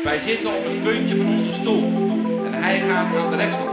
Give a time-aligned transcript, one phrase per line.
[0.00, 1.82] Wij zitten op het puntje van onze stoel.
[2.44, 3.70] En hij gaat aan de rekstok.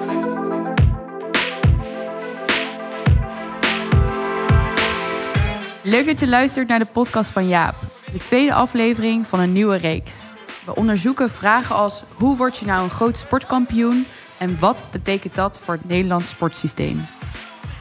[5.83, 7.75] Leuk dat je luistert naar de podcast van Jaap,
[8.11, 10.31] de tweede aflevering van een nieuwe reeks.
[10.65, 14.05] We onderzoeken vragen als hoe word je nou een groot sportkampioen
[14.37, 17.05] en wat betekent dat voor het Nederlands sportsysteem.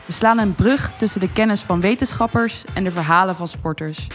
[0.07, 4.07] We slaan een brug tussen de kennis van wetenschappers en de verhalen van sporters.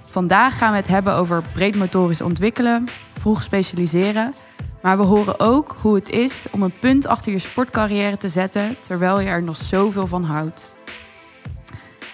[0.00, 2.88] Vandaag gaan we het hebben over breed motorisch ontwikkelen,
[3.22, 4.32] vroeg specialiseren,
[4.80, 8.76] maar we horen ook hoe het is om een punt achter je sportcarrière te zetten
[8.80, 10.72] terwijl je er nog zoveel van houdt.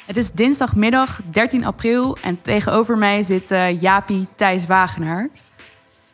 [0.06, 5.28] Het is dinsdagmiddag 13 april en tegenover mij zit uh, Jaapie Thijs Wagenaar.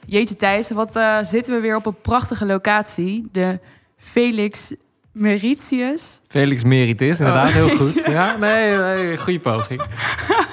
[0.06, 3.28] Jeetje Thijs, wat uh, zitten we weer op een prachtige locatie.
[3.32, 3.60] De
[3.96, 4.72] Felix
[5.12, 6.20] Meritius.
[6.28, 7.54] Felix Meritis, inderdaad, oh.
[7.54, 8.04] heel goed.
[8.16, 9.82] Ja, nee, nee goede poging.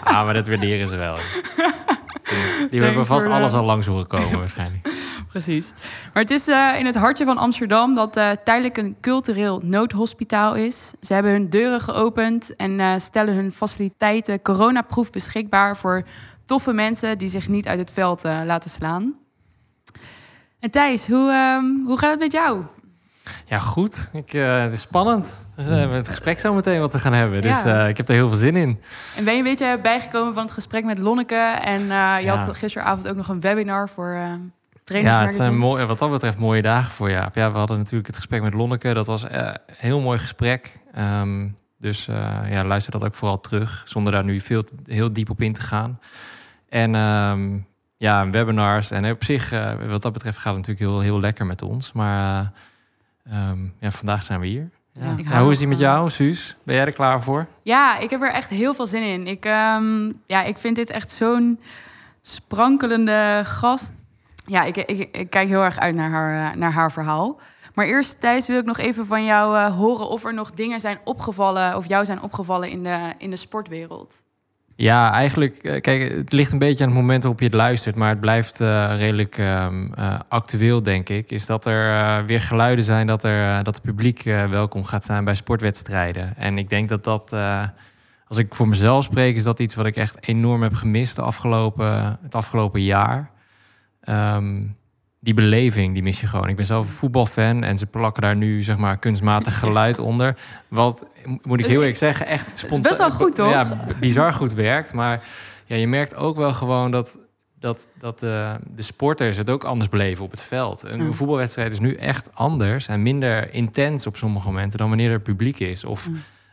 [0.03, 1.17] ah, maar dat waarderen ze wel.
[2.71, 4.93] Die hebben vast alles al langs horen komen waarschijnlijk.
[5.27, 5.73] Precies.
[6.13, 10.55] Maar het is uh, in het hartje van Amsterdam dat uh, tijdelijk een cultureel noodhospitaal
[10.55, 10.93] is.
[11.01, 16.03] Ze hebben hun deuren geopend en uh, stellen hun faciliteiten coronaproof beschikbaar voor
[16.45, 19.15] toffe mensen die zich niet uit het veld laten slaan.
[20.59, 22.63] En Thijs, hoe, ehm, hoe gaat het met jou?
[23.45, 24.09] Ja, goed.
[24.13, 25.45] Ik, het is spannend.
[25.55, 27.41] We hebben het gesprek zo meteen wat we gaan hebben.
[27.41, 27.87] Dus ja.
[27.87, 28.81] ik heb er heel veel zin in.
[29.17, 31.59] En ben je een beetje bijgekomen van het gesprek met Lonneke?
[31.63, 31.85] En
[32.23, 34.19] je had gisteravond ook nog een webinar voor
[34.99, 37.35] ja, het zijn mooi, wat dat betreft mooie dagen voor Jaap.
[37.35, 38.93] Ja, we hadden natuurlijk het gesprek met Lonneke.
[38.93, 40.79] Dat was een heel mooi gesprek.
[40.93, 41.47] Ehm,
[41.79, 43.83] dus uh, ja, luister dat ook vooral terug.
[43.85, 45.99] Zonder daar nu veel, heel diep op in te gaan.
[46.69, 48.91] En um, ja, webinars.
[48.91, 51.91] En op zich, uh, wat dat betreft, gaat het natuurlijk heel, heel lekker met ons.
[51.91, 52.47] Maar uh,
[53.31, 54.69] um, ja, vandaag zijn we hier.
[54.93, 55.15] Ja.
[55.17, 56.57] ja hoe is die met jou, Suus?
[56.63, 57.47] Ben jij er klaar voor?
[57.63, 59.27] Ja, ik heb er echt heel veel zin in.
[59.27, 59.43] Ik,
[60.25, 61.59] ja, ik vind dit echt zo'n
[62.21, 63.93] sprankelende gast
[64.45, 67.39] ja, ik, ik, ik, kijk heel erg uit naar haar, eh, naar haar verhaal.
[67.73, 70.79] Maar eerst, Thijs, wil ik nog even van jou uh, horen of er nog dingen
[70.79, 74.23] zijn opgevallen, of jou zijn opgevallen in de, in de sportwereld.
[74.81, 77.95] Ja, eigenlijk, eh, kijk, het ligt een beetje aan het moment waarop je het luistert,
[77.95, 79.67] maar het blijft uh, redelijk uh,
[80.27, 81.31] actueel, denk ik.
[81.31, 85.35] Is dat er weer geluiden zijn dat, er, dat het publiek welkom gaat zijn bij
[85.35, 86.37] sportwedstrijden.
[86.37, 87.35] En ik denk dat dat,
[88.27, 91.21] als ik voor mezelf spreek, is dat iets wat ik echt enorm heb gemist de
[91.21, 93.31] afgelopen, het afgelopen jaar.
[94.01, 94.63] Ehm,
[95.23, 96.49] die beleving, die mis je gewoon.
[96.49, 100.37] Ik ben zelf een voetbalfan en ze plakken daar nu zeg maar kunstmatig geluid onder.
[100.67, 101.05] Wat,
[101.41, 102.81] moet ik heel eerlijk zeggen, echt spontaan...
[102.81, 103.49] Best wel goed, toch?
[103.49, 104.93] Ja, bizar goed werkt.
[104.93, 105.23] Maar
[105.65, 107.19] ja, je merkt ook wel gewoon dat,
[107.59, 110.83] dat, dat uh, de sporters het ook anders beleven op het veld.
[110.83, 114.77] Een voetbalwedstrijd is nu echt anders en minder intens op sommige momenten...
[114.79, 115.83] dan wanneer er publiek is.
[115.83, 116.09] Of...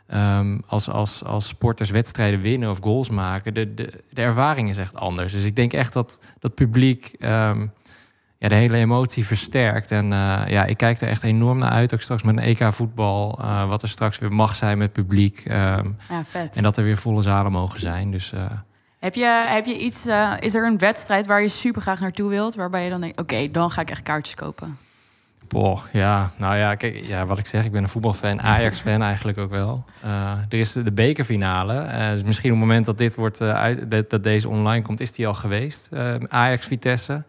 [0.07, 4.77] Ehm, als, als, als sporters wedstrijden winnen of goals maken, de, de, de ervaring is
[4.77, 5.33] echt anders.
[5.33, 7.71] Dus ik denk echt dat dat publiek um,
[8.39, 9.91] ja, de hele emotie versterkt.
[9.91, 11.93] En uh, ja, ik kijk er echt enorm naar uit.
[11.93, 15.45] Ook straks met een EK voetbal, uh, wat er straks weer mag zijn met publiek.
[15.45, 16.55] Um, ja, vet.
[16.55, 18.11] En dat er weer volle zalen mogen zijn.
[18.11, 18.41] Dus, uh,
[18.99, 20.07] heb je, heb je iets,
[20.39, 23.51] is er een wedstrijd waar je super graag naartoe wilt, waarbij je dan denkt, oké,
[23.51, 24.77] dan ga ik echt kaartjes kopen?
[25.47, 29.37] Boah, ja, nou ja, kijk, ja, wat ik zeg, ik ben een voetbalfan, Ajax-fan eigenlijk
[29.37, 29.85] ook wel.
[30.05, 31.73] Uh, er is de bekerfinale.
[31.73, 34.99] Uh, dus misschien op het moment dat dit wordt uh, uit, dat, deze online komt,
[34.99, 35.89] is die al geweest.
[36.27, 37.23] Ajax-Vitesse.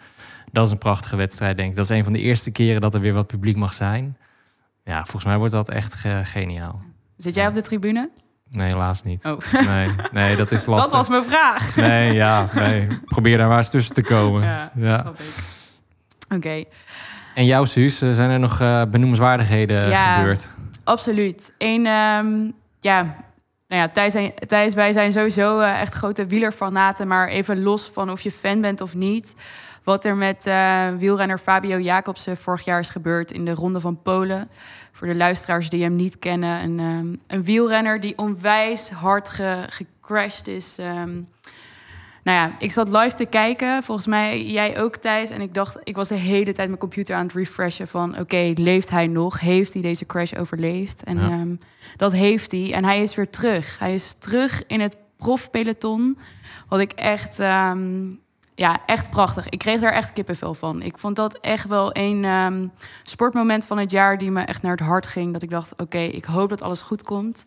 [0.52, 1.76] Dat is een prachtige wedstrijd, denk ik.
[1.76, 4.16] Dat is een van de eerste keren dat er weer wat publiek mag zijn.
[4.84, 6.80] Ja, volgens mij wordt dat echt geniaal.
[7.16, 8.10] Zit jij op de tribune?
[8.50, 9.24] Nee, helaas niet.
[9.26, 9.66] Oh.
[9.66, 10.90] Nee, nee, dat is lastig.
[10.90, 11.76] Dat was mijn vraag.
[11.76, 12.86] Nee, ja, nee.
[13.04, 14.42] Probeer daar maar eens tussen te komen.
[14.42, 15.12] Ja, ja.
[16.34, 16.64] Oké.
[17.34, 20.48] En jouw Suus, eh, zijn er nog uh, benoemenswaardigheden ja, gebeurd?
[20.84, 21.52] Absoluut.
[21.58, 23.02] Eén, um, ja,
[23.68, 28.10] nou ja, Thijs, Thijs, wij zijn sowieso uh, echt grote wielerfanaten, maar even los van
[28.10, 29.34] of je fan bent of niet.
[29.90, 34.02] Wat er met uh, wielrenner Fabio Jacobsen vorig jaar is gebeurd in de Ronde van
[34.02, 34.50] Polen.
[34.92, 36.62] Voor de luisteraars die hem niet kennen.
[36.62, 40.76] Een, um, een wielrenner die onwijs hard ge, gecrashed is.
[40.78, 41.28] Um,
[42.24, 43.82] nou ja, ik zat live te kijken.
[43.82, 45.30] Volgens mij jij ook, Thijs.
[45.30, 48.18] En ik dacht, ik was de hele tijd mijn computer aan het refreshen van...
[48.18, 49.40] oké, leeft hij nog?
[49.40, 51.04] Heeft hij deze crash overleefd?
[51.04, 51.54] En ehm,
[51.96, 52.72] dat heeft hij.
[52.72, 53.78] En hij is weer terug.
[53.78, 56.18] Hij is terug in het profpeloton.
[56.68, 57.38] Wat ik echt...
[57.38, 58.02] Ehm,
[58.60, 59.48] ja, echt prachtig.
[59.48, 60.82] Ik kreeg daar echt kippenvel van.
[60.82, 62.66] Ik vond dat echt wel een ehm,
[63.02, 64.18] sportmoment van het jaar...
[64.18, 65.32] die me echt naar het hart ging.
[65.32, 67.44] Dat ik dacht, oké, ik hoop dat alles goed komt.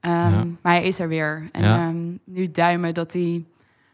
[0.00, 1.48] Maar hij is er weer.
[1.52, 3.44] En nu duimen dat hij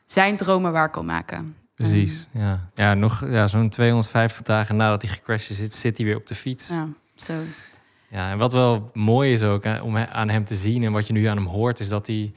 [0.05, 1.57] zijn dromen waar kon maken.
[1.75, 2.69] Precies, ja.
[2.75, 6.35] Ja, nog ja, zo'n 250 dagen nadat hij gecrashed is, zit hij weer op de
[6.35, 6.69] fiets.
[6.69, 7.35] Ja, zo.
[8.09, 11.07] Ja, en wat wel mooi is ook hè, om aan hem te zien en wat
[11.07, 12.33] je nu aan hem hoort, is dat hij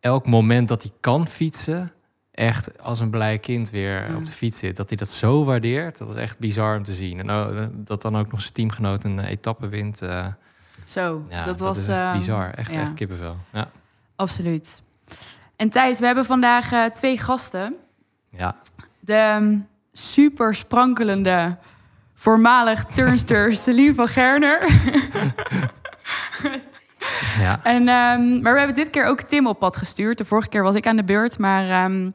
[0.00, 1.92] elk moment dat hij kan fietsen,
[2.32, 4.76] echt als een blij kind weer op de fiets zit.
[4.76, 7.18] Dat hij dat zo waardeert, dat is echt bizar om te zien.
[7.18, 10.02] En nou, dat dan ook nog zijn teamgenoot een etappe wint.
[10.02, 10.26] eh,
[10.84, 12.50] Zo, ja, dat was is echt ehm, bizar.
[12.54, 12.80] Echt, ja.
[12.80, 13.36] echt kippenvel.
[13.52, 13.68] Ja.
[14.16, 14.82] Absoluut.
[15.56, 17.74] En Thijs, we hebben vandaag eh, twee gasten.
[18.30, 18.56] ja.
[19.00, 19.58] De ehm,
[19.92, 21.56] super sprankelende
[22.14, 24.58] voormalig turnster Celine van Gerner.
[27.38, 27.60] ja.
[27.62, 30.18] En, ehm, maar we hebben dit keer ook Tim op pad gestuurd.
[30.18, 31.38] De vorige keer was ik aan de beurt.
[31.38, 32.10] Maar ehm,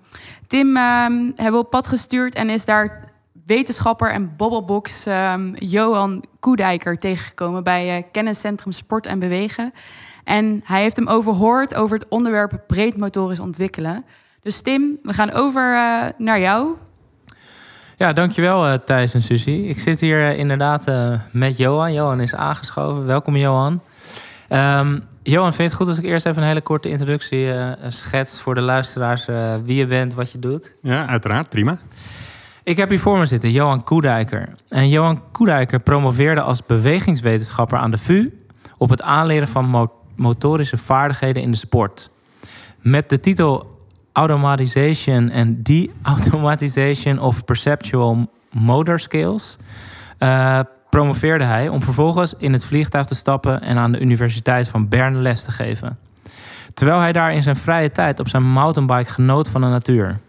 [0.47, 3.15] Tim ehm, hebben we op pad gestuurd en is daar
[3.45, 9.73] wetenschapper en bobbelbox ehm, Johan Koedijker tegengekomen bij eh, Kenniscentrum Sport en Bewegen.
[10.23, 14.05] En hij heeft hem overhoord over het onderwerp breed motorisch ontwikkelen.
[14.41, 16.75] Dus Tim, we gaan over eh, naar jou.
[17.97, 19.67] Ja, dankjewel eh Thijs en Susie.
[19.67, 21.93] Ik zit hier inderdaad eh, met Johan.
[21.93, 23.05] Johan is aangeschoven.
[23.05, 23.81] Welkom Johan.
[24.47, 27.71] Ehm, Johan, vind je het goed als ik eerst even een hele korte introductie eh,
[27.87, 30.75] schets voor de luisteraars eh, wie je bent, wat je doet?
[30.81, 31.49] Ja, uiteraard.
[31.49, 31.77] Prima.
[32.63, 34.49] Ik heb hier voor me zitten Johan Koedijker.
[34.69, 38.29] En Johan Koedijker promoveerde als bewegingswetenschapper aan de VU
[38.77, 42.09] op het aanleren van mo- motorische vaardigheden in de sport.
[42.81, 43.75] Met de titel
[44.11, 49.57] Automatization and De-automatization of Perceptual Motor Skills
[50.17, 50.59] eh,
[50.89, 55.21] promoveerde hij om vervolgens in het vliegtuig te stappen en aan de Universiteit van Bern
[55.21, 55.97] les te geven.
[56.73, 60.19] Terwijl hij daar in zijn vrije tijd op zijn mountainbike genoot van de natuur.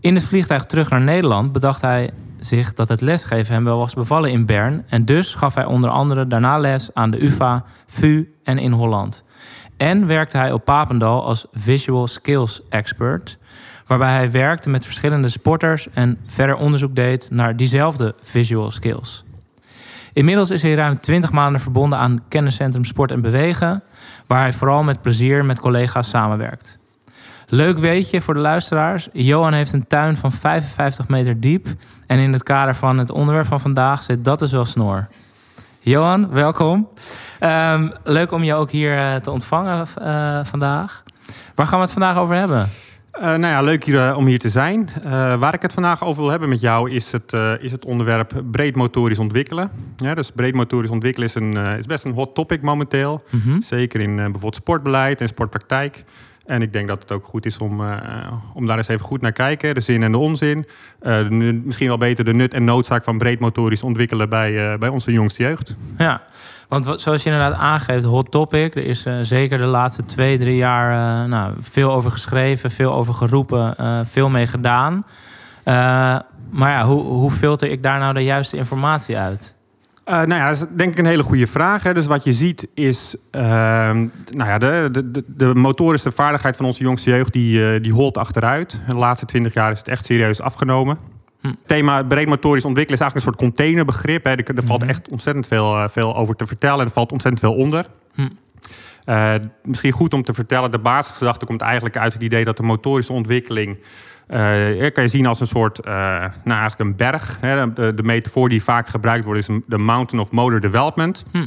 [0.00, 2.10] In het vliegtuig terug naar Nederland bedacht hij
[2.40, 4.84] zich dat het lesgeven hem wel was bevallen in Bern.
[4.88, 9.24] En dus gaf hij onder andere daarna les aan de UvA, VU en in Holland.
[9.76, 13.38] En werkte hij op Papendal als visual skills expert.
[13.86, 19.24] Waarbij hij werkte met verschillende sporters en verder onderzoek deed naar diezelfde visual skills.
[20.12, 23.82] Inmiddels is hij ruim 20 maanden verbonden aan Kenniscentrum Sport en Bewegen,
[24.26, 26.78] waar hij vooral met plezier met collega's samenwerkt.
[27.46, 29.08] Leuk weetje voor de luisteraars.
[29.12, 31.66] Johan heeft een tuin van 55 meter diep.
[32.06, 35.08] En in het kader van het onderwerp van vandaag zit dat dus wel snor.
[35.80, 36.88] Johan, welkom.
[37.38, 41.02] Ehm, leuk om je ook hier eh, te ontvangen eh, vandaag.
[41.54, 42.68] Waar gaan we het vandaag over hebben?
[43.12, 44.88] Eh, nou ja, leuk hier, eh, om hier te zijn.
[45.02, 48.42] Eh, waar ik het vandaag over wil hebben met jou is het, is het onderwerp
[48.50, 49.70] breed motorisch ontwikkelen.
[49.96, 53.22] Ja, dus breed motorisch ontwikkelen is, een, is best een hot topic momenteel.
[53.30, 53.60] Mhm.
[53.60, 56.02] Zeker in bijvoorbeeld sportbeleid en sportpraktijk.
[56.46, 59.20] En ik denk dat het ook goed is om, eh, om daar eens even goed
[59.20, 59.74] naar kijken.
[59.74, 60.66] De zin en de onzin.
[61.00, 64.88] Eh, misschien wel beter de nut en noodzaak van breed motorisch ontwikkelen bij, eh, bij
[64.88, 65.76] onze jongste jeugd.
[65.98, 66.22] Ja,
[66.68, 68.74] want zoals je inderdaad aangeeft, hot topic.
[68.74, 73.76] Er is zeker de laatste twee, drie jaar nou, veel over geschreven, veel over geroepen,
[74.06, 75.04] veel mee gedaan.
[76.50, 79.54] Maar ja, hoe, hoe filter ik daar nou de juiste informatie uit?
[80.04, 81.82] Eh, nou ja, dat is denk ik een hele goede vraag.
[81.82, 81.94] Hè.
[81.94, 83.14] Dus wat je ziet is...
[83.30, 87.32] ehm, nou ja, de, de, de, motorische vaardigheid van onze jongste jeugd...
[87.32, 88.80] die, eh, die holt achteruit.
[88.86, 90.98] De laatste twintig jaar is het echt serieus afgenomen.
[91.40, 91.48] Hm.
[91.48, 94.24] Het thema breed motorisch ontwikkelen is eigenlijk een soort containerbegrip.
[94.24, 94.30] Hè.
[94.30, 94.90] Er, er valt Mhm.
[94.90, 96.78] echt ontzettend veel, eh, veel over te vertellen.
[96.80, 97.86] En er valt ontzettend veel onder.
[98.14, 98.28] Hm.
[99.62, 103.12] Misschien goed om te vertellen, de basisgedachte komt eigenlijk uit het idee dat de motorische
[103.12, 103.78] ontwikkeling
[104.32, 105.92] eh, kan je zien als een soort, eh,
[106.44, 107.38] nou eigenlijk een berg.
[107.40, 107.72] Hè.
[107.72, 111.22] De, de metafoor die vaak gebruikt wordt is de mountain of motor development.
[111.30, 111.46] Hm.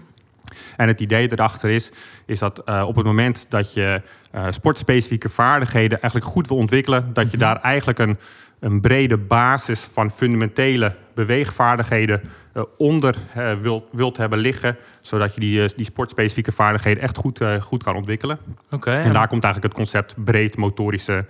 [0.76, 1.92] En het idee erachter is,
[2.26, 4.02] is dat eh, op het moment dat je
[4.50, 8.18] sportspecifieke vaardigheden eigenlijk goed wil ontwikkelen, dat je daar eigenlijk een,
[8.66, 12.22] een brede basis van fundamentele beweegvaardigheden
[12.54, 17.18] eh, onder eh, wilt, wilt hebben liggen, zodat je die, eh, die sportspecifieke vaardigheden echt
[17.18, 18.38] goed, goed kan ontwikkelen.
[18.70, 18.92] Oké.
[18.92, 21.26] En daar komt eigenlijk het concept breed motorische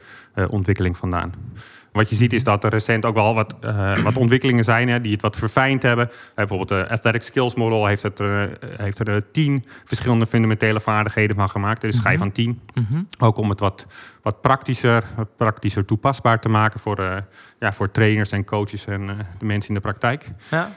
[0.50, 1.34] ontwikkeling vandaan.
[1.96, 5.02] Wat je ziet is dat er recent ook wel wat, eh, wat ontwikkelingen zijn hè,
[5.02, 6.08] die het wat verfijnd hebben.
[6.08, 8.44] Eh, bijvoorbeeld de Athletic Skills Model heeft, het, eh,
[8.78, 11.84] heeft er eh, tien verschillende fundamentele vaardigheden van gemaakt.
[11.84, 12.62] Er is schijf van tien.
[12.74, 13.02] Mhm.
[13.20, 13.88] Ook om het wat,
[14.22, 17.18] wat praktischer, wat praktischer toepasbaar te maken voor, eh,
[17.60, 20.30] ja, voor trainers en coaches en eh, de mensen in de praktijk.
[20.52, 20.72] Ja.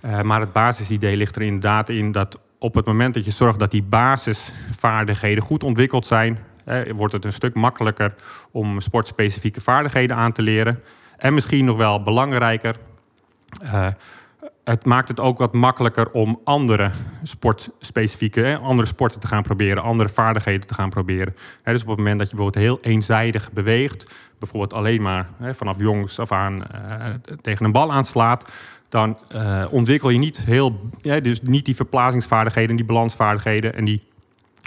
[0.00, 3.58] Eh, maar het basisidee ligt er inderdaad in dat op het moment dat je zorgt
[3.58, 6.38] dat die basisvaardigheden goed ontwikkeld zijn,
[6.94, 8.14] wordt het een stuk makkelijker
[8.50, 10.78] om sportspecifieke vaardigheden aan te leren.
[11.16, 12.76] En misschien nog wel belangrijker,
[13.62, 13.86] eh,
[14.64, 16.90] het maakt het ook wat makkelijker om andere
[17.22, 21.34] sportspecifieke, andere sporten te gaan proberen, andere vaardigheden te gaan proberen.
[21.62, 25.54] Hè, dus op het moment dat je bijvoorbeeld heel eenzijdig beweegt, bijvoorbeeld alleen maar hè,
[25.54, 27.06] vanaf jongs af aan eh,
[27.40, 28.52] tegen een bal aanslaat,
[28.88, 34.02] dan eh, ontwikkel je niet heel, ja, dus niet die verplazingsvaardigheden, die balansvaardigheden en die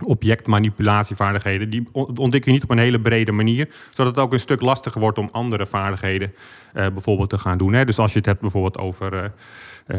[0.04, 1.70] objectmanipulatievaardigheden.
[1.70, 5.02] Die ontwikkel je niet op een hele brede manier, zodat het ook een stuk lastiger
[5.02, 6.34] wordt om andere vaardigheden
[6.74, 7.74] eh, bijvoorbeeld te gaan doen.
[7.74, 7.86] Hè.
[7.86, 9.30] Dus als je het hebt bijvoorbeeld over eh,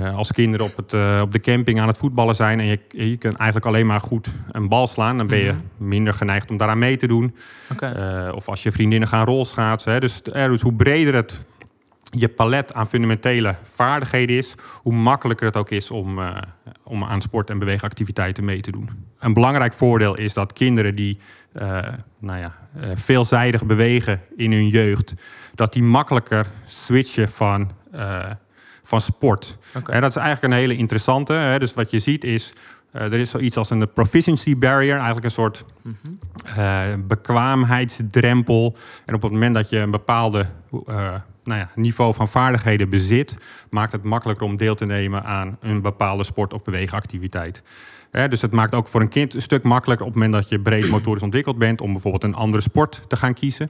[0.07, 3.17] eh, als kinderen op, het, op de camping aan het voetballen zijn en je, je
[3.17, 6.79] kunt eigenlijk alleen maar goed een bal slaan, dan ben je minder geneigd om daaraan
[6.79, 7.37] mee te doen.
[8.35, 9.93] Of als je vriendinnen gaan rolschaatsen.
[9.93, 10.01] Hè.
[10.01, 11.41] Dus, dus hoe breder het
[12.11, 16.19] je palet aan fundamentele vaardigheden is, hoe makkelijker het ook is om,
[16.83, 19.06] om aan sport- en beweegactiviteiten mee te doen.
[19.27, 21.19] Een belangrijk voordeel is dat kinderen die
[21.53, 21.79] eh,
[22.21, 25.15] nou ja, eh, veelzijdig bewegen in hun jeugd,
[25.55, 28.25] dat die makkelijker switchen van, eh,
[28.83, 29.59] van sport.
[29.73, 31.33] En dat is eigenlijk een hele interessante.
[31.33, 31.59] Hè.
[31.59, 32.53] Dus wat je ziet is,
[32.93, 35.65] eh, er is zoiets als een proficiency barrier, eigenlijk een soort
[36.45, 38.77] eh, bekwaamheidsdrempel.
[39.05, 40.47] En op het moment dat je een bepaalde
[41.45, 43.39] nou ja, niveau van vaardigheden bezit,
[43.71, 47.63] maakt het makkelijker om deel te nemen aan een bepaalde sport- of beweegactiviteit.
[48.17, 50.51] Hè, dus het maakt ook voor een kind een stuk makkelijker op het moment dat
[50.51, 53.69] je breed motorisch ontwikkeld bent, om bijvoorbeeld een andere sport te gaan kiezen.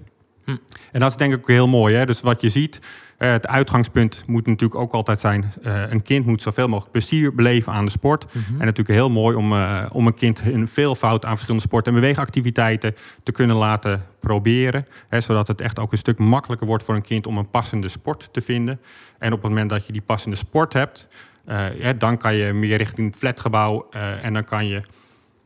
[0.92, 1.94] En dat is denk ik ook heel mooi.
[1.94, 2.06] Hè?
[2.06, 2.80] Dus wat je ziet,
[3.18, 5.52] eh, het uitgangspunt moet natuurlijk ook altijd zijn...
[5.62, 8.26] eh, een kind moet zoveel mogelijk plezier beleven aan de sport.
[8.32, 11.94] En natuurlijk heel mooi om, eh, om een kind een veelvoud aan verschillende sport- en
[11.94, 14.86] beweegactiviteiten te kunnen laten proberen.
[15.08, 17.88] Hè, zodat het echt ook een stuk makkelijker wordt voor een kind om een passende
[17.88, 18.80] sport te vinden.
[19.18, 21.08] En op het moment dat je die passende sport hebt...
[21.46, 24.82] eh, hè, dan kan je meer richting het flatgebouw eh, en dan kan je...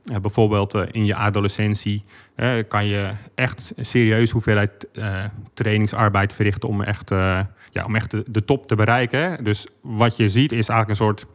[0.04, 2.04] Eh, bijvoorbeeld eh, in je adolescentie
[2.34, 7.40] eh, kan je echt serieus hoeveelheid eh, trainingsarbeid verrichten om echt, eh,
[7.70, 9.44] ja, om echt de, top te bereiken.
[9.44, 11.26] Dus wat je ziet is eigenlijk een soort.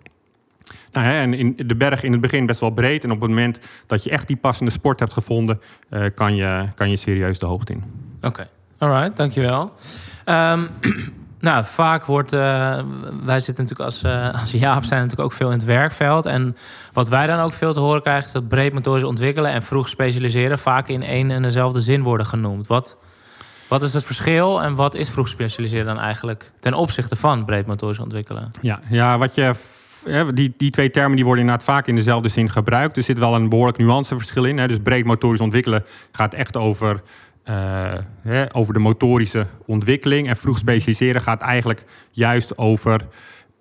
[0.92, 3.04] Nou, hè, en in de berg in het begin best wel breed.
[3.04, 6.66] En op het moment dat je echt die passende sport hebt gevonden, eh, kan, je,
[6.76, 7.84] kan je serieus de hoogte in.
[8.22, 9.74] Oké, alright, dankjewel.
[10.26, 10.64] Ehm
[11.40, 12.34] nou, vaak wordt...
[12.34, 12.80] eh,
[13.24, 16.26] wij zitten natuurlijk als, eh, als Jaap zijn natuurlijk ook veel in het werkveld.
[16.26, 16.58] En
[16.94, 18.26] wat wij dan ook veel te horen krijgen...
[18.26, 20.60] is dat breed motorisch ontwikkelen en vroeg specialiseren...
[20.60, 22.68] vaak in één en dezelfde zin worden genoemd.
[22.68, 22.98] Wat,
[23.68, 26.52] wat is het verschil en wat is vroeg specialiseren dan eigenlijk...
[26.60, 28.52] ten opzichte van breed motorisch ontwikkelen?
[28.62, 29.54] Ja, ja wat je.
[30.34, 32.98] Die, die twee termen die worden inderdaad vaak in dezelfde zin gebruikt.
[32.98, 34.68] Er zit wel een behoorlijk nuanceverschil in.
[34.68, 37.02] Dus breed motorisch ontwikkelen gaat echt over,
[37.46, 40.28] eh, hè, over de motorische ontwikkeling.
[40.28, 43.08] En vroeg specialiseren gaat eigenlijk juist over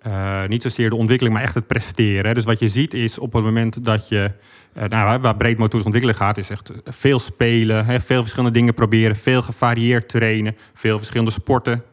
[0.01, 2.33] eh, niet zozeer de ontwikkeling, maar echt het presteren.
[2.33, 4.31] Dus wat je ziet is op het moment dat je.
[4.73, 9.15] eh, nou, waar breed motorisch ontwikkelen gaat, is echt veel spelen, veel verschillende dingen proberen,
[9.15, 11.83] veel gevarieerd trainen, veel verschillende sporten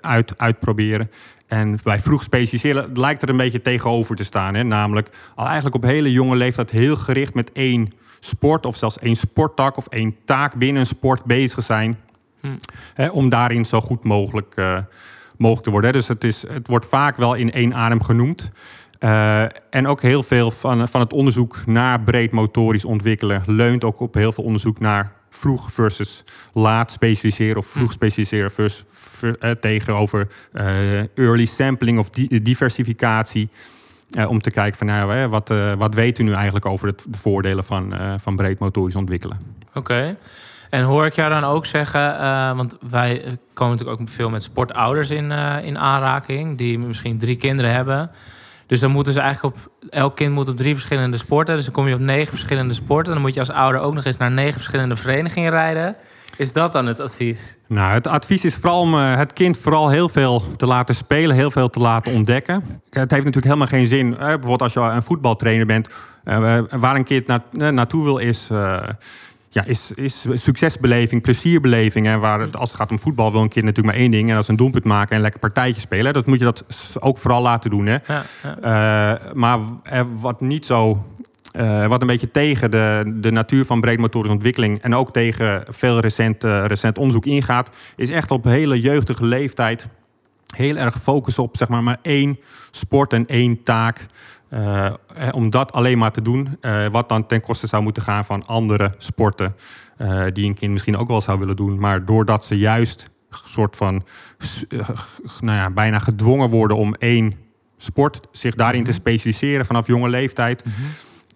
[0.00, 1.10] uit, uitproberen.
[1.46, 4.54] En bij vroeg specialiseren lijkt er een beetje tegenover te staan.
[4.54, 4.62] Hè?
[4.62, 7.88] Namelijk al eigenlijk op hele jonge leeftijd heel gericht met één
[8.20, 11.98] sport of zelfs één sporttak of één taak binnen een sport bezig zijn.
[12.94, 14.78] Hè, om daarin zo goed mogelijk, eh,
[15.36, 15.92] mogelijk te worden.
[15.92, 18.50] Dus het, is, het wordt vaak wel in één adem genoemd.
[18.98, 24.00] Eh, en ook heel veel van, van het onderzoek naar breed motorisch ontwikkelen leunt ook
[24.00, 29.50] op heel veel onderzoek naar vroeg versus laat specialiseren of vroeg specialiseren versus, ver- eh,
[29.50, 33.48] tegenover eh, early sampling of di- diversificatie.
[34.10, 37.06] Eh, om te kijken van nou, wat, eh, wat weet u nu eigenlijk over het,
[37.08, 39.38] de voordelen van, eh, van breed motorisch ontwikkelen.
[39.74, 40.16] Oké.
[40.70, 42.16] En hoor ik jou dan ook zeggen,
[42.56, 45.30] want wij komen natuurlijk ook veel met sportouders in,
[45.62, 48.10] in aanraking, die misschien drie kinderen hebben.
[48.66, 51.54] Dus dan moeten ze eigenlijk op, elk kind moet op drie verschillende sporten.
[51.54, 53.12] Dus dan kom je op negen verschillende sporten.
[53.12, 55.96] Dan moet je als ouder ook nog eens naar negen verschillende verenigingen rijden.
[56.40, 57.58] Is dat dan het advies?
[57.68, 61.36] Nou, het advies is vooral om eh, het kind vooral heel veel te laten spelen,
[61.36, 62.54] heel veel te laten ontdekken.
[62.90, 65.88] Het heeft natuurlijk helemaal geen zin, eh, bijvoorbeeld als je een voetbaltrainer bent,
[66.24, 68.48] eh, waar een kind na, naartoe wil is,
[69.48, 72.06] ja, is, is succesbeleving, plezierbeleving.
[72.06, 74.28] En waar het, als het gaat om voetbal wil een kind natuurlijk maar één ding
[74.28, 76.12] en dat is een doelpunt maken en lekker partijtje spelen.
[76.12, 76.64] Dat moet je dat
[76.98, 77.86] ook vooral laten doen.
[77.86, 77.96] Hè.
[78.06, 78.22] Ja,
[78.62, 79.18] ja.
[79.34, 79.58] Maar
[80.20, 81.04] wat niet zo.
[81.50, 86.00] Eh, wat een beetje tegen de, de natuur van breedmotorische ontwikkeling en ook tegen veel
[86.00, 89.88] recent, eh, recent onderzoek ingaat, is echt op hele jeugdige leeftijd
[90.56, 92.38] heel erg focussen op zeg maar, maar één
[92.70, 94.06] sport en één taak.
[94.48, 94.92] Eh,
[95.30, 96.58] om dat alleen maar te doen,
[96.90, 99.54] wat dan ten koste zou moeten gaan van andere sporten,
[100.32, 101.78] die een kind misschien ook wel zou willen doen.
[101.78, 104.04] Maar doordat ze juist een soort van
[105.40, 107.34] nou ja, bijna gedwongen worden om één
[107.76, 110.62] sport, zich daarin te specialiseren vanaf jonge leeftijd.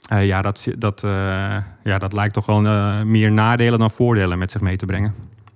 [0.09, 4.39] Eh, ja, dat, dat, eh, ja, dat lijkt toch wel eh, meer nadelen dan voordelen
[4.39, 5.15] met zich mee te brengen.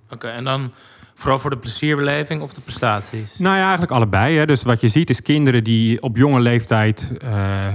[0.09, 0.71] Oké, en dan
[1.15, 3.37] vooral voor de plezierbeleving of de prestaties?
[3.37, 4.37] Nou ja, eigenlijk allebei.
[4.37, 4.45] Hè.
[4.45, 7.11] Dus wat je ziet is kinderen die op jonge leeftijd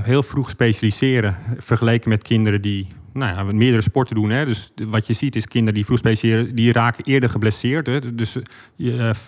[0.02, 1.36] heel vroeg specialiseren.
[1.58, 4.30] Vergeleken met kinderen die nou ja, meerdere sporten doen.
[4.30, 4.44] Hè.
[4.44, 7.86] Dus wat je ziet is kinderen die vroeg specialiseren, die raken eerder geblesseerd.
[7.86, 8.14] Hè.
[8.14, 8.36] Dus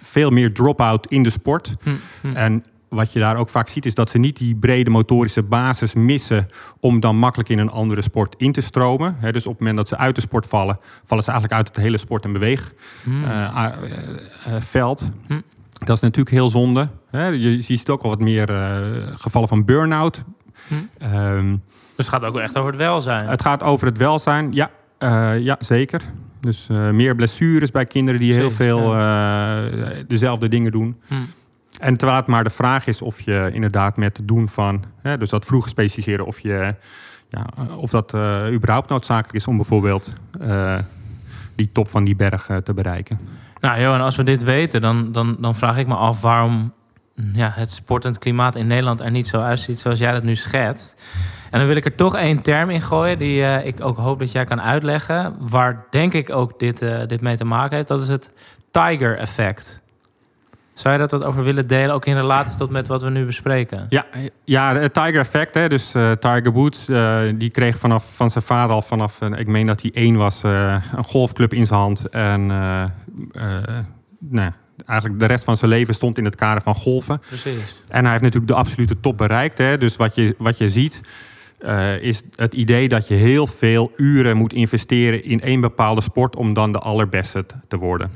[0.03, 1.77] veel meer drop-out in de sport.
[1.83, 2.37] Hm, hm.
[2.37, 2.65] En
[2.97, 6.47] wat je daar ook vaak ziet, is dat ze niet die brede motorische basis missen
[6.81, 9.17] om dan makkelijk in een andere sport in te stromen.
[9.33, 11.85] Dus op het moment dat ze uit de sport vallen, vallen ze eigenlijk uit het
[11.85, 12.71] hele sport- en beweegveld.
[15.27, 15.41] Hm.
[15.79, 16.89] Dat is natuurlijk heel zonde.
[17.11, 18.81] Je, ziet ook wel wat meer eh,
[19.17, 20.25] gevallen van burn-out.
[20.69, 20.75] Hm.
[20.99, 21.51] Ehm,
[21.97, 23.27] Dus het gaat ook echt over het welzijn.
[23.29, 24.53] het gaat over het welzijn.
[24.53, 26.01] Ja, eh, ja zeker.
[26.41, 29.59] Dus eh, meer blessures bij kinderen die heel veel eh,
[30.07, 30.97] dezelfde dingen doen.
[31.79, 35.19] En terwijl het maar de vraag is of je inderdaad met het doen van, hè,
[35.19, 36.75] dus dat vroeg specialiseren, of, je,
[37.29, 40.79] ja, of dat eh, überhaupt noodzakelijk is om bijvoorbeeld eh,
[41.55, 43.19] die top van die berg eh, te bereiken.
[43.61, 46.73] Nou, Johan, als we dit weten, dan, dan, dan vraag ik me af waarom
[47.33, 51.03] ja, het sportend klimaat in Nederland er niet zo uitziet zoals jij dat nu schetst.
[51.51, 54.19] En dan wil ik er toch één term in gooien die eh, ik ook hoop
[54.19, 55.37] dat jij kan uitleggen.
[55.39, 57.89] Waar denk ik ook dit, eh, dit mee te maken heeft.
[57.89, 58.31] Dat is het
[58.71, 59.83] Tiger effect.
[60.77, 63.25] Zou je dat wat over willen delen, ook in relatie tot met wat we nu
[63.25, 63.87] bespreken?
[63.89, 64.07] Ja,
[64.45, 65.55] ja het Tiger Effect.
[65.55, 69.39] Hè, dus eh, Tiger Woods, eh, die kreeg vanaf van zijn vader al vanaf, eh,
[69.39, 72.09] ik meen dat hij één was, een golfclub in zijn hand.
[72.09, 72.47] En
[74.19, 74.51] nou,
[74.87, 77.19] eigenlijk de rest van zijn leven stond in het kader van golven.
[77.19, 77.75] Precies.
[77.89, 79.59] En hij heeft natuurlijk de absolute top bereikt.
[79.59, 79.79] Hè.
[79.79, 81.01] Dus wat je, wat je ziet
[82.01, 86.55] is het idee dat je heel veel uren moet investeren in één bepaalde sport om
[86.55, 88.11] dan de allerbeste te worden.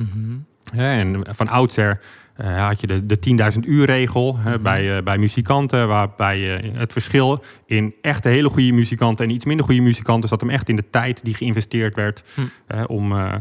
[0.72, 2.00] Hè, en van oudsher
[2.40, 3.18] eh, had je de, de
[3.54, 8.48] 10.000 uur regel hè, bij, eh, bij muzikanten, waarbij je het verschil in echte hele
[8.48, 11.96] goede muzikanten en iets minder goede muzikanten zat hem echt in de tijd die geïnvesteerd
[11.96, 12.24] werd
[12.66, 13.34] eh, om, eh,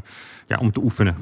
[0.48, 1.16] ja, om te oefenen.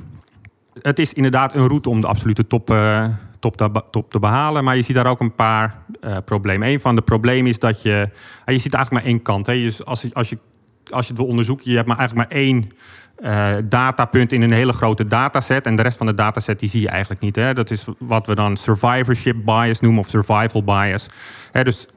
[0.82, 3.08] Het is inderdaad een route om de absolute top, eh,
[3.40, 6.68] top, te, top te behalen, maar je ziet daar ook een paar eh, problemen.
[6.68, 8.10] Een van de problemen is dat je,
[8.46, 9.46] je ziet eigenlijk maar één kant.
[9.46, 9.54] Hè.
[9.54, 10.38] Dus als, je, als, je,
[10.90, 12.70] als je het wil onderzoeken, je hebt maar eigenlijk maar één
[13.18, 15.66] eh, datapunt in een hele grote dataset.
[15.66, 17.36] En de rest van de dataset die zie je eigenlijk niet.
[17.36, 17.54] Hè.
[17.54, 21.08] Dat is wat we dan survivorship bias noemen of survival bias.
[21.52, 21.88] Hè, dus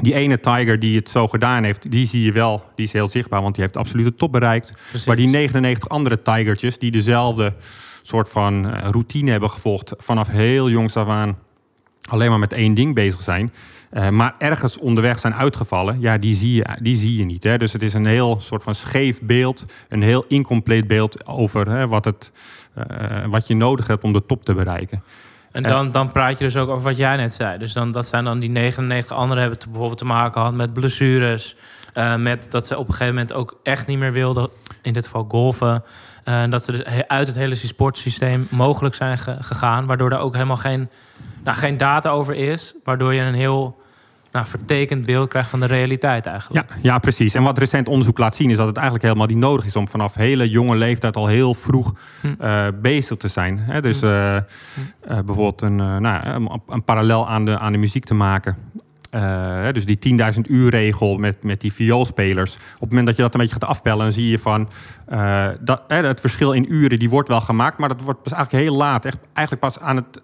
[0.00, 2.64] die ene Tiger die het zo gedaan heeft, die zie je wel.
[2.74, 4.74] Die is heel zichtbaar, want die heeft de absolute top bereikt.
[4.88, 5.06] Precies.
[5.06, 7.54] Maar die 99 andere Tigertjes die dezelfde
[8.02, 11.38] soort van eh, routine hebben gevolgd vanaf heel jongs af aan
[12.08, 13.52] alleen maar met één ding bezig zijn.
[13.94, 17.44] Eh, maar ergens onderweg zijn uitgevallen, ja, die zie je, die zie je niet.
[17.44, 17.58] Hè?
[17.58, 21.86] Dus het is een heel soort van scheef beeld, een heel incompleet beeld over hè,
[21.88, 22.32] wat, het,
[22.74, 22.84] eh,
[23.30, 25.02] wat je nodig hebt om de top te bereiken.
[25.52, 27.58] En dan, dan praat je dus ook over wat jij net zei.
[27.58, 30.72] Dus dan, dat zijn dan die 99 anderen hebben te, bijvoorbeeld te maken gehad met
[30.72, 31.56] blessures.
[31.92, 34.48] eh, met dat ze op een gegeven moment ook echt niet meer wilden,
[34.82, 35.84] in dit geval golfen.
[36.24, 39.86] Eh, En dat ze dus uit het hele sportsysteem mogelijk zijn ge- gegaan.
[39.86, 40.88] Waardoor er ook helemaal geen,
[41.44, 42.74] nou, geen data over is.
[42.84, 43.82] Waardoor je een heel
[44.34, 46.70] nou, vertekend beeld krijgt van de realiteit eigenlijk.
[46.70, 47.34] Ja, ja, precies.
[47.34, 49.88] En wat recent onderzoek laat zien is dat het eigenlijk helemaal niet nodig is om
[49.88, 52.34] vanaf hele jonge leeftijd al heel vroeg Hm.
[52.38, 53.60] eh, bezig te zijn.
[53.80, 54.42] Dus eh, eh,
[55.00, 58.56] bijvoorbeeld een, nou, een, een parallel aan de, aan de muziek te maken.
[59.72, 62.54] Dus die 10.000 uur regel met, met die vioolspelers.
[62.54, 64.68] Op het moment dat je dat een beetje gaat afpellen, dan zie je van
[65.60, 68.76] dat, het verschil in uren die wordt wel gemaakt, maar dat wordt pas eigenlijk heel
[68.76, 69.04] laat.
[69.04, 70.22] Echt, eigenlijk pas aan het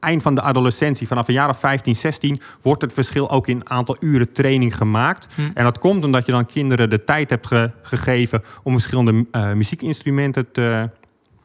[0.00, 3.70] eind van de adolescentie, vanaf een jaar of 15, 16, wordt het verschil ook in
[3.70, 5.26] aantal uren training gemaakt.
[5.54, 9.52] En dat komt omdat je dan kinderen de tijd hebt ge- gegeven om verschillende eh,
[9.52, 10.90] muziekinstrumenten te,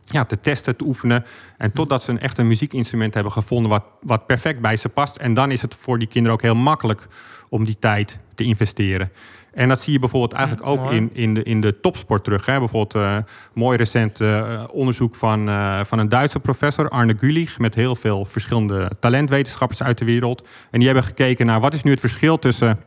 [0.06, 1.26] ja, te testen, te oefenen.
[1.58, 5.18] En totdat ze een echt een muziekinstrument hebben gevonden wat, wat perfect bij ze past.
[5.18, 7.08] En dan is het voor die kinderen ook heel makkelijk
[7.50, 9.12] om die tijd te investeren.
[9.54, 12.46] En dat zie je bijvoorbeeld eigenlijk ook in, in, de, in de topsport terug.
[12.46, 12.60] Hè.
[12.60, 13.18] Bijvoorbeeld eh
[13.54, 18.26] mooi recent eh, onderzoek van, eh, van een Duitse professor, Arne Gülich, met heel veel
[18.26, 20.48] verschillende talentwetenschappers uit de wereld.
[20.72, 22.80] En die hebben gekeken naar wat is nu het verschil tussen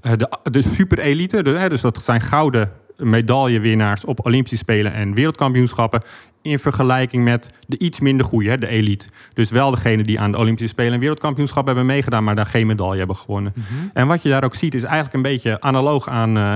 [0.00, 6.02] de, de superelite, dus dat zijn gouden medaillewinnaars op Olympische Spelen en wereldkampioenschappen.
[6.42, 9.06] In vergelijking met de iets minder goede, hè, de elite.
[9.34, 12.66] Dus wel degene die aan de Olympische Spelen en wereldkampioenschappen hebben meegedaan, maar daar geen
[12.66, 13.54] medaille hebben gewonnen.
[13.92, 16.54] En wat je daar ook ziet, is eigenlijk een beetje analoog aan, eh,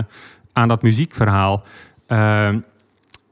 [0.52, 1.64] aan dat muziekverhaal.
[2.06, 2.48] Eh,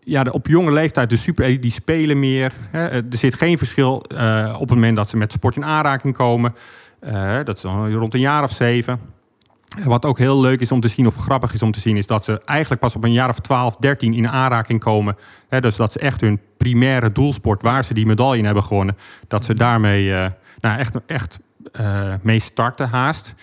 [0.04, 2.52] ja, de, op jonge leeftijd, de super die spelen meer.
[2.70, 2.88] Hè.
[2.88, 6.54] Er zit geen verschil eh, op het moment dat ze met sport in aanraking komen.
[7.00, 9.00] Eh, dat is dan rond een jaar of zeven.
[9.82, 12.06] Wat ook heel leuk is om te zien, of grappig is om te zien, is
[12.06, 15.16] dat ze eigenlijk pas op een jaar of 12, 13 in aanraking komen.
[15.48, 18.96] Hè, dus dat ze echt hun primaire doelsport, waar ze die medaille in hebben gewonnen,
[19.28, 21.38] dat ze daarmee eh, nou, echt, echt
[21.72, 23.34] eh, mee starten haast.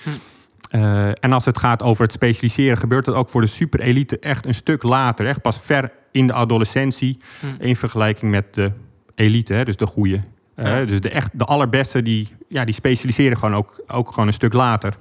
[0.69, 4.45] Eh, en als het gaat over het specialiseren, gebeurt dat ook voor de superelite echt
[4.45, 5.25] een stuk later.
[5.25, 7.17] Echt pas ver in de adolescentie.
[7.59, 8.71] In vergelijking met de
[9.15, 10.19] elite, hè, dus de goede.
[10.55, 10.85] Ja.
[10.85, 14.53] Dus de, echt, de allerbeste, die, ja, die specialiseren gewoon ook, ook gewoon een stuk
[14.53, 14.93] later.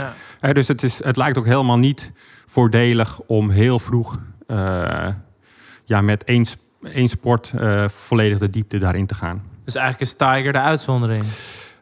[0.00, 0.14] Ja.
[0.40, 2.12] Eh, dus het, is, het lijkt ook helemaal niet
[2.46, 5.08] voordelig om heel vroeg eh,
[5.84, 6.46] ja, met één,
[6.92, 9.42] één sport eh, volledig de diepte daarin te gaan.
[9.64, 11.24] Dus eigenlijk is Tiger de uitzondering.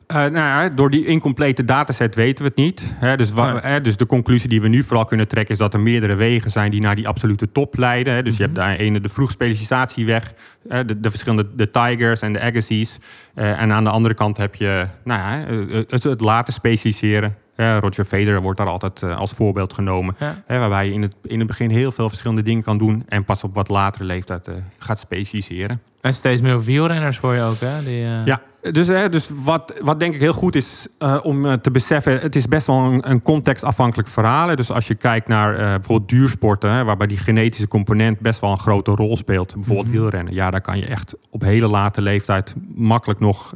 [0.08, 2.94] Uh, nou ja, door die incomplete dataset weten we het niet.
[3.16, 5.54] Dus, wa- dus de conclusie die we nu vooral kunnen trekken...
[5.54, 8.24] is dat er meerdere wegen zijn die naar die absolute top leiden.
[8.24, 10.32] Dus je hebt daar ene de vroegspecialisatieweg...
[10.68, 12.98] hè, de, de verschillende de Tigers en de Agassiz.
[13.34, 17.36] Eh, en aan de andere kant heb je nou ja, eh, het, het laten specialiseren.
[17.54, 20.16] Hè, Roger Federer wordt daar altijd eh, als voorbeeld genomen.
[20.18, 20.42] Ja.
[20.46, 23.02] Hè, waarbij je in het, in het begin heel veel verschillende dingen kan doen...
[23.08, 25.80] en pas op wat latere leeftijd eh, gaat specialiseren.
[26.04, 27.82] En steeds meer wielrenners hoor je ook, hè?
[27.84, 28.40] Die, eh, Ja,
[28.72, 32.18] dus, hè, dus wat, wat denk ik heel goed is eh, om eh, te beseffen...
[32.20, 34.48] het is best wel een, een contextafhankelijk verhaal.
[34.48, 34.56] hè.
[34.56, 36.70] Dus als je kijkt naar bijvoorbeeld duursporten...
[36.70, 39.54] Hè, waarbij die genetische component best wel een grote rol speelt.
[39.54, 39.96] Bijvoorbeeld Mhm.
[39.96, 40.34] wielrennen.
[40.34, 42.54] Ja, daar kan je echt op hele late leeftijd...
[42.74, 43.52] makkelijk nog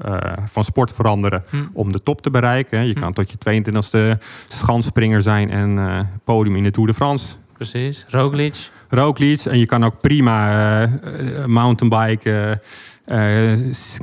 [0.46, 1.62] van sport veranderen Mhm.
[1.72, 2.78] om de top te bereiken.
[2.78, 2.84] hè.
[2.84, 5.50] Je kan tot je 22e schanspringer zijn...
[5.50, 5.78] en
[6.24, 8.04] podium in de Tour de France Precies.
[8.08, 8.70] Roglic.
[8.88, 9.44] Roglic.
[9.44, 12.60] En je kan ook prima eh, eh, mountainbiken,
[13.04, 13.58] eh, eh,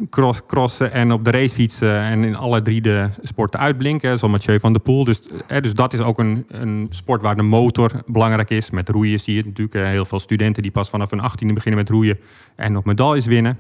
[0.10, 4.19] cross, crossen en op de racefiets eh, en in alle drie de sporten uitblinken.
[4.19, 5.04] Zoals Mathieu van der Poel.
[5.04, 5.21] Dus,
[5.62, 8.69] dus dat is ook een, een sport waar de motor belangrijk is.
[8.69, 9.88] Met roeien zie je natuurlijk.
[9.88, 12.19] heel veel studenten die pas vanaf hun 18e beginnen met roeien
[12.56, 13.60] en nog medailles winnen.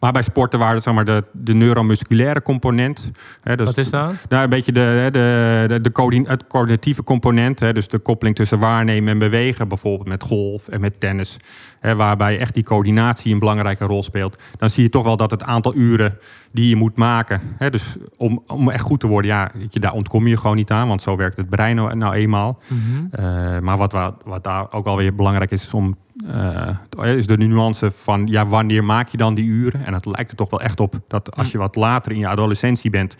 [0.00, 3.10] Maar bij sporten waar zeg maar, de, de neuromusculaire component.
[3.40, 4.14] Hè, dus Wat is dat?
[4.28, 7.60] nou, een beetje de, de, de, de coördin- het coördinatieve component.
[7.60, 9.68] Hè, dus de koppeling tussen waarnemen en bewegen.
[9.68, 11.36] Bijvoorbeeld met golf en met tennis.
[11.80, 14.42] Hè, waarbij echt die coördinatie een belangrijke rol speelt.
[14.58, 16.18] Dan zie je toch wel dat het aantal uren
[16.52, 17.40] die je moet maken.
[17.56, 20.70] Hè, dus om, om echt goed te worden, ja, je, daar ontkom je gewoon niet
[20.70, 20.88] aan.
[20.88, 22.58] Want zo werkt het brein nou, nou eenmaal.
[22.68, 23.04] Mhm.
[23.10, 25.96] Eh, maar wat, wa- wat daar ook wel weer belangrijk is, is om
[26.26, 29.86] eh, is de nuance van ja, wanneer maak je dan die uren?
[29.86, 32.28] En het lijkt er toch wel echt op dat als je wat later in je
[32.28, 33.16] adolescentie bent,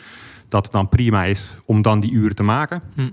[0.48, 2.83] dat het dan prima is om dan die uren te maken.
[2.94, 3.09] Hm.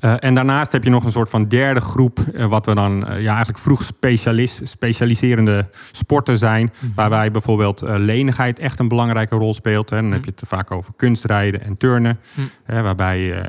[0.00, 3.06] Eh, en daarnaast heb je nog een soort van derde groep, eh, wat we dan
[3.06, 6.72] eh, ja, eigenlijk vroeg specialis, specialiserende sporten zijn.
[6.94, 9.90] Waarbij bijvoorbeeld lenigheid echt een belangrijke rol speelt.
[9.90, 10.00] Hè.
[10.00, 12.18] Dan heb je het vaak over kunstrijden en turnen.
[12.34, 12.40] Hm.
[12.64, 13.44] Hè, waarbij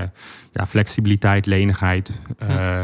[0.58, 2.84] ja, flexibiliteit, lenigheid eh,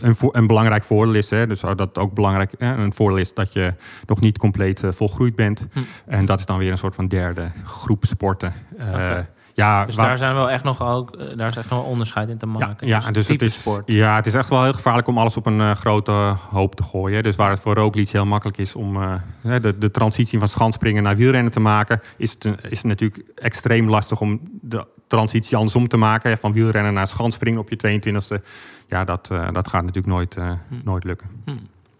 [0.00, 1.30] een, een belangrijk voordeel is.
[1.30, 1.46] Hè.
[1.46, 3.74] Dus dat ook belangrijk hè, een voordeel is dat je
[4.06, 5.66] nog niet compleet volgroeid bent.
[6.06, 8.52] En dat is dan weer een soort van derde groep sporten.
[9.56, 11.88] Ja, Dus waar- daar zijn wel echt nog ook, eh, daar is echt nog wel
[11.88, 12.86] onderscheid in te maken.
[12.86, 13.82] ja, ja, dus het is, sport.
[13.86, 16.12] ja, het is echt wel heel gevaarlijk om alles op een eh, grote
[16.50, 17.22] hoop te gooien.
[17.22, 21.02] Dus waar het voor Roglic heel makkelijk is om eh, de, de transitie van schanspringen
[21.02, 25.56] naar wielrennen te maken, is het, een- is het natuurlijk extreem lastig om de transitie
[25.56, 26.38] andersom te maken.
[26.38, 28.42] Van wielrennen naar schanspringen op je 22e.
[28.88, 30.54] Ja, dat, dat gaat natuurlijk nooit, Hm.
[30.84, 31.28] nooit lukken.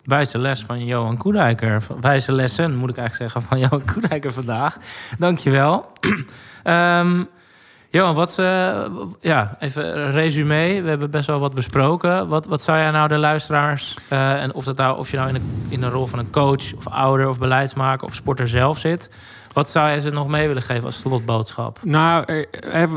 [0.04, 1.82] Wijze les van Johan Koedijker.
[2.00, 4.76] Wijze lessen, moet ik eigenlijk zeggen, van Johan Koedijker vandaag.
[5.18, 5.86] Dankjewel.
[6.62, 7.22] Ehm
[7.96, 8.84] Johan, wat, eh,
[9.20, 10.82] ja, even een resume.
[10.82, 12.28] We hebben best wel wat besproken.
[12.28, 15.28] Wat, wat zou jij nou de luisteraars, eh, en of, dat nou, of je nou
[15.28, 18.78] in de, in de rol van een coach of ouder of beleidsmaker of sporter zelf
[18.78, 19.10] zit,
[19.56, 21.78] wat zou jij ze nog mee willen geven als slotboodschap?
[21.84, 22.90] Nou, eh, eh,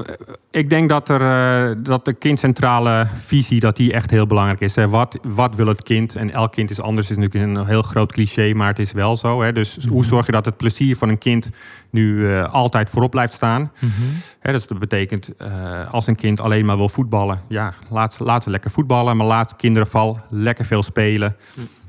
[0.52, 4.76] ik denk dat, er, eh, dat de kindcentrale visie dat die echt heel belangrijk is.
[4.76, 6.16] Wat, wat wil het kind?
[6.16, 7.10] En elk kind is anders.
[7.10, 9.52] is natuurlijk een heel groot cliché, maar het is wel zo.
[9.52, 11.50] Dus hoe zorg je dat het plezier van een kind
[11.90, 13.72] nu altijd voorop blijft staan?
[14.40, 15.30] Hè, dus dat betekent,
[15.92, 17.42] als een kind alleen maar wil voetballen...
[17.48, 21.36] ja, laat, ze- laat ze lekker voetballen, maar laat kinderen vooral lekker veel spelen...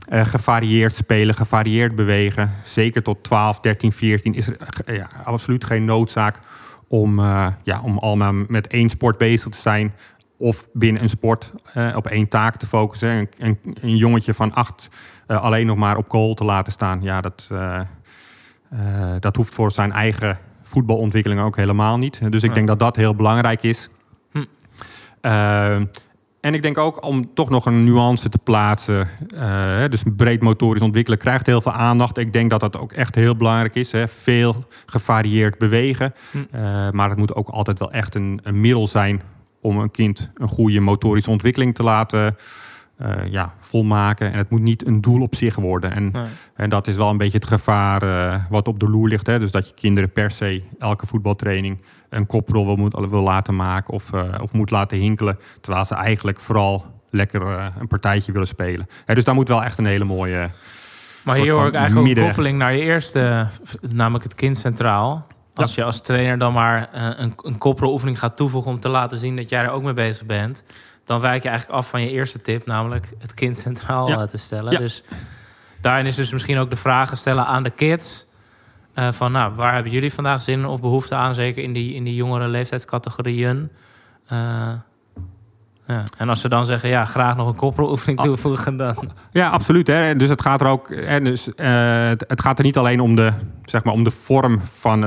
[0.09, 2.53] Eh, gevarieerd spelen, gevarieerd bewegen.
[2.65, 6.39] Zeker tot 12, 13, 14 is er eh, ja, absoluut geen noodzaak
[6.89, 9.95] om, eh, ja, om allemaal met één sport bezig te zijn.
[10.37, 11.53] Of binnen een sport
[11.95, 13.09] op één taak te focussen.
[13.11, 14.89] Een, een, een jongetje van acht
[15.27, 17.03] alleen nog maar op goal te laten staan.
[17.03, 17.51] Ja, dat,
[19.19, 22.21] dat hoeft voor zijn eigen voetbalontwikkeling ook helemaal niet.
[22.31, 23.89] Dus ik denk dat dat heel belangrijk is.
[24.33, 25.85] Hm.
[26.41, 29.09] En ik denk ook om toch nog een nuance te plaatsen.
[29.35, 32.19] eh, dus breed motorisch ontwikkelen krijgt heel veel aandacht.
[32.19, 33.93] Ik denk dat dat ook echt heel belangrijk is.
[33.93, 34.09] Hè.
[34.09, 36.13] Veel gevarieerd bewegen.
[36.31, 36.39] Hm.
[36.51, 39.23] Eh, maar het moet ook altijd wel echt een, een middel zijn
[39.61, 42.37] om een kind een goede motorische ontwikkeling te laten
[43.01, 44.33] eh, ja, volmaken.
[44.33, 45.93] En het moet niet een doel op zich worden.
[45.93, 46.23] En, Nee.
[46.55, 49.27] en dat is wel een beetje het gevaar eh, wat op de loer ligt.
[49.27, 49.39] Hè.
[49.39, 53.95] Dus dat je kinderen per se elke voetbaltraining een koprol wil, moet, wil laten maken
[53.95, 55.39] of, eh, of moet laten hinkelen.
[55.61, 57.43] Terwijl ze eigenlijk vooral lekker
[57.79, 58.87] een partijtje willen spelen.
[59.05, 60.51] Hè, dus daar moet wel echt een hele mooie.
[61.25, 63.47] Maar hier hoor ik eigenlijk ook een koppeling naar je eerste,
[63.81, 65.27] namelijk het kind centraal.
[65.55, 69.37] Als je als trainer dan maar een, een koppeloefening gaat toevoegen om te laten zien
[69.37, 70.65] dat jij er ook mee bezig bent,
[71.11, 74.27] dan wijk je eigenlijk af van je eerste tip, namelijk het kind centraal Ja.
[74.27, 74.73] te stellen.
[74.73, 74.79] Ja.
[74.79, 75.05] Dus
[75.81, 78.27] daarin is dus misschien ook de vragen stellen aan de kids.
[78.95, 82.05] eh, van nou, waar hebben jullie vandaag zin of behoefte aan, zeker in die, in
[82.05, 83.71] die jongere leeftijdscategorieën?
[84.27, 84.69] Eh,
[85.91, 86.03] Ja.
[86.17, 88.25] En als ze dan zeggen, ja, graag nog een koppeloefening Oh.
[88.25, 89.11] toevoegen, dan...
[89.31, 89.87] Ja, absoluut.
[89.87, 90.17] Hè.
[90.17, 90.95] Dus het gaat er ook.
[90.95, 93.33] Hè, dus, eh, het, gaat er niet alleen om de,
[93.65, 95.01] zeg maar, om de vorm van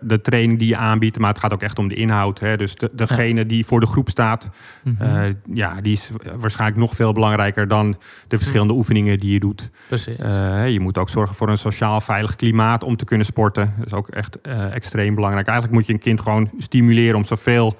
[0.00, 2.38] de training die je aanbiedt, maar het gaat ook echt om de inhoud.
[2.38, 2.56] Hè.
[2.56, 4.50] Dus de, degene die voor de groep staat,
[4.98, 7.96] eh, ja, die is waarschijnlijk nog veel belangrijker dan
[8.28, 9.70] de verschillende oefeningen die je doet.
[9.86, 10.16] Precies.
[10.16, 13.74] Eh, je moet ook zorgen voor een sociaal veilig klimaat om te kunnen sporten.
[13.76, 14.40] Dat is ook echt
[14.72, 15.46] extreem belangrijk.
[15.46, 17.76] Eigenlijk moet je een kind gewoon stimuleren om zoveel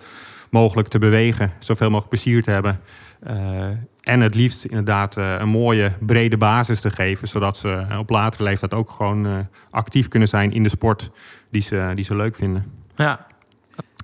[0.51, 2.81] mogelijk te bewegen, zoveel mogelijk plezier te hebben.
[3.21, 3.65] Eh,
[4.01, 8.11] en het liefst inderdaad eh, een mooie brede basis te geven, zodat ze eh, op
[8.11, 9.39] latere leeftijd ook gewoon eh,
[9.71, 11.11] actief kunnen zijn in de sport
[11.51, 12.65] die ze, die ze leuk vinden.
[12.95, 13.27] Ja.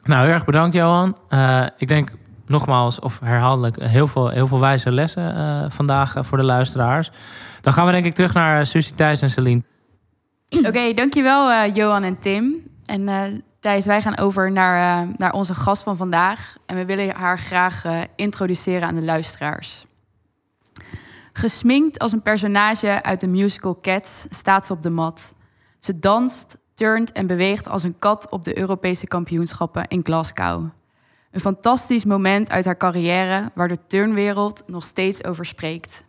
[0.04, 1.16] Nou, heel erg bedankt, Johan.
[1.28, 2.10] Eh, ik denk
[2.46, 7.10] nogmaals, of herhaaldelijk, heel veel, heel veel wijze lessen eh, vandaag voor de luisteraars.
[7.60, 9.62] Dan gaan we denk ik terug naar uh, Susie, Thijs en Celine.
[10.66, 12.54] Oké, dankjewel uh, Johan en Tim.
[12.84, 13.22] En uh,
[13.66, 16.56] Thijs, wij gaan over naar, uh, naar onze gast van vandaag.
[16.66, 19.86] En we willen haar graag uh, introduceren aan de luisteraars.
[21.32, 25.34] Gesminkt als een personage uit de musical Cats staat ze op de mat.
[25.78, 30.68] Ze danst, turnt en beweegt als een kat op de Europese kampioenschappen in Glasgow.
[31.30, 36.04] Een fantastisch moment uit haar carrière waar de turnwereld nog steeds over spreekt.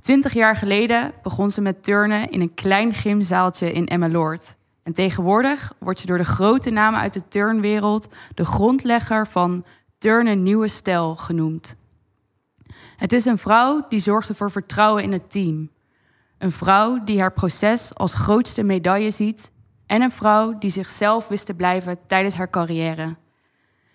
[0.00, 4.56] Twintig jaar geleden begon ze met turnen in een klein gymzaaltje in Emmeloord.
[4.82, 9.64] En tegenwoordig wordt ze door de grote namen uit de turnwereld de grondlegger van
[9.98, 11.76] turnen nieuwe stijl genoemd.
[12.96, 15.70] Het is een vrouw die zorgde voor vertrouwen in het team.
[16.38, 19.50] Een vrouw die haar proces als grootste medaille ziet.
[19.86, 23.16] En een vrouw die zichzelf wist te blijven tijdens haar carrière.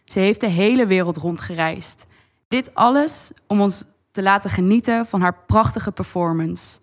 [0.05, 2.05] Ze heeft de hele wereld rondgereisd.
[2.47, 6.77] Dit alles om ons te laten genieten van haar prachtige performance.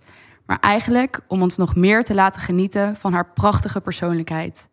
[0.46, 4.68] Maar eigenlijk om ons nog meer te laten genieten van haar prachtige persoonlijkheid.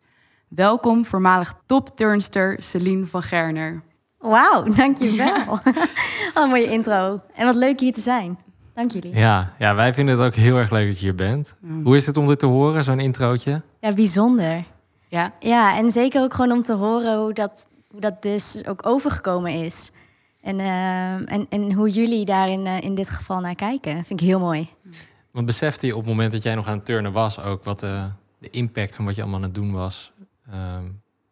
[0.48, 3.82] Welkom voormalig topturnster Celine van Gerner.
[4.18, 5.46] Wauw, dankjewel.
[6.34, 7.20] Wat een mooie intro.
[7.34, 8.38] En wat leuk hier te zijn.
[8.74, 9.14] Dank jullie.
[9.16, 11.56] Ja, ja, wij vinden het ook heel erg leuk dat je hier bent.
[11.60, 11.84] Mm.
[11.84, 13.62] Hoe is het om dit te horen, zo'n introotje?
[13.80, 14.64] Ja, bijzonder.
[15.08, 15.32] Ja?
[15.40, 19.52] Ja, en zeker ook gewoon om te horen hoe dat, hoe dat dus ook overgekomen
[19.52, 19.90] is.
[20.42, 24.04] En, uh, en, en hoe jullie daar in, uh, in dit geval naar kijken.
[24.04, 24.68] Vind ik heel mooi.
[25.32, 27.40] Want besefte je op het moment dat jij nog aan het turnen was...
[27.40, 28.04] ook wat uh,
[28.38, 30.12] de impact van wat je allemaal aan het doen was...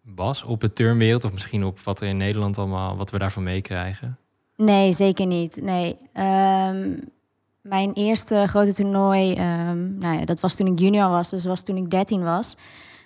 [0.02, 1.24] was op de turnwereld?
[1.24, 2.96] Of misschien op wat er in Nederland allemaal...
[2.96, 4.18] wat we daarvan meekrijgen?
[4.56, 5.62] Nee, zeker niet.
[5.62, 5.96] Nee.
[6.14, 7.00] Um,
[7.60, 9.30] mijn eerste grote toernooi...
[9.30, 11.28] Um, nou ja, dat was toen ik junior was.
[11.28, 12.56] Dus was toen ik 13 was.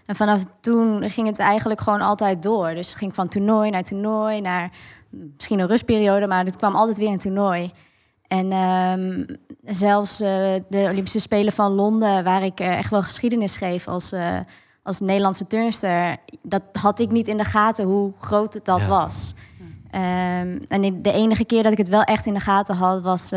[0.07, 2.75] En vanaf toen ging het eigenlijk gewoon altijd door.
[2.75, 4.41] Dus het ging van toernooi naar toernooi...
[4.41, 4.71] naar
[5.11, 6.27] misschien een rustperiode...
[6.27, 7.71] maar het kwam altijd weer een toernooi...
[8.35, 9.27] En um,
[9.65, 10.29] zelfs uh,
[10.69, 14.39] de Olympische Spelen van Londen, waar ik uh, echt wel geschiedenis schreef als, uh,
[14.83, 18.89] als Nederlandse turnster, dat had ik niet in de gaten hoe groot het dat ja.
[18.89, 19.35] was.
[19.95, 23.29] Um, en de enige keer dat ik het wel echt in de gaten had, was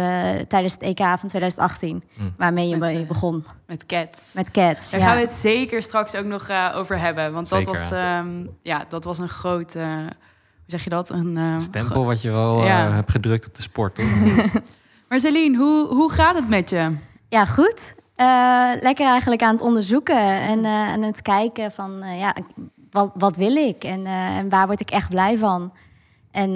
[0.47, 2.33] tijdens het EK van 2018, mm.
[2.37, 3.45] waarmee je met, begon.
[3.65, 4.33] Met Cats.
[4.33, 4.91] Met Cats.
[4.91, 5.05] Daar ja.
[5.05, 8.85] gaan we het zeker straks ook nog over hebben, want zeker, dat was, um, ja,
[8.89, 9.73] dat was een groot.
[9.73, 10.09] hoe
[10.65, 11.09] zeg je dat?
[11.09, 12.91] Een stempel wat je wel ja.
[12.91, 14.05] hebt gedrukt op de sport, toch?
[15.09, 16.95] Maar Celine, hoe, hoe gaat het met je?
[17.29, 17.95] Ja, goed.
[18.15, 22.35] Uh, lekker eigenlijk aan het onderzoeken en uh, aan het kijken van uh, ja,
[22.91, 25.73] wat, wat wil ik en, en, waar word ik echt blij van.
[26.31, 26.55] En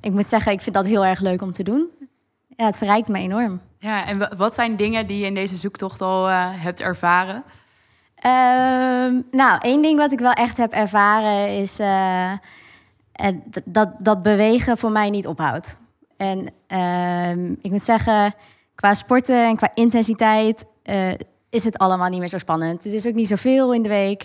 [0.00, 1.88] ik moet zeggen, ik vind dat heel erg leuk om te doen.
[2.56, 3.60] Ja, het verrijkt me enorm.
[3.78, 7.44] Ja, en wat zijn dingen die je in deze zoektocht al hebt ervaren?
[8.14, 11.76] Ehm, nou, één ding wat ik wel echt heb ervaren is
[13.64, 15.78] dat, dat bewegen voor mij niet ophoudt.
[16.18, 18.34] En uh, ik moet zeggen,
[18.74, 21.10] qua sporten en qua intensiteit uh,
[21.50, 22.84] is het allemaal niet meer zo spannend.
[22.84, 24.24] Het is ook niet zoveel in de week.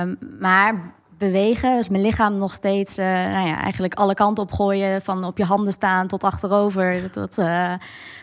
[0.00, 4.52] Um, maar bewegen, dus mijn lichaam nog steeds uh, nou ja, eigenlijk alle kanten op
[4.52, 5.02] gooien.
[5.02, 7.10] Van op je handen staan tot achterover.
[7.10, 7.74] Tot, uh,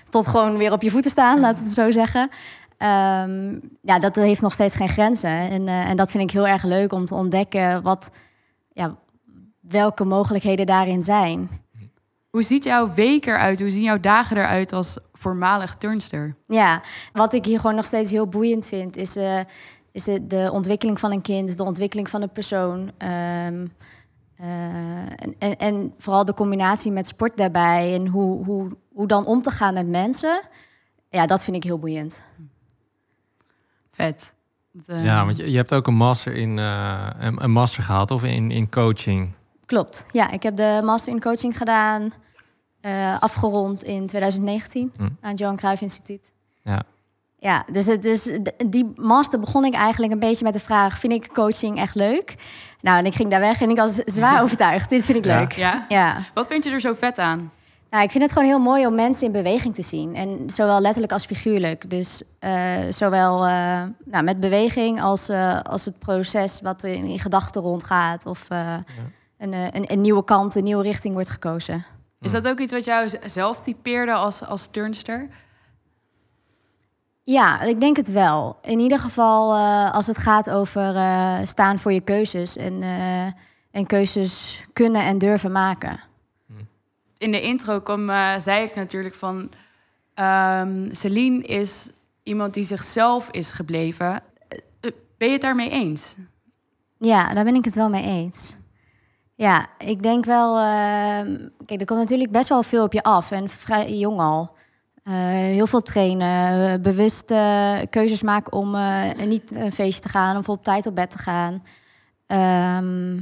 [0.09, 2.21] tot gewoon weer op je voeten staan, laat het zo zeggen.
[2.21, 5.29] Um, ja, dat heeft nog steeds geen grenzen.
[5.29, 8.09] En, en dat vind ik heel erg leuk om te ontdekken wat,
[8.73, 8.95] ja,
[9.59, 11.49] welke mogelijkheden daarin zijn.
[12.37, 13.59] Hoe ziet jouw week eruit?
[13.59, 16.35] Hoe zien jouw dagen eruit als voormalig turnster?
[16.47, 16.81] Ja,
[17.13, 19.39] wat ik hier gewoon nog steeds heel boeiend vind, is, uh,
[19.91, 22.79] is de, de, ontwikkeling van een kind, de ontwikkeling van een persoon.
[22.79, 23.71] Um,
[24.41, 24.47] uh,
[25.15, 29.41] en, en, en, vooral de combinatie met sport daarbij en hoe, hoe, hoe dan om
[29.41, 30.41] te gaan met mensen.
[31.09, 32.23] Ja, dat vind ik heel boeiend.
[33.91, 34.33] Vet.
[34.71, 35.05] Dat, uh...
[35.05, 38.51] Ja, want je, je, hebt ook een master, in, een, een master gehaald of in,
[38.51, 39.33] in coaching.
[39.65, 40.05] Klopt.
[40.11, 42.13] Ja, ik heb de master in coaching gedaan,
[42.87, 45.03] uh, afgerond in 2019 hm.
[45.03, 46.31] aan het Johan Cruijff Instituut.
[46.61, 46.81] Ja.
[47.39, 48.29] Ja, dus, het, dus
[48.65, 52.35] die master begon ik eigenlijk een beetje met de vraag: vind ik coaching echt leuk?
[52.81, 54.89] Nou, en ik ging daar weg en ik was zwaar overtuigd.
[54.89, 55.39] Dit vind ik ja.
[55.39, 55.51] leuk.
[55.51, 55.85] Ja?
[55.89, 56.23] ja.
[56.33, 57.51] Wat vind je er zo vet aan?
[57.89, 60.15] Nou, ik vind het gewoon heel mooi om mensen in beweging te zien.
[60.15, 61.89] En zowel letterlijk als figuurlijk.
[61.89, 62.51] Dus eh,
[62.89, 68.25] zowel eh, nou, met beweging als, eh, als het proces wat in, in gedachten rondgaat.
[68.25, 68.73] Of eh,
[69.37, 71.85] een, eh, een, een nieuwe kant, een nieuwe richting wordt gekozen.
[72.21, 75.29] Is dat ook iets wat jou zelf typeerde als, als turnster?
[77.23, 78.57] Ja, ik denk het wel.
[78.61, 82.57] In ieder geval eh, als het gaat over eh, staan voor je keuzes.
[82.57, 83.25] En, eh,
[83.71, 85.99] en keuzes kunnen en durven maken.
[87.17, 89.51] In de intro kwam, zei ik natuurlijk van...
[90.13, 91.89] ehm Celine is
[92.23, 94.21] iemand die zichzelf is gebleven.
[95.17, 96.15] Ben je het daarmee eens?
[96.97, 98.55] Ja, daar ben ik het wel mee eens.
[99.37, 100.57] Ja, ik denk wel.
[100.57, 103.31] ehm, kijk, er komt natuurlijk best wel veel op je af.
[103.31, 104.55] En vrij jong al.
[105.03, 110.09] Eh, heel veel trainen, eh, bewust eh, keuzes maken om eh, niet een feestje te
[110.09, 111.63] gaan of op tijd op bed te gaan.
[112.27, 113.19] Ehm,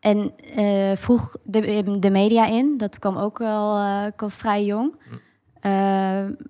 [0.00, 4.94] en eh, vroeg de, de media in, dat kwam ook wel eh, kwam vrij jong.
[5.60, 5.70] Eh,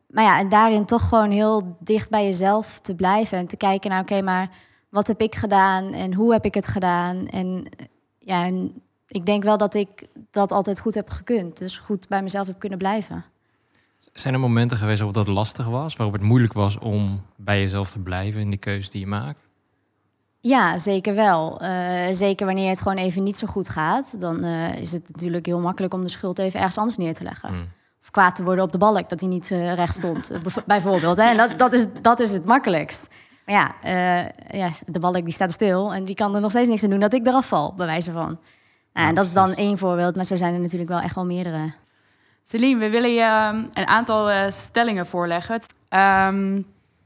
[0.09, 3.91] maar ja, en daarin toch gewoon heel dicht bij jezelf te blijven en te kijken
[3.91, 4.51] naar, oké, maar
[4.91, 7.27] wat heb ik gedaan en hoe heb ik het gedaan?
[7.27, 7.87] En eh,
[8.29, 11.59] ja, en ik denk wel dat ik dat altijd goed heb gekund.
[11.59, 13.25] Dus goed bij mezelf heb kunnen blijven.
[14.13, 15.97] Zijn er momenten geweest waarop dat lastig was?
[15.97, 19.39] Waarop het moeilijk was om bij jezelf te blijven in die keuze die je maakt?
[20.41, 21.61] Ja, zeker wel.
[21.61, 25.47] Eh, zeker wanneer het gewoon even niet zo goed gaat, dan eh, is het natuurlijk
[25.47, 27.55] heel makkelijk om de schuld even ergens anders neer te leggen.
[27.55, 27.67] Mm.
[28.03, 31.17] Of kwaad te worden op de balk dat hij niet eh, recht stond, bijv- bijvoorbeeld.
[31.17, 31.23] Hè?
[31.23, 33.09] En dat, dat, is, dat is het makkelijkst.
[33.49, 36.69] Maar ja, eh, ja, de balk die staat stil en die kan er nog steeds
[36.69, 38.39] niks aan doen dat ik eraf val, bij wijze van.
[38.93, 41.25] Nou, en dat is dan één voorbeeld, maar zo zijn er natuurlijk wel echt wel
[41.25, 41.73] meerdere.
[42.43, 45.61] Celine, we willen je ehm, een aantal eh, stellingen voorleggen.
[45.89, 46.63] Ehm,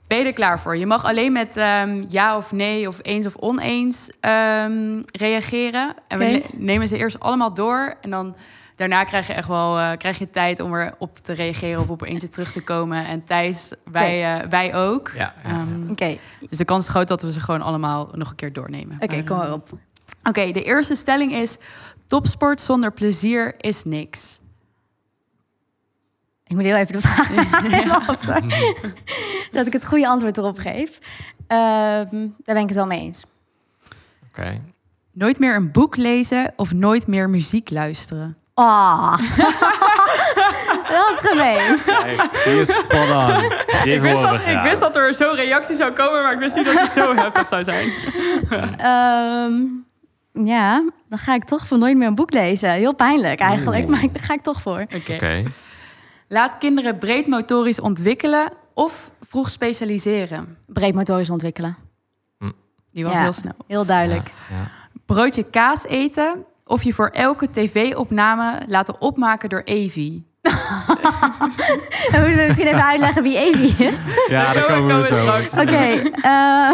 [0.06, 0.76] ben je er klaar voor?
[0.76, 5.94] Je mag alleen met ehm, ja of nee of eens of oneens ehm, reageren.
[6.08, 7.94] En we nemen ze eerst allemaal door.
[8.00, 8.34] En dan
[8.76, 12.02] daarna krijg je echt wel eh, krijg je tijd om erop te reageren of op
[12.02, 13.06] eentje terug te komen.
[13.06, 15.08] En Thijs, wij, eh, wij ook.
[15.14, 18.30] Ja, ja, Ehm, Oké, dus de kans is groot dat we ze gewoon allemaal nog
[18.30, 18.96] een keer doornemen.
[19.00, 19.68] oké, kom maar op.
[20.24, 21.56] Oké, de eerste stelling is:
[22.06, 24.40] topsport zonder plezier is niks.
[26.46, 27.28] Ik moet heel even de vraag
[27.72, 28.00] helemaal.
[29.52, 30.98] Dat ik het goede antwoord erop geef.
[31.46, 33.24] Ehm, daar ben ik het wel mee eens.
[34.28, 34.60] Oké.
[35.12, 38.36] Nooit meer een boek lezen of nooit meer muziek luisteren.
[38.54, 39.16] Oh.
[40.92, 41.78] dat is gemeen.
[42.44, 43.52] Die is spot on.
[43.84, 44.78] Dit horen we graag.
[44.78, 47.64] dat er zo'n reactie zou komen, maar ik wist niet dat het zo heftig zou
[47.64, 47.92] zijn.
[48.78, 49.62] Ehm,
[50.46, 52.70] ja, dan ga ik toch voor nooit meer een boek lezen.
[52.70, 54.86] Heel pijnlijk eigenlijk, maar daar ga ik toch voor.
[54.94, 55.42] Oké.
[56.28, 60.58] Laat kinderen breed motorisch ontwikkelen of vroeg specialiseren.
[60.66, 61.76] Breed motorisch ontwikkelen.
[62.92, 63.20] Die was Ja.
[63.20, 63.54] heel snel.
[63.66, 64.30] Heel duidelijk.
[64.50, 64.70] Ja.
[65.06, 70.26] Broodje kaas eten of je voor elke tv-opname laten opmaken door Evie.
[72.10, 74.14] Dan moeten we misschien even uitleggen wie Evie is.
[74.28, 75.60] Ja, daar komen we zo.
[75.60, 76.70] Oké, eh,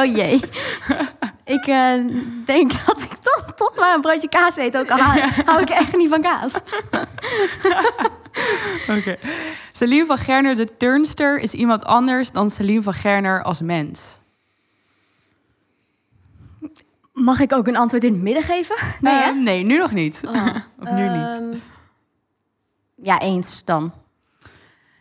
[0.00, 0.40] oh jee.
[1.44, 1.92] Ik eh,
[2.44, 4.76] denk dat ik toch, toch maar een broodje kaas eet.
[4.76, 6.60] Ook al hou, hou ik echt niet van kaas.
[8.98, 9.16] Oké.
[9.72, 14.19] Celine van Gerner, de turnster, is iemand anders dan Celine van Gerner als mens.
[17.20, 18.76] Mag ik ook een antwoord in het midden geven?
[19.00, 19.32] Nee, hè?
[19.32, 20.20] Nee nu nog niet.
[20.80, 21.12] of nu niet.
[21.12, 21.54] Ehm,
[23.02, 23.92] ja, eens dan.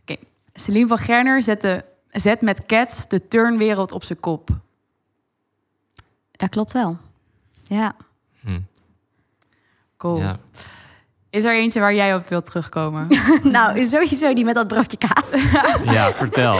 [0.01, 0.15] Oké.
[0.53, 4.49] Celine van Gerner zet, de, zet met Cats de turnwereld op zijn kop.
[6.31, 6.97] Dat klopt wel.
[7.63, 7.95] Ja.
[9.97, 10.19] Cool.
[10.19, 10.39] Ja.
[11.29, 13.07] Is er eentje waar jij op wilt terugkomen?
[13.43, 15.41] nou, sowieso die met dat broodje kaas.
[15.83, 16.57] ja, vertel.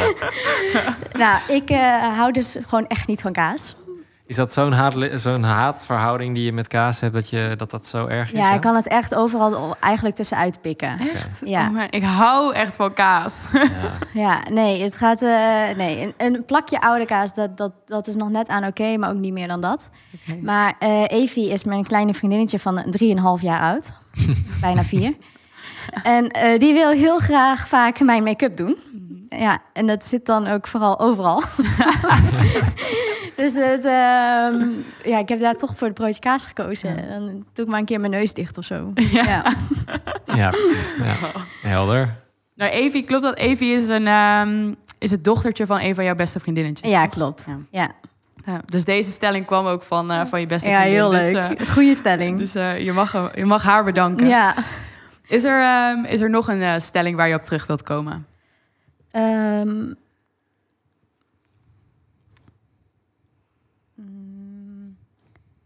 [1.12, 3.76] nou, ik eh, hou dus gewoon echt niet van kaas.
[4.30, 7.88] Is dat zo'n haat, zo'n haatverhouding die je met kaas hebt, dat je, dat, dat
[7.88, 8.40] zo erg is?
[8.40, 8.56] Ja, hè?
[8.56, 11.00] ik kan het echt overal eigenlijk tussenuit pikken.
[11.14, 11.42] Echt?
[11.46, 11.68] Ja.
[11.68, 13.48] Oh man, ik hou echt van kaas.
[13.54, 13.68] Ja.
[14.14, 15.22] Ja, nee, het gaat.
[15.22, 15.30] eh,
[15.78, 19.10] nee, een, een plakje oude kaas, dat, dat, dat is nog net aan oké, maar
[19.10, 19.90] ook niet meer dan dat.
[20.42, 22.84] Maar eh Evie is mijn kleine vriendinnetje van
[23.38, 23.92] 3,5 jaar oud.
[24.62, 25.16] Bijna vier.
[26.04, 28.78] En eh, die wil heel graag vaak mijn make-up doen.
[29.30, 31.44] Ja, en dat zit dan ook vooral overal.
[33.36, 34.68] dus het, ehm,
[35.04, 36.96] ja, ik heb daar toch voor het broodje kaas gekozen.
[37.10, 38.94] Dan doe ik maar een keer mijn neus dicht of zo.
[39.12, 39.54] Ja.
[40.26, 40.96] ja, precies.
[41.04, 41.16] Ja.
[41.62, 42.16] Helder.
[42.56, 46.16] Nou, Evie, klopt dat Evie is, een, ehm, is het dochtertje van een van jouw
[46.16, 46.92] beste vriendinnetjes?
[46.92, 47.10] ja, toch?
[47.10, 47.46] klopt.
[47.48, 47.58] Ja.
[47.72, 47.92] Ja,
[48.46, 51.00] Ja, dus deze stelling kwam ook van, eh, van je beste ja vriendin.
[51.00, 51.60] heel Dus, leuk.
[51.60, 52.38] eh, Goeie stelling.
[52.38, 54.28] dus eh, je, mag, je mag haar bedanken.
[54.28, 54.54] ja.
[55.28, 58.26] Is, er, ehm, is er nog een stelling waar je op terug wilt komen?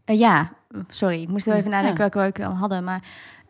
[0.05, 0.51] Eh, ja,
[0.87, 2.83] sorry, ik moest wel even nadenken welke we ook al hadden.
[2.83, 3.03] Maar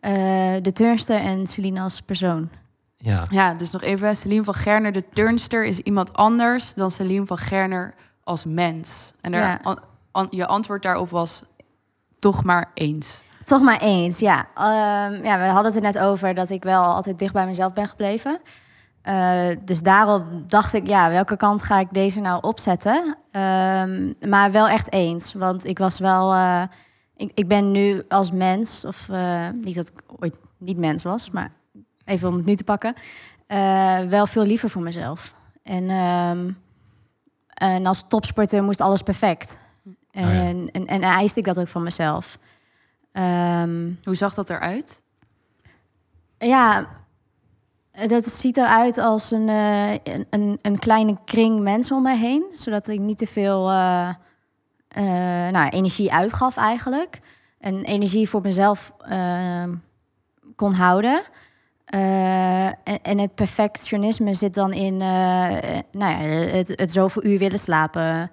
[0.03, 2.49] Eh, de turnster en Celine als persoon.
[2.97, 3.25] Ja.
[3.29, 4.15] Ja, dus nog even.
[4.15, 9.13] Celine van Gerner, de turnster, is iemand anders dan Celine van Gerner als mens.
[9.21, 9.59] En daar, Ja.
[9.63, 9.79] an-
[10.11, 11.41] an- je antwoord daarop was
[12.17, 13.23] toch maar eens.
[13.43, 14.47] Toch maar eens, ja.
[14.55, 15.37] Ehm, ja.
[15.39, 18.39] We hadden het er net over dat ik wel altijd dicht bij mezelf ben gebleven.
[19.03, 23.17] Eh, dus daarop dacht ik, ja, welke kant ga ik deze nou opzetten?
[23.31, 26.33] Ehm, maar wel echt eens, want ik was wel...
[26.33, 26.63] eh,
[27.15, 31.29] ik, ik ben nu als mens, of eh, niet dat ik ooit niet mens was,
[31.29, 31.51] maar
[32.05, 32.93] even om het nu te pakken,
[33.47, 35.35] eh, wel veel liever voor mezelf.
[35.63, 36.51] En, ehm,
[37.53, 39.57] en als topsporter moest alles perfect.
[40.11, 40.69] En, ja.
[40.71, 42.37] en, en eiste ik dat ook van mezelf.
[43.11, 45.01] Ehm, Hoe zag dat eruit?
[46.37, 46.87] ja,
[48.07, 52.45] dat ziet eruit als een, eh, een, een, een kleine kring mensen om mij heen.
[52.51, 54.09] Zodat ik niet te veel eh,
[54.87, 57.19] eh, nou, energie uitgaf eigenlijk.
[57.59, 59.63] En energie voor mezelf eh,
[60.55, 61.21] kon houden.
[61.85, 66.17] Eh, en, en het perfectionisme zit dan in eh, nou ja,
[66.51, 68.31] het, het zoveel uur willen slapen.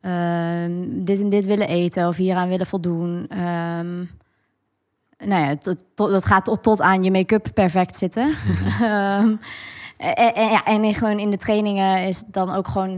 [0.00, 0.72] ehm,
[1.04, 3.26] dit en dit willen eten of hieraan willen voldoen.
[3.28, 4.04] Ehm,
[5.24, 8.30] nou ja, tot, tot, dat gaat tot, tot aan je make-up perfect zitten.
[8.80, 9.36] Ehm,
[9.96, 12.94] en, en, ja, en in- gewoon in de trainingen is dan ook gewoon...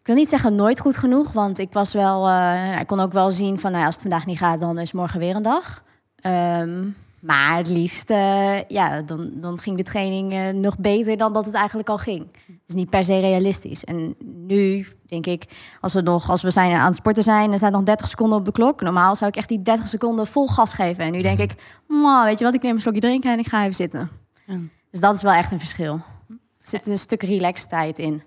[0.00, 2.26] Ik wil niet zeggen nooit goed genoeg, want ik was wel...
[2.28, 4.78] eh, nou, ik kon ook wel zien van, nou, als het vandaag niet gaat, dan
[4.78, 5.82] is morgen weer een dag.
[6.20, 6.84] Ehm,
[7.20, 11.44] maar het liefst, eh, ja, dan, dan ging de training eh, nog beter dan dat
[11.44, 12.26] het eigenlijk al ging.
[12.46, 13.84] Het is niet per se realistisch.
[13.84, 15.44] En nu denk ik,
[15.80, 18.38] als we nog, als we zijn aan het sporten zijn, er zijn nog 30 seconden
[18.38, 18.80] op de klok.
[18.80, 21.04] Normaal zou ik echt die 30 seconden vol gas geven.
[21.04, 21.54] En nu denk ik,
[21.86, 24.10] "Mwah, weet je wat, ik neem een slokje drinken en ik ga even zitten.
[24.46, 24.58] Ja.
[24.90, 26.00] Dus dat is wel echt een verschil.
[26.28, 28.22] Er zit een stuk relaxed tijd in.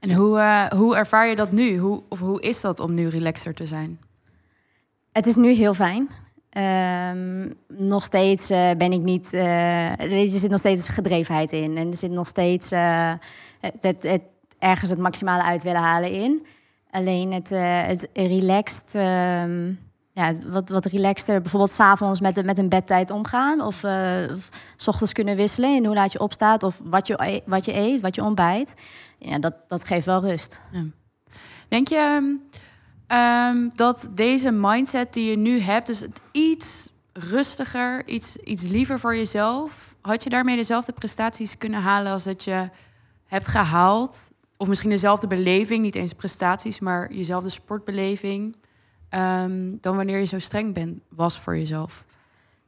[0.00, 1.78] En hoe, eh, hoe ervaar je dat nu?
[1.78, 3.98] Hoe, of hoe is dat om nu relaxer te zijn?
[5.12, 6.08] Het is nu heel fijn.
[6.56, 9.30] Ehm, nog steeds eh, ben ik niet.
[9.30, 11.76] je, er zit nog steeds gedrevenheid in.
[11.76, 13.12] En er zit nog steeds eh,
[13.80, 14.20] het,
[14.58, 16.46] ergens het maximale uit willen halen in.
[16.90, 17.48] Alleen het,
[17.86, 18.94] het relaxed.
[18.94, 19.72] ehm,
[20.12, 23.60] ja, wat, wat relaxter, bijvoorbeeld s'avonds met, met een bedtijd omgaan.
[23.60, 23.84] Of,
[24.34, 26.62] of 's ochtends kunnen wisselen in hoe laat je opstaat.
[26.62, 28.74] Of wat je, e- wat je eet, wat je ontbijt.
[29.18, 30.60] Ja, dat, dat geeft wel rust.
[31.68, 32.24] Denk je ehm,
[33.06, 39.00] ehm, dat deze mindset die je nu hebt, dus het iets rustiger, iets, iets liever
[39.00, 42.68] voor jezelf, had je daarmee dezelfde prestaties kunnen halen als dat je
[43.26, 44.30] hebt gehaald?
[44.56, 48.56] Of misschien dezelfde beleving, niet eens prestaties, maar jezelfde sportbeleving,
[49.08, 52.04] ehm, dan wanneer je zo streng bent, was voor jezelf?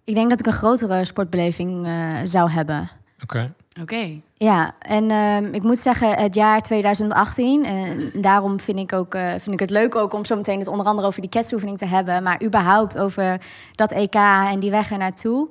[0.05, 2.91] Ik denk dat ik een grotere sportbeleving eh, zou hebben.
[3.23, 3.55] Oké.
[3.81, 4.21] Oké.
[4.35, 9.29] Ja, en ehm, ik moet zeggen, het jaar 2018, en daarom vind ik, ook, eh,
[9.29, 11.87] vind ik het leuk ook om zo meteen het onder andere over die ketsoefening te
[11.87, 13.41] hebben, maar überhaupt over
[13.73, 14.15] dat EK
[14.51, 15.49] en die weg er naartoe.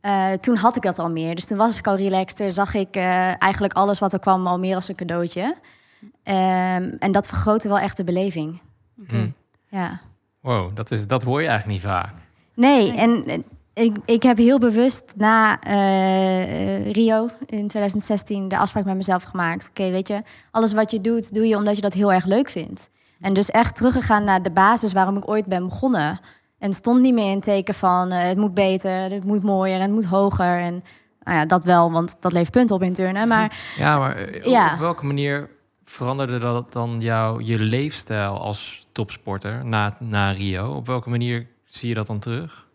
[0.00, 1.34] Eh, toen had ik dat al meer.
[1.34, 4.58] Dus toen was ik al relaxter, zag ik eh, eigenlijk alles wat er kwam al
[4.58, 5.56] meer als een cadeautje.
[6.22, 8.60] Ehm, en dat vergrootte wel echt de beleving.
[9.06, 9.28] Hm.
[9.68, 10.00] Ja.
[10.40, 12.12] Wow, dat, is, dat hoor je eigenlijk niet vaak.
[12.54, 13.38] Nee, en eh,
[13.78, 19.68] ik, ik heb heel bewust na eh, Rio in 2016 de afspraak met mezelf gemaakt.
[19.68, 22.48] Oké, weet je, alles wat je doet, doe je omdat je dat heel erg leuk
[22.50, 22.90] vindt.
[23.20, 26.20] En dus echt teruggegaan naar de basis waarom ik ooit ben begonnen.
[26.58, 29.80] En stond niet meer in teken van eh, het moet beter, het moet mooier en
[29.82, 30.58] het moet hoger.
[30.58, 30.84] En
[31.22, 33.28] nou ja, dat wel, want dat levert punten op in turnen.
[33.28, 34.72] Maar Ja, maar eh, Ja.
[34.72, 35.48] op welke manier
[35.84, 40.72] veranderde dat dan jouw, je leefstijl als topsporter na, na Rio?
[40.72, 42.67] Op welke manier zie je dat dan terug?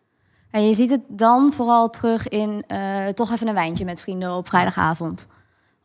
[0.54, 4.36] Ja, je ziet het dan vooral terug in eh, toch even een wijntje met vrienden
[4.36, 5.28] op vrijdagavond.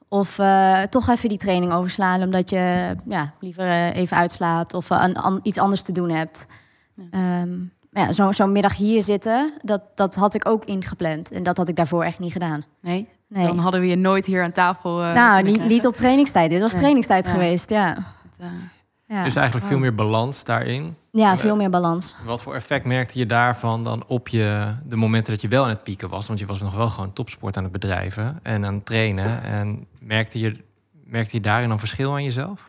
[0.08, 4.90] Of eh, toch even die training overslaan omdat je ja, liever eh, even uitslaapt of
[4.90, 6.46] an- iets anders te doen hebt.
[7.10, 7.58] Ehm,
[7.90, 11.30] maar ja, zo- Zo'n middag hier zitten, dat, dat had ik ook ingepland.
[11.30, 12.64] En dat had ik daarvoor echt niet gedaan.
[12.80, 13.08] Nee?
[13.28, 13.46] Nee.
[13.46, 14.96] Dan hadden we je nooit hier aan tafel.
[14.96, 16.50] nou, niet, niet op trainingstijd.
[16.50, 17.30] Dit was trainingstijd Ja.
[17.30, 17.96] geweest, ja.
[19.08, 20.96] Ja, Dus eigenlijk veel meer balans daarin.
[21.10, 22.14] ja veel meer balans.
[22.24, 25.68] Wat voor effect merkte je daarvan dan op je, de momenten dat je wel aan
[25.68, 26.26] het pieken was?
[26.26, 29.42] Want je was nog wel gewoon topsport aan het bedrijven en aan het trainen.
[29.42, 30.56] En merkte je,
[31.04, 32.68] merkte je daarin een verschil aan jezelf?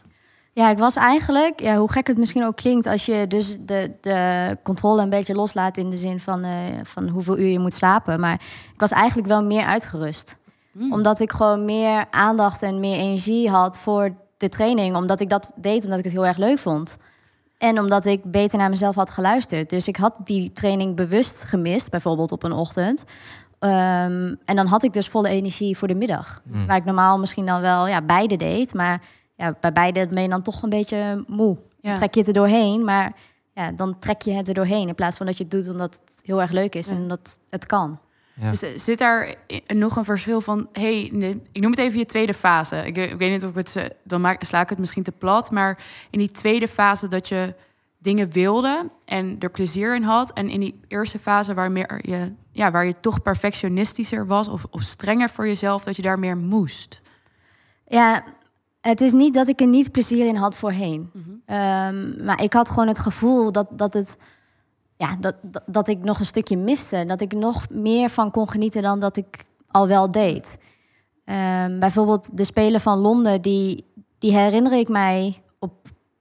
[0.53, 3.91] Ja, ik was eigenlijk, ja, hoe gek het misschien ook klinkt, als je dus de,
[4.01, 6.51] de controle een beetje loslaat in de zin van, eh,
[6.83, 8.19] van hoeveel uur je moet slapen.
[8.19, 8.33] Maar
[8.73, 10.37] ik was eigenlijk wel meer uitgerust.
[10.91, 14.95] Omdat ik gewoon meer aandacht en meer energie had voor de training.
[14.95, 16.97] Omdat ik dat deed omdat ik het heel erg leuk vond.
[17.57, 19.69] En omdat ik beter naar mezelf had geluisterd.
[19.69, 23.03] Dus ik had die training bewust gemist, bijvoorbeeld op een ochtend.
[23.59, 26.41] Ehm, en dan had ik dus volle energie voor de middag.
[26.43, 26.67] Mm.
[26.67, 28.73] Waar ik normaal misschien dan wel ja, beide deed.
[28.73, 29.01] Maar
[29.35, 31.57] ja, bij beide ben je dan toch een beetje moe.
[31.79, 31.93] Ja.
[31.93, 32.83] Trek je het er doorheen.
[32.83, 33.15] Maar
[33.53, 34.87] ja, dan trek je het er doorheen.
[34.87, 37.39] In plaats van dat je het doet omdat het heel erg leuk is en dat
[37.49, 37.99] het kan.
[38.39, 38.49] Ja.
[38.49, 39.35] Dus eh, zit daar
[39.67, 42.75] nog een verschil van, hey, nee, ik noem het even je tweede fase.
[42.85, 45.11] Ik, ik weet niet of ik het, ze- dan maak, sla ik het misschien te
[45.11, 47.55] plat, maar in die tweede fase dat je
[47.97, 52.33] dingen wilde en er plezier in had, en in die eerste fase waar, meer je,
[52.51, 56.37] ja, waar je toch perfectionistischer was of, of strenger voor jezelf, dat je daar meer
[56.37, 57.01] moest.
[57.87, 58.23] Ja,
[58.81, 61.11] het is niet dat ik er niet plezier in had voorheen.
[61.45, 64.17] Ehm, maar ik had gewoon het gevoel dat, dat, het,
[64.99, 67.05] ja, dat, dat, dat ik nog een stukje miste.
[67.05, 70.57] Dat ik nog meer van kon genieten dan dat ik al wel deed.
[71.25, 73.85] Ehm, bijvoorbeeld de Spelen van Londen, die,
[74.17, 75.71] die herinner ik mij op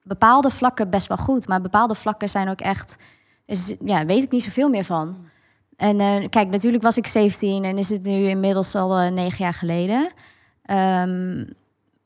[0.03, 1.49] bepaalde vlakken best wel goed.
[1.49, 2.97] Maar bepaalde vlakken zijn ook echt,
[3.47, 5.17] is, ja, weet ik niet zoveel meer van.
[5.77, 9.45] En eh, kijk, natuurlijk was ik 17 en is het nu inmiddels al eh, negen
[9.45, 10.11] jaar geleden.
[10.63, 11.45] Ehm,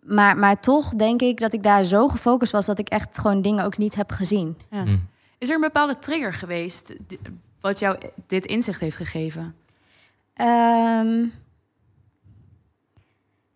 [0.00, 3.42] maar, maar toch denk ik dat ik daar zo gefocust was dat ik echt gewoon
[3.42, 4.56] dingen ook niet heb gezien.
[4.70, 4.84] Ja.
[4.84, 5.10] Mm.
[5.42, 6.94] Is er een bepaalde trigger geweest
[7.60, 9.54] wat jou dit inzicht heeft gegeven?
[10.34, 11.24] Ehm,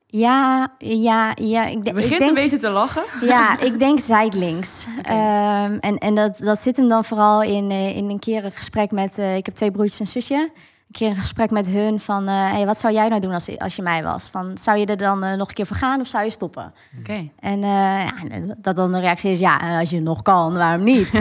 [0.07, 1.67] ja, ja, ja.
[1.67, 3.03] Ik, Je de- ik begint denk, een beetje te lachen.
[3.21, 4.87] Ja, ik denk zijdelings.
[5.03, 8.51] Ehm, en en dat, dat zit hem dan vooral in, eh, in een keer een
[8.53, 9.19] gesprek met...
[9.19, 10.35] eh, ik heb twee broertjes en zusje.
[10.35, 12.27] Een keer een gesprek met hun van...
[12.27, 14.29] hey, wat zou jij nou doen als, als je mij was?
[14.29, 16.75] Van, zou je er dan nog een keer voor gaan of zou je stoppen?
[16.99, 17.31] Oké.
[17.41, 18.13] En ja,
[18.61, 21.21] dat dan de reactie is, ja, als je nog kan, waarom niet?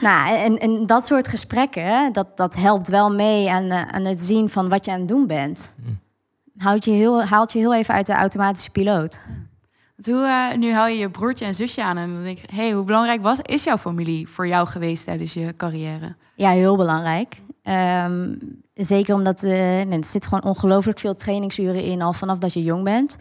[0.00, 4.20] nou, en, en dat soort gesprekken, dat, dat helpt wel mee aan, eh, aan het
[4.20, 5.72] zien van wat je aan het doen bent.
[6.56, 9.20] Houdt je heel, haalt je heel even uit de automatische piloot.
[9.96, 12.50] Want Hoe, eh, nu haal je je broertje en zusje aan en dan denk ik,
[12.50, 16.16] hey, hoe belangrijk was, is jouw familie voor jou geweest tijdens je carrière?
[16.34, 17.40] Ja, heel belangrijk.
[17.62, 18.34] Ehm,
[18.74, 22.62] zeker omdat eh, nee, er zit gewoon ongelooflijk veel trainingsuren in, al vanaf dat je
[22.62, 23.16] jong bent.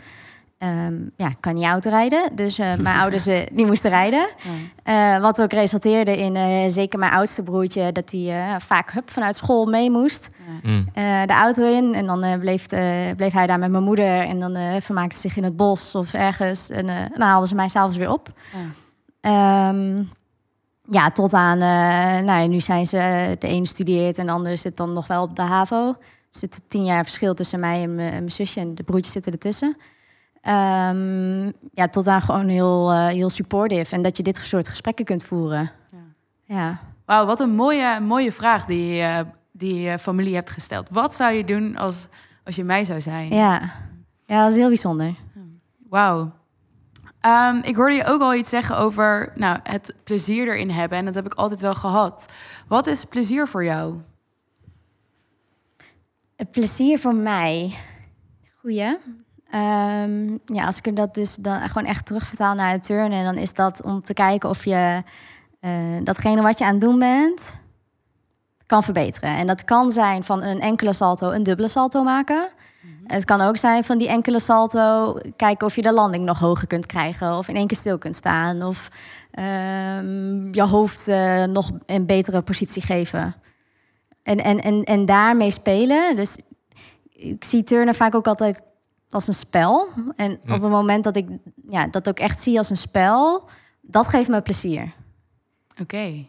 [0.57, 4.27] Ehm, ja, ik kan niet autorijden, dus eh, mijn ouders eh, die moesten rijden.
[4.83, 9.09] Eh, wat ook resulteerde in, eh, zeker mijn oudste broertje, dat hij eh, vaak hup,
[9.09, 10.29] vanuit school mee moest.
[10.63, 10.87] Mm.
[10.93, 14.19] Eh, de auto in en dan eh, bleef, eh, bleef hij daar met mijn moeder
[14.21, 16.69] en dan eh vermaakte ze zich in het bos of ergens.
[16.69, 18.33] En eh, dan haalden ze mij s'avonds weer op.
[19.21, 20.03] Ehm,
[20.89, 24.57] ja, tot aan, eh, nou ja, nu zijn ze, de een studeert en de ander
[24.57, 25.87] zit dan nog wel op de HAVO.
[25.87, 25.95] Er
[26.29, 29.31] zit tien jaar verschil tussen mij en mijn en mijn zusje en de broertjes zitten
[29.31, 29.77] ertussen.
[30.47, 35.05] Ehm, ja, tot aan gewoon heel, eh, heel supportive en dat je dit soort gesprekken
[35.05, 35.71] kunt voeren.
[36.43, 36.79] Ja.
[37.05, 40.89] Wauw, wat een mooie, mooie vraag die, je, die je familie hebt gesteld.
[40.89, 42.07] Wat zou je doen als,
[42.43, 43.33] als je mij zou zijn?
[43.33, 43.71] Ja.
[44.25, 45.15] ja, dat is heel bijzonder.
[45.89, 46.31] Wauw.
[47.19, 50.97] Ehm, ik hoorde je ook al iets zeggen over nou, het plezier erin hebben.
[50.97, 52.33] En dat heb ik altijd wel gehad.
[52.67, 54.01] Wat is plezier voor jou?
[56.35, 57.75] Het plezier voor mij.
[58.59, 58.95] Goeie.
[59.51, 63.53] Ehm, ja, als ik dat dus dan gewoon echt terugvertaal naar het turnen, dan is
[63.53, 65.03] dat om te kijken of je
[65.59, 65.71] eh,
[66.03, 67.57] datgene wat je aan het doen bent
[68.65, 69.29] kan verbeteren.
[69.29, 72.49] En dat kan zijn van een enkele salto een dubbele salto maken.
[73.07, 76.67] Het kan ook zijn van die enkele salto kijken of je de landing nog hoger
[76.67, 78.89] kunt krijgen of in één keer stil kunt staan of
[79.31, 83.35] ehm, je hoofd eh, nog een betere positie geven.
[84.23, 86.15] En, en, en, en daarmee spelen.
[86.15, 86.37] Dus
[87.11, 88.63] ik zie turnen vaak ook altijd
[89.09, 89.87] als een spel.
[90.15, 91.27] En op het moment dat ik
[91.67, 93.43] ja, dat ook echt zie als een spel,
[93.81, 94.93] dat geeft me plezier.
[95.81, 96.25] Oké.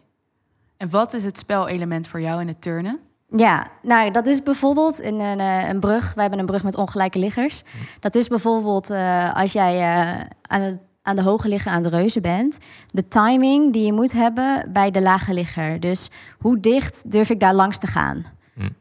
[0.77, 2.99] En wat is het spelelement voor jou in het turnen?
[3.35, 6.13] Ja, nou, dat is bijvoorbeeld in een, eh, een brug.
[6.13, 7.63] We hebben een brug met ongelijke liggers.
[7.99, 11.93] Dat is bijvoorbeeld eh, als jij eh, aan, het, aan de hoge ligger aan het
[11.93, 12.57] reuzen bent.
[12.87, 15.79] De timing die je moet hebben bij de lage ligger.
[15.79, 16.09] Dus
[16.39, 18.25] hoe dicht durf ik daar langs te gaan?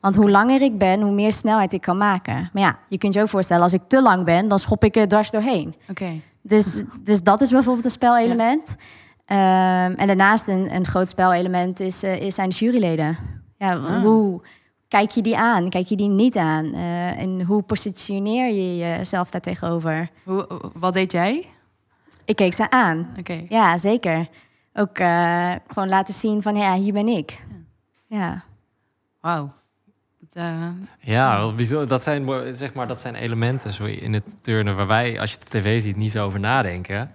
[0.01, 2.51] Want hoe langer ik ben, hoe meer snelheid ik kan maken.
[2.53, 4.97] Maar ja, je kunt je ook voorstellen, als ik te lang ben, dan schop ik
[4.97, 5.75] er dwars doorheen.
[5.89, 6.21] Oké.
[6.43, 8.77] Dus, dus dat is bijvoorbeeld een spelelement.
[9.25, 13.17] Ehm, en daarnaast een, een groot spelelement is, eh, is zijn de juryleden.
[13.57, 14.41] Ja, Hoe
[14.89, 15.69] kijk je die aan?
[15.69, 16.75] Kijk je die niet aan?
[16.75, 20.09] Eh, en hoe positioneer je jezelf daar tegenover?
[20.25, 21.47] Hoe, wat deed jij?
[22.25, 23.09] Ik keek ze aan.
[23.19, 23.45] Oké.
[23.49, 24.29] Ja, zeker.
[24.73, 27.45] Ook eh, gewoon laten zien van, ja, hier ben ik.
[28.07, 28.45] Ja.
[29.21, 29.51] Wauw.
[30.33, 30.53] Eh,
[31.01, 31.53] Ja.
[31.87, 35.37] Dat zijn, zeg maar, dat zijn elementen sorry, in het turnen waar wij, als je
[35.37, 37.11] het op tv ziet, niet zo over nadenken.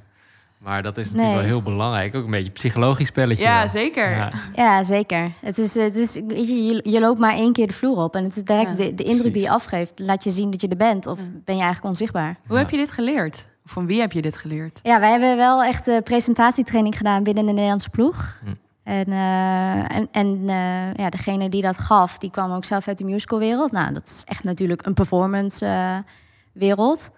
[0.57, 1.37] Maar dat is natuurlijk Nee.
[1.39, 2.15] wel heel belangrijk.
[2.15, 3.43] Ook een beetje een psychologisch spelletje.
[3.43, 3.69] ja, wel.
[3.69, 4.09] zeker.
[4.11, 4.31] Ja.
[4.55, 5.31] Ja, zeker.
[5.41, 8.15] Het is, het is, weet je, je, je loopt maar één keer de vloer op.
[8.15, 9.91] En het is direct Ja, de, de indruk die je afgeeft.
[9.99, 11.07] Laat je zien dat je er bent.
[11.07, 12.37] Of ben je eigenlijk onzichtbaar?
[12.47, 13.47] Hoe heb je dit geleerd?
[13.65, 14.79] Of van wie heb je dit geleerd?
[14.83, 18.39] Ja, wij hebben wel echt eh, presentatietraining gedaan binnen de Nederlandse ploeg.
[18.43, 18.49] Hm.
[18.83, 22.97] En, eh, en, en eh, ja, degene die dat gaf, die kwam ook zelf uit
[22.97, 23.71] de musicalwereld.
[23.71, 25.97] Nou, dat is echt natuurlijk een performance eh,
[26.53, 27.09] wereld.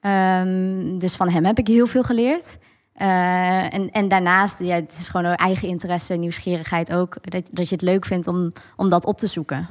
[0.00, 2.58] Ehm, dus van hem heb ik heel veel geleerd.
[2.92, 7.30] En, en daarnaast, ja, het is gewoon eigen interesse en nieuwsgierigheid ook.
[7.30, 9.68] Dat, dat je het leuk vindt om, om dat op te zoeken.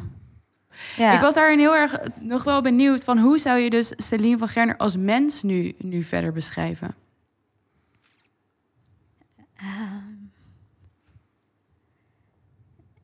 [0.98, 1.14] Ja.
[1.14, 4.48] Ik was daarin heel erg nog wel benieuwd van hoe zou je dus Celine van
[4.48, 6.96] Gerner als mens nu, nu verder beschrijven?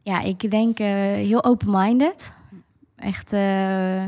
[0.03, 2.31] Ja, ik denk eh, heel open-minded.
[2.95, 4.03] Echt eh,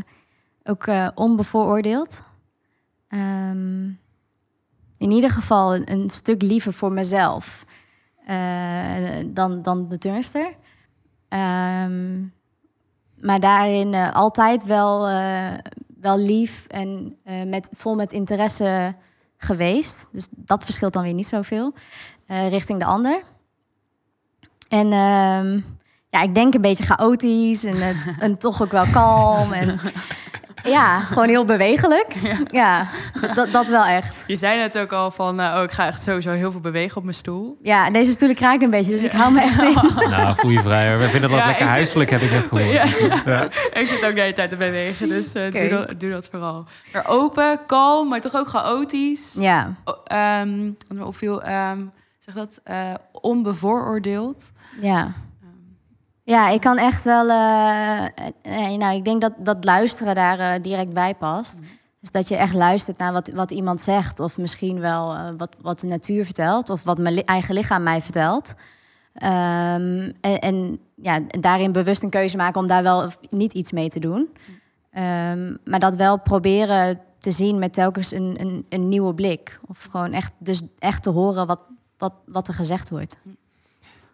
[0.64, 2.24] ook eh, onbevooroordeeld.
[3.08, 3.84] Ehm,
[4.98, 7.66] in ieder geval een, stuk liever voor mezelf
[9.26, 10.56] dan, dan de turnster.
[11.30, 12.22] Ehm,
[13.16, 15.08] maar daarin altijd wel,
[16.00, 18.96] wel lief en met, vol met interesse
[19.38, 20.08] geweest.
[20.12, 21.74] Dus dat verschilt dan weer niet zoveel
[22.28, 23.24] richting de ander.
[24.70, 25.60] En ehm,
[26.14, 29.52] ja, ik denk een beetje chaotisch en, het- en toch ook wel kalm.
[29.54, 29.80] En
[30.64, 32.16] ja, gewoon heel bewegelijk.
[32.52, 32.88] Ja,
[33.36, 34.24] dat, dat wel echt.
[34.28, 36.98] Je zei net ook al van, eh, oh, ik ga echt sowieso heel veel bewegen
[36.98, 37.58] op mijn stoel.
[37.62, 39.74] Ja, en deze stoelen kraken een beetje, dus ik hou me echt in.
[40.10, 41.00] Nou, voel je vrij hoor.
[41.00, 42.72] We vinden dat Ja, lekker huiselijk, heb ik net gehoord.
[43.26, 43.44] Ja.
[43.74, 46.66] ik zit ook de hele tijd te bewegen, dus eh, doe, dat, doe dat vooral.
[46.94, 49.36] Maar open, kalm, maar toch ook chaotisch.
[49.40, 51.80] Ja, O- ehm, wat me opviel, ehm,
[52.20, 52.78] zeg dat, eh,
[53.12, 54.52] onbevooroordeeld.
[54.82, 55.12] ja.
[56.24, 57.30] Ja, ik kan echt wel.
[57.30, 58.06] eh,
[58.44, 61.60] nee, nou, ik denk dat dat luisteren daar eh, direct bij past.
[62.00, 65.56] Dus dat je echt luistert naar wat, wat iemand zegt, of misschien wel eh, wat,
[65.62, 68.54] wat de natuur vertelt, of wat mijn li- eigen lichaam mij vertelt.
[69.14, 73.90] Ehm, en, en ja, daarin bewust een keuze maken om daar wel niet iets mee
[73.90, 74.30] te doen.
[74.92, 79.60] Ehm, maar dat wel proberen te zien met telkens een, een, een nieuwe blik.
[79.68, 81.60] Of gewoon echt, dus echt te horen wat,
[81.98, 83.18] wat, wat er gezegd wordt.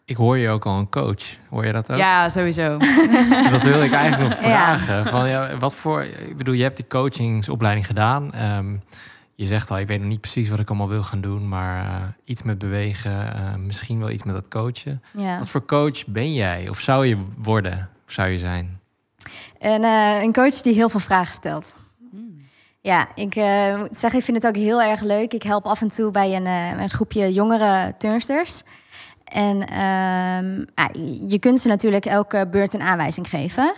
[0.10, 1.24] Ik hoor je ook al een coach.
[1.50, 1.98] Hoor je dat ook?
[1.98, 2.78] Ja, sowieso.
[3.52, 4.78] Dat wil ik eigenlijk nog Ja.
[4.78, 5.06] vragen.
[5.06, 8.34] Van, ja, wat voor, ik bedoel, je hebt die coachingsopleiding gedaan.
[8.34, 8.76] Ehm,
[9.36, 11.86] je zegt al, ik weet nog niet precies wat ik allemaal wil gaan doen, maar
[11.86, 15.04] eh, iets met bewegen, eh, misschien wel iets met dat coachen.
[15.12, 15.38] Ja.
[15.38, 16.70] Wat voor coach ben jij?
[16.70, 17.90] Of zou je worden?
[18.08, 18.80] Of zou je zijn?
[19.60, 21.76] En eh, een coach die heel veel vragen stelt.
[22.82, 25.34] Ja, ik eh, moet zeggen, ik vind het ook heel erg leuk.
[25.34, 28.64] Ik help af en toe bij een, eh, een groepje jongere turnsters.
[29.30, 30.90] En ehm, ah,
[31.30, 33.74] je kunt ze natuurlijk elke beurt een aanwijzing geven.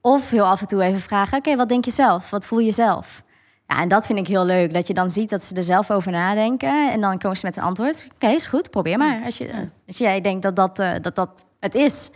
[0.00, 2.30] Of heel af en toe even vragen, oké, wat denk je zelf?
[2.30, 3.22] Wat voel je zelf?
[3.66, 4.72] Ja, en dat vind ik heel leuk.
[4.74, 6.92] Dat je dan ziet dat ze er zelf over nadenken.
[6.92, 8.06] En dan komen ze met een antwoord.
[8.14, 9.24] Oké, is goed, probeer maar.
[9.24, 9.50] Als, je,
[9.86, 12.10] als jij denkt dat dat, eh, dat dat het is,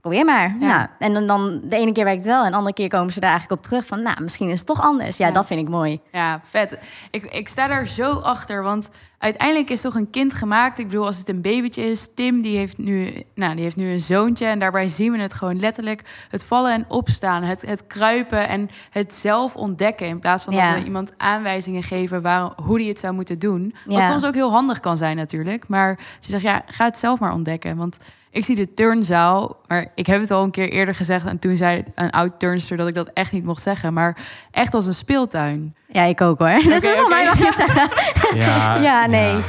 [0.00, 0.56] probeer maar.
[0.60, 0.66] Ja.
[0.66, 2.44] Nou, en dan, dan de ene keer werkt het wel.
[2.44, 4.02] En de andere keer komen ze er eigenlijk op terug van...
[4.02, 5.16] nou, misschien is het toch anders.
[5.16, 5.32] Ja, Ja.
[5.32, 6.00] dat vind ik mooi.
[6.12, 6.78] Ja, vet.
[7.10, 8.88] Ik, ik sta daar zo achter, want
[9.20, 10.78] uiteindelijk is toch een kind gemaakt.
[10.78, 13.90] Ik bedoel, als het een babytje is, Tim die heeft nu, nou, die heeft nu
[13.90, 17.86] een zoontje en daarbij zien we het gewoon letterlijk het vallen en opstaan, het, het
[17.86, 20.70] kruipen en het zelf ontdekken in plaats van Ja.
[20.70, 23.74] dat we iemand aanwijzingen geven waar, hoe die het zou moeten doen.
[23.84, 24.08] Wat Ja.
[24.10, 27.32] soms ook heel handig kan zijn natuurlijk, maar ze zegt ja, ga het zelf maar
[27.32, 27.98] ontdekken, want
[28.30, 31.56] ik zie de turnzaal, maar ik heb het al een keer eerder gezegd en toen
[31.56, 34.16] zei een oud turnster dat ik dat echt niet mocht zeggen, maar
[34.50, 35.74] echt als een speeltuin.
[35.92, 36.48] Ja, ik ook hoor.
[36.74, 37.88] dus Oké, voor mij mag je het zeggen.
[38.38, 39.40] Ja, Ja, nee.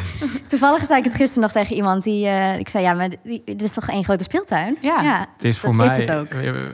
[0.48, 2.28] Toevallig zei ik het gisteren nog tegen iemand die...
[2.28, 4.78] eh, ik zei, ja, maar die- dit is toch één grote speeltuin?
[4.82, 5.28] Ja.
[5.36, 6.02] Het is voor dat mij.
[6.02, 6.28] is het ook.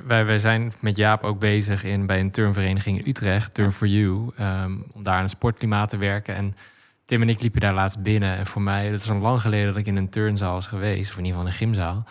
[0.07, 3.87] Wij, wij zijn met Jaap ook bezig in, bij een turnvereniging in Utrecht, Turn for
[3.87, 6.35] You, ehm, om daar aan een sportklimaat te werken.
[6.35, 6.55] En
[7.05, 8.37] Tim en ik liepen daar laatst binnen.
[8.37, 11.09] En voor mij, dat is al lang geleden dat ik in een turnzaal was geweest,
[11.11, 12.05] of in ieder geval een gymzaal.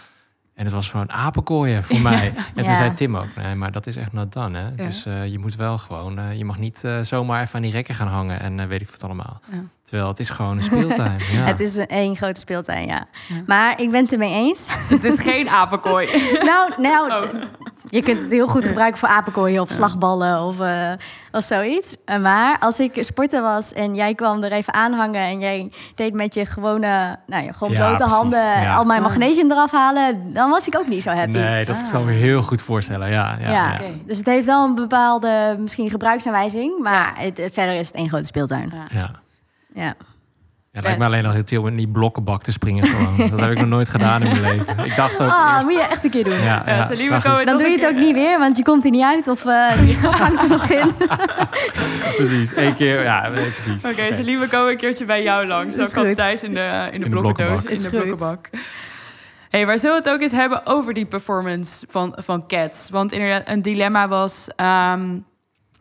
[0.57, 2.27] En het was gewoon apenkooien voor mij.
[2.37, 2.75] En toen Ja.
[2.77, 4.59] zei Tim ook, nee, maar dat is echt not done.
[4.59, 4.75] Hè?
[4.75, 7.71] Dus eh, je moet wel gewoon, eh, je mag niet eh, zomaar even aan die
[7.71, 9.41] rekken gaan hangen en weet ik wat allemaal.
[9.53, 9.59] Ja.
[9.87, 11.19] Terwijl het is gewoon een speeltuin.
[11.33, 11.39] ja.
[11.39, 13.05] Het is een één grote speeltuin, ja.
[13.47, 14.69] Maar ik ben het ermee eens.
[14.89, 16.09] Het is geen apenkooi.
[16.51, 17.27] nou, nou
[17.89, 20.91] je kunt het heel goed gebruiken voor apenkooien of slagballen of, eh,
[21.33, 21.97] of zoiets.
[22.05, 25.21] Eh, Maar als ik sporter was en jij kwam er even aanhangen...
[25.21, 28.61] en jij deed met je gewone, nou ja, gewoon Ja, blote handen...
[28.61, 28.75] ja.
[28.75, 31.31] al mijn magnesium eraf halen, dan was ik ook niet zo happy.
[31.37, 33.11] Nee, dat is me heel goed voorstellen.
[33.11, 33.73] Ja, ja, Ja, ja.
[33.75, 33.91] Oké.
[34.07, 36.83] dus het heeft wel een bepaalde misschien gebruiksaanwijzing...
[36.83, 38.73] maar het- verder is het één grote speeltuin.
[38.93, 39.11] Ja.
[39.77, 39.95] Ja.
[40.71, 40.83] Ja.
[40.83, 42.85] Lijkt me alleen al heel chill om in die blokkenbak te springen.
[42.87, 43.17] Gewoon.
[43.31, 44.85] Dat heb ik nog nooit gedaan in mijn leven.
[44.85, 45.65] Ik dacht ook Ah, eerst...
[45.67, 46.39] moet je echt een keer doen.
[46.41, 46.87] Ja,
[47.45, 49.79] Dan doe je het ook niet weer, want je komt er niet uit of eh
[49.81, 50.95] die grap hangt er nog in.
[52.17, 52.57] precies.
[52.57, 53.85] Eén keer, ja, precies.
[53.85, 54.15] Oké.
[54.15, 55.77] Celine, we komen een keertje bij jou langs.
[55.77, 56.15] Dan Is kan goed.
[56.15, 57.77] Thijs in de, in de, In de blokkendoos, blokkenbak.
[57.77, 58.51] in de blokkenbak.
[59.49, 62.91] hey, maar zullen we het ook eens hebben over die performance van, van Cats?
[62.91, 64.47] Want inderdaad, een dilemma was...
[64.57, 65.19] ehm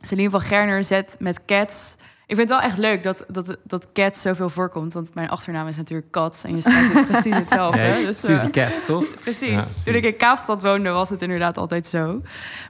[0.02, 1.96] Celine van Gerner zet met Cats...
[2.28, 4.94] Ik vind het wel echt leuk dat, dat, dat Cats zoveel voorkomt.
[4.94, 6.44] Want mijn achternaam is natuurlijk Cats.
[6.44, 7.80] En je het precies hetzelfde.
[7.80, 9.06] Nee, dus, eh, Cats, toch?
[9.24, 9.50] Precies.
[9.50, 9.84] Ja, precies.
[9.84, 12.22] Toen ik in Kaapstad woonde, was het inderdaad altijd zo.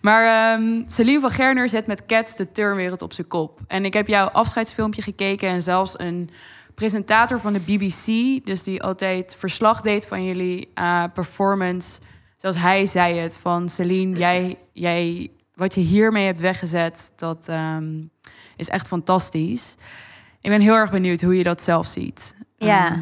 [0.02, 3.60] Maar ehm Celine van Gerner zet met Cats de turnwereld op zijn kop.
[3.68, 6.30] En ik heb jouw afscheidsfilmpje gekeken en zelfs een
[6.74, 8.06] presentator van de BBC,
[8.46, 12.00] dus die altijd verslag deed van jullie eh, performance.
[12.38, 17.94] Zoals hij zei het, van Celine, jij, jij, wat je hiermee hebt weggezet, dat ehm,
[18.56, 19.76] is echt fantastisch.
[20.42, 22.36] Ik ben heel erg benieuwd hoe je dat zelf ziet.
[22.58, 22.88] Ja.
[22.88, 23.00] Ehm,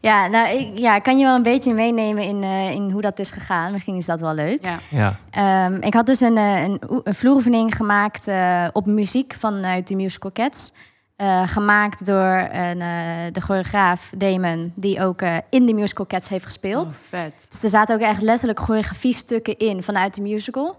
[0.00, 3.18] Ja, nou, ik ja, kan je wel een beetje meenemen in, eh, in hoe dat
[3.18, 3.72] is gegaan.
[3.72, 4.64] Misschien is dat wel leuk.
[4.64, 4.78] ja.
[4.88, 5.18] Ja.
[5.30, 9.94] Ehm, ik had dus een, eh, een, een vloeroefening gemaakt eh, op muziek vanuit de
[9.94, 10.72] musical Cats.
[11.16, 16.28] Eh, gemaakt door een, eh, de choreograaf Damon, die ook eh, in de musical Cats
[16.28, 16.92] heeft gespeeld.
[16.92, 17.46] Oh, vet.
[17.48, 20.78] Dus er zaten ook echt letterlijk choreografiestukken in vanuit de musical.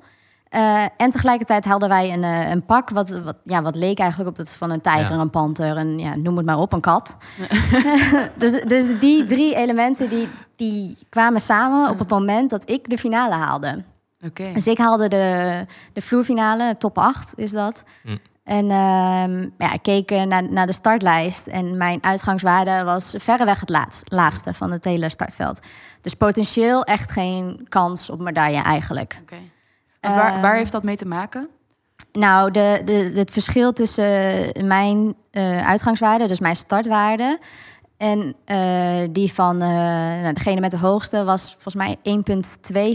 [0.52, 4.30] Eh, en tegelijkertijd hadden wij een, eh, een pak wat, wat, ja, wat leek eigenlijk
[4.30, 5.22] op het van een tijger, Ja.
[5.22, 7.16] een panter, een, ja, noem het maar op, een kat.
[8.38, 12.98] dus, dus die drie elementen die, die kwamen samen op het moment dat ik de
[12.98, 13.84] finale haalde.
[14.26, 14.54] Oké.
[14.54, 17.84] Dus ik haalde de, de vloerfinale, top 8 is dat.
[18.04, 18.18] Hm.
[18.44, 23.60] En ehm, ja, ik keek eh, naar, naar de startlijst en mijn uitgangswaarde was verreweg
[23.60, 25.60] het laatst, laagste van het hele startveld.
[26.02, 29.20] Dus potentieel echt geen kans op medaille eigenlijk.
[29.22, 29.36] Oké.
[30.02, 31.50] Want waar, Ehm, waar heeft dat mee te maken?
[32.14, 34.06] Nou, de, de, het verschil tussen
[34.68, 37.40] mijn eh, uitgangswaarde, dus mijn startwaarde,
[37.98, 38.58] en eh,
[39.12, 39.68] die van eh,
[40.22, 41.98] nou, degene met de hoogste was volgens mij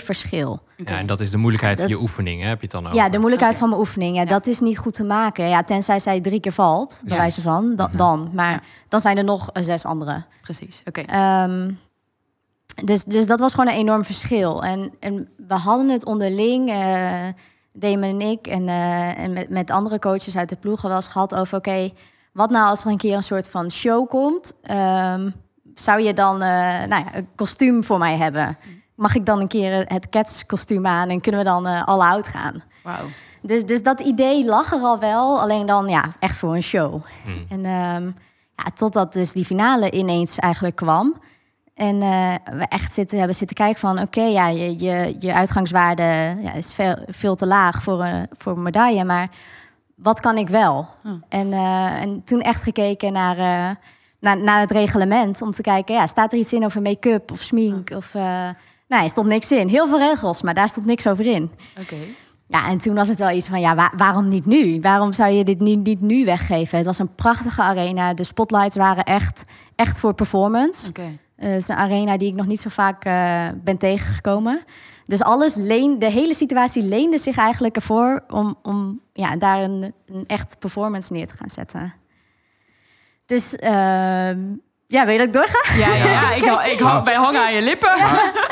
[0.01, 0.63] 1,2 verschil.
[0.77, 2.49] ja, en dat is de moeilijkheid van je oefening, hè?
[2.49, 2.97] heb je het dan over?
[2.97, 4.17] Ja, de moeilijkheid van mijn oefening.
[4.17, 5.49] Ja, Dat is niet goed te maken.
[5.49, 7.21] Ja, tenzij zij drie keer valt, bij Ja.
[7.21, 8.31] wijze van, da- dan.
[8.33, 10.25] Maar dan zijn er nog eh, zes andere.
[10.43, 10.83] Precies.
[10.85, 11.01] Oké.
[11.01, 11.71] Ehm,
[12.85, 14.65] dus, dus dat was gewoon een enorm verschil.
[14.65, 17.29] En, en we hadden het onderling, eh
[17.79, 21.09] Damon en ik, en, eh, en met, met andere coaches uit de ploeg wel eens
[21.09, 21.91] gehad over: oké,
[22.33, 24.55] wat nou als er een keer een soort van show komt?
[24.63, 25.31] Ehm,
[25.75, 26.49] zou je dan eh,
[26.89, 28.59] nou ja, een kostuum voor mij hebben?
[28.95, 32.01] Mag ik dan een keer het Cats kostuum aan en kunnen we dan eh all
[32.01, 32.63] out gaan?
[32.83, 33.05] Wauw.
[33.43, 37.03] Dus, dus dat idee lag er al wel, alleen dan ja, echt voor een show.
[37.49, 38.11] En ehm,
[38.57, 41.21] ja, totdat dus die finale ineens eigenlijk kwam.
[41.77, 44.01] En eh, we echt zitten, hebben zitten kijken van...
[44.01, 48.53] oké, ja, je, je, je uitgangswaarde ja, is veel, veel te laag voor, een voor
[48.53, 49.05] een medaille...
[49.05, 49.29] maar
[49.95, 50.89] wat kan ik wel?
[51.29, 53.77] En, eh, en toen echt gekeken naar, eh,
[54.21, 55.43] naar, naar het reglement...
[55.43, 57.91] om te kijken, ja, staat er iets in over make-up of smink?
[57.91, 58.49] Of, eh,
[58.89, 59.69] nee, er stond niks in.
[59.69, 61.51] Heel veel regels, maar daar stond niks over in.
[61.81, 61.97] Oké.
[62.49, 64.81] Ja, en toen was het wel iets van, ja, wa- waarom niet nu?
[64.81, 66.77] Waarom zou je dit niet, niet nu weggeven?
[66.77, 68.15] Het was een prachtige arena.
[68.15, 70.89] De spotlights waren echt, echt voor performance.
[70.89, 71.19] Oké.
[71.37, 74.65] Eh, het is een arena die ik nog niet zo vaak eh, ben tegengekomen.
[75.05, 79.95] Dus alles leen, de hele situatie leende zich eigenlijk ervoor om, om ja, daar een,
[80.07, 81.95] een echt performance neer te gaan zetten.
[83.27, 84.41] Dus ehm,
[84.87, 85.75] ja, wil je dat ik doorga?
[85.79, 86.33] Ja, ja, ja.
[86.33, 87.89] Ik, hou- ik hang bij hangen aan je lippen.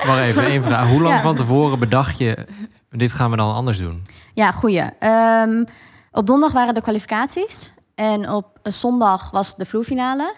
[0.07, 0.89] Wacht even, één vraag.
[0.89, 1.20] Hoe lang Ja.
[1.20, 2.47] van tevoren bedacht je...
[2.91, 4.03] dit gaan we dan anders doen?
[4.35, 4.82] Ja, goeie.
[4.99, 5.64] Ehm,
[6.12, 7.72] op donderdag waren de kwalificaties.
[7.95, 10.35] En op zondag was de vloerfinale.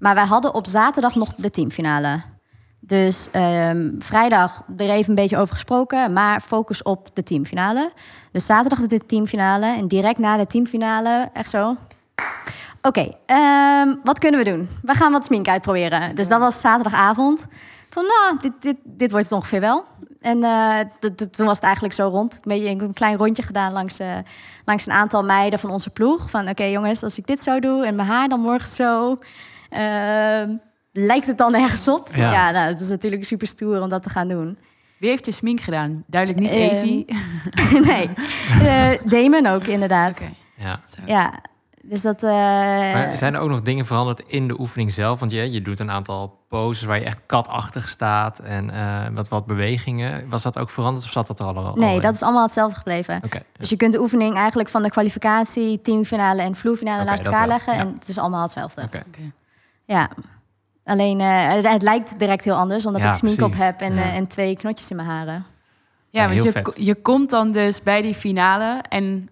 [0.00, 2.22] Maar wij hadden op zaterdag nog de teamfinale.
[2.80, 7.92] Dus ehm, vrijdag er even een beetje over gesproken, maar focus op de teamfinale.
[8.32, 11.76] Dus zaterdag de teamfinale en direct na de teamfinale echt zo.
[12.82, 14.68] Oké, ehm, wat kunnen we doen?
[14.82, 16.14] We gaan wat smink uitproberen.
[16.14, 17.46] Dus dat was zaterdagavond.
[17.90, 19.84] Van nou, dit, dit, dit wordt het ongeveer wel.
[20.20, 20.78] En eh,
[21.30, 22.34] toen was het eigenlijk zo rond.
[22.34, 24.16] Een, beetje een klein rondje gedaan langs, eh,
[24.64, 26.30] langs een aantal meiden van onze ploeg.
[26.30, 29.18] Van oké jongens, als ik dit zo doe en mijn haar dan morgen zo...
[29.70, 30.56] ehm,
[30.92, 32.08] lijkt het dan ergens op?
[32.14, 32.32] Ja.
[32.32, 34.58] Ja, nou, het is natuurlijk super stoer om dat te gaan doen.
[34.98, 36.04] Wie heeft je smink gedaan?
[36.06, 37.04] Duidelijk niet Ehm, Evie.
[37.90, 38.10] nee,
[38.62, 40.20] Eh, Damon ook inderdaad.
[40.20, 40.30] Oké.
[40.56, 40.80] Ja.
[41.06, 41.32] Ja,
[41.82, 42.22] dus dat...
[42.22, 45.18] eh, Maar zijn er ook nog dingen veranderd in de oefening zelf?
[45.20, 49.28] Want je, je doet een aantal poses waar je echt katachtig staat en eh, wat,
[49.28, 50.28] wat bewegingen.
[50.28, 51.56] Was dat ook veranderd of zat dat er al?
[51.56, 52.00] al nee, in?
[52.00, 53.20] dat is allemaal hetzelfde gebleven.
[53.24, 53.40] Oké.
[53.58, 57.46] Dus je kunt de oefening eigenlijk van de kwalificatie, teamfinale en vloerfinale Oké, naast elkaar
[57.46, 57.74] leggen.
[57.74, 57.80] ja.
[57.80, 58.82] En het is allemaal hetzelfde.
[58.82, 59.02] Oké.
[59.94, 60.08] Ja.
[60.84, 63.94] Alleen, eh, het, het lijkt direct heel anders, omdat Ja, ik smink op heb en,
[63.94, 64.02] Ja.
[64.02, 65.44] eh, en twee knotjes in mijn haren.
[66.08, 66.74] Ja, Ja, want je, vet.
[66.78, 69.28] je komt dan dus bij die finale en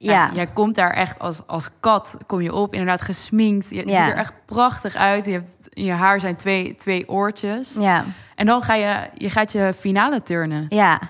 [0.00, 0.12] ja.
[0.12, 3.70] Ja, jij komt daar echt als, als kat, kom je op, inderdaad gesminkt.
[3.70, 4.04] Je Ja.
[4.04, 5.24] ziet er echt prachtig uit.
[5.24, 7.74] Je, hebt, in je haar zijn twee, twee oortjes.
[7.78, 8.04] ja,
[8.34, 10.66] En dan ga je, je gaat je finale turnen.
[10.68, 11.00] ja.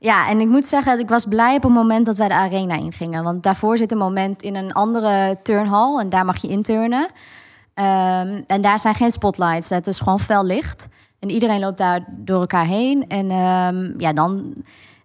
[0.00, 2.74] Ja, en ik moet zeggen, ik was blij op het moment dat wij de arena
[2.74, 3.24] ingingen.
[3.24, 7.08] Want daarvoor zit een moment in een andere turnhal en daar mag je inturnen.
[7.78, 10.88] Ehm, en daar zijn geen spotlights, het is gewoon fel licht.
[11.18, 13.04] En iedereen loopt daar door elkaar heen.
[13.08, 14.54] En ehm, ja, dan,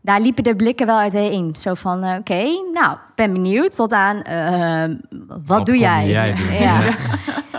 [0.02, 1.56] daar liepen de blikken wel uiteen.
[1.56, 2.44] Zo van, eh, oké,
[2.74, 4.96] nou, ben benieuwd tot aan, ehm,
[5.28, 6.08] wat, Wat doe jij?
[6.08, 6.52] jij doen?
[6.60, 6.80] Ja.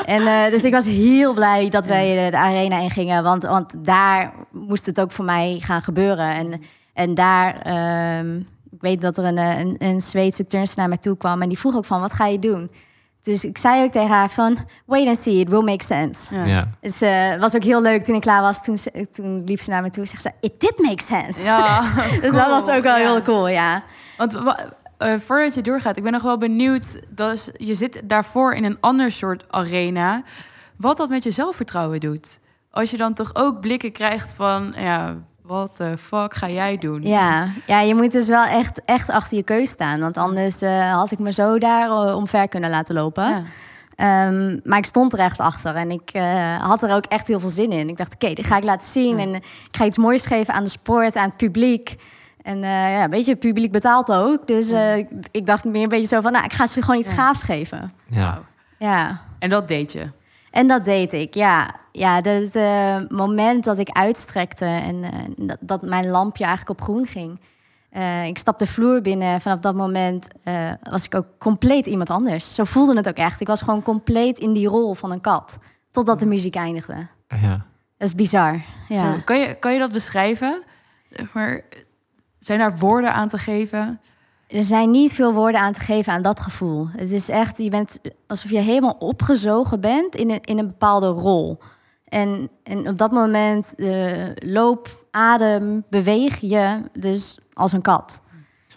[0.05, 3.23] En eh, dus ik was heel blij dat wij de, de arena ingingen.
[3.23, 6.35] Want, want daar moest het ook voor mij gaan gebeuren.
[6.35, 6.61] En,
[6.95, 8.37] en daar, ehm,
[8.71, 11.43] ik weet dat er een, eh, een, een Zweedse turnster naar mij toe kwam.
[11.43, 12.71] En die vroeg ook van, wat ga je doen?
[13.25, 16.35] Dus ik zei ook tegen haar van, wait and see, it will make sense.
[16.35, 16.45] Ja.
[16.45, 16.69] Ja.
[16.81, 18.63] Dus het was ook heel leuk toen ik klaar was.
[18.65, 21.43] Toen, ze- toen liep ze naar me toe en zegt ze, it did make sense.
[21.43, 21.81] Ja,
[22.21, 22.33] dus cool.
[22.33, 23.13] dat was ook wel Ja.
[23.13, 23.83] heel cool, ja.
[24.17, 24.59] Want wa-
[24.99, 26.85] eh, voordat je doorgaat, ik ben nog wel benieuwd.
[27.09, 30.23] Dat is, je zit daarvoor in een ander soort arena.
[30.77, 32.39] Wat dat met je zelfvertrouwen doet.
[32.71, 35.15] Als je dan toch ook blikken krijgt van, ja,
[35.47, 37.03] wat de fuck ga jij doen?
[37.03, 40.01] Ja, ja, je moet dus wel echt, echt achter je keus staan.
[40.01, 43.29] Want anders eh, had ik me zo daar eh, omver kunnen laten lopen.
[43.29, 43.43] Ja.
[43.95, 47.41] Ehm, maar ik stond er echt achter en ik eh, had er ook echt heel
[47.41, 47.89] veel zin in.
[47.89, 49.19] Ik dacht, oké, dit ga ik laten zien.
[49.19, 51.97] En ik ga iets moois geven aan de sport, aan het publiek.
[52.43, 54.47] En eh, ja, weet je, het publiek betaalt ook.
[54.47, 57.01] Dus eh, ik- ik dacht meer een beetje zo van, nou, ik ga ze gewoon
[57.01, 57.15] iets Ja.
[57.15, 57.91] gaafs geven.
[58.09, 58.39] Ja.
[58.79, 59.21] Ja.
[59.39, 60.07] En dat deed je.
[60.55, 61.75] En dat deed ik, ja.
[61.93, 66.87] Ja, het eh, moment dat ik uitstrekte en eh, dat, dat mijn lampje eigenlijk op
[66.87, 67.41] groen ging.
[67.91, 69.41] Eh, ik stapte de vloer binnen.
[69.41, 72.55] Vanaf dat moment eh, was ik ook compleet iemand anders.
[72.55, 73.41] Zo voelde het ook echt.
[73.41, 75.59] Ik was gewoon compleet in die rol van een kat.
[75.91, 77.07] Totdat de muziek eindigde.
[77.29, 77.67] ja.
[77.99, 78.61] Dat is bizar.
[78.89, 79.13] Ja.
[79.13, 80.65] Zo, kan, je, kan je dat beschrijven?
[81.11, 81.63] Zeg Maar,
[82.39, 84.01] zijn daar woorden aan te geven?
[84.55, 86.89] Er zijn niet veel woorden aan te geven aan dat gevoel.
[86.97, 91.07] Het is echt, je bent alsof je helemaal opgezogen bent in een, in een bepaalde
[91.07, 91.59] rol.
[92.05, 98.23] En, en op dat moment eh, loop, adem, beweeg je dus als een kat.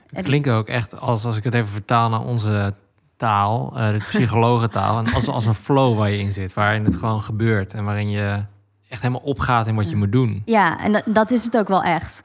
[0.07, 2.73] Het klinkt ook echt als, als ik het even vertaal naar onze
[3.15, 6.97] taal, eh, de psychologentaal, en als, als een flow waar je in zit, waarin het
[6.97, 8.45] gewoon gebeurt en waarin je
[8.89, 10.41] echt helemaal opgaat in wat je moet doen.
[10.45, 12.21] Ja, en dat, dat is het ook wel echt.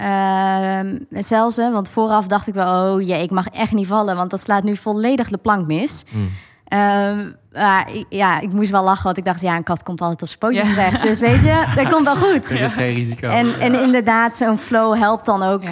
[0.00, 4.16] Ehm, zelfs, hè, want vooraf dacht ik wel, oh jee, ik mag echt niet vallen,
[4.16, 6.04] want dat slaat nu volledig de plank mis.
[6.10, 6.28] Mm.
[6.64, 10.22] Ehm, maar ja, ik moest wel lachen, want ik dacht, ja, een kat komt altijd
[10.22, 10.74] op zijn pootjes Ja.
[10.74, 11.02] terecht.
[11.02, 12.50] Dus weet je, dat komt wel goed.
[12.50, 13.28] Er is geen risico.
[13.28, 15.62] En, en inderdaad, zo'n flow helpt dan ook.
[15.62, 15.70] Ja.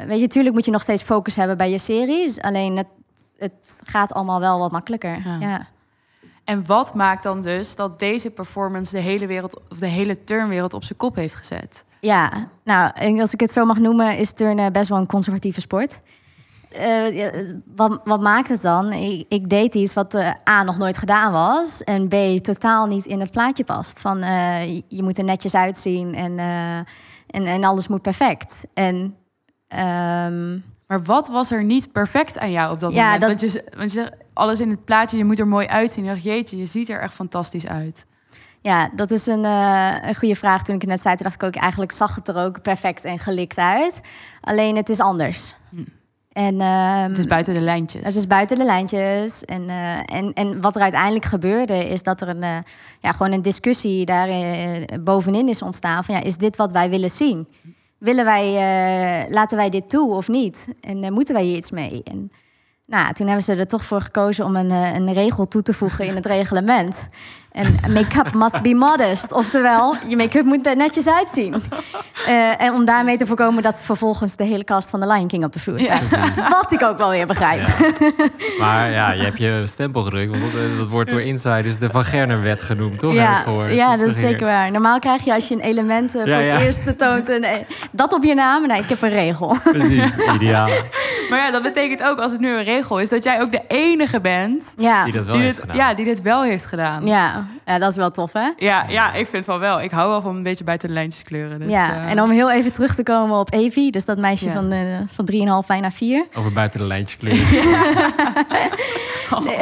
[0.00, 2.40] eh, weet je, natuurlijk moet je nog steeds focus hebben bij je series.
[2.40, 2.86] Alleen het,
[3.38, 5.18] het gaat allemaal wel wat makkelijker.
[5.40, 5.66] Ja.
[6.46, 10.74] En wat maakt dan dus dat deze performance de hele wereld, of de hele turnwereld
[10.74, 11.84] op zijn kop heeft gezet?
[12.00, 15.60] Ja, nou, en als ik het zo mag noemen, is turnen best wel een conservatieve
[15.60, 16.00] sport.
[16.70, 17.28] Eh,
[17.74, 18.92] wat, wat maakt het dan?
[18.92, 23.06] Ik, ik deed iets wat eh, A nog nooit gedaan was en B totaal niet
[23.06, 24.00] in het plaatje past.
[24.00, 26.38] Van eh, je- moet er netjes uitzien en,
[27.26, 28.66] en, en alles moet perfect.
[28.74, 29.14] En
[29.68, 30.52] ehm,
[30.86, 33.20] Maar wat was er niet perfect aan jou op dat Ja, moment?
[33.20, 36.04] dat- Want, je, want je zegt, alles in het plaatje, je moet er mooi uitzien.
[36.04, 38.06] Ik dacht, jeetje, je ziet er echt fantastisch uit.
[38.60, 40.62] Ja, dat is een, eh, een goede vraag.
[40.62, 41.62] Toen ik het net zei, toen dacht ik ook...
[41.62, 44.00] eigenlijk zag het er ook perfect en gelikt uit.
[44.40, 45.54] Alleen het is anders.
[46.32, 48.06] En, ehm, Het is buiten de lijntjes.
[48.06, 49.44] het is buiten de lijntjes.
[49.44, 51.88] En, eh, en, en wat er uiteindelijk gebeurde...
[51.88, 52.56] is dat er een, eh,
[53.00, 54.28] ja, gewoon een discussie daar
[55.00, 56.04] bovenin is ontstaan...
[56.04, 57.48] van ja, is dit wat wij willen zien?
[57.98, 58.52] Willen wij,
[59.28, 60.68] laten wij dit toe of niet?
[60.80, 62.00] En moeten wij hier iets mee?
[62.04, 62.30] En,
[62.86, 65.72] nou, toen hebben ze er toch voor gekozen om een, eh, een regel toe te
[65.72, 67.08] voegen in het reglement.
[67.56, 69.32] En make-up must be modest.
[69.32, 71.54] Oftewel, je make-up moet er netjes uitzien.
[72.26, 75.44] Eh, en om daarmee te voorkomen dat vervolgens de hele cast van The Lion King
[75.44, 76.48] op de vloer staat.
[76.50, 77.66] Wat ik ook wel weer begrijp.
[78.58, 81.90] Maar ja, je hebt je stempel gedrukt, want dat, eh, dat wordt door insiders de
[81.90, 83.14] Van Gerner-wet genoemd, toch?
[83.14, 84.70] Ja, ja Dus dat is zeker waar.
[84.70, 86.66] Normaal krijg je als je een element eh, voor Ja, het ja.
[86.66, 87.28] eerst toont...
[87.28, 87.52] Een, eh,
[87.90, 88.66] dat op je naam.
[88.66, 89.56] Nee, ik heb een regel.
[89.64, 90.68] Precies, ideaal.
[91.30, 93.08] Maar ja, dat betekent ook, als het nu een regel is...
[93.08, 95.76] dat jij ook de enige bent Ja, Die dat wel die heeft dit, gedaan.
[95.88, 97.06] ja, die dit wel heeft gedaan.
[97.06, 97.45] ja.
[97.66, 98.50] Ja, dat is wel tof, hè?
[98.56, 99.80] Ja, ja, ik vind het wel wel.
[99.80, 101.58] Ik hou wel van een beetje buiten de lijntjes kleuren.
[101.58, 104.44] Dus, ja, eh, en om heel even terug te komen op Evie, dus dat meisje
[104.46, 104.52] Ja.
[104.52, 106.26] van, eh van 3,5 bijna 4.
[106.34, 107.46] Over buiten de lijntjes kleuren.
[109.44, 109.58] Nee,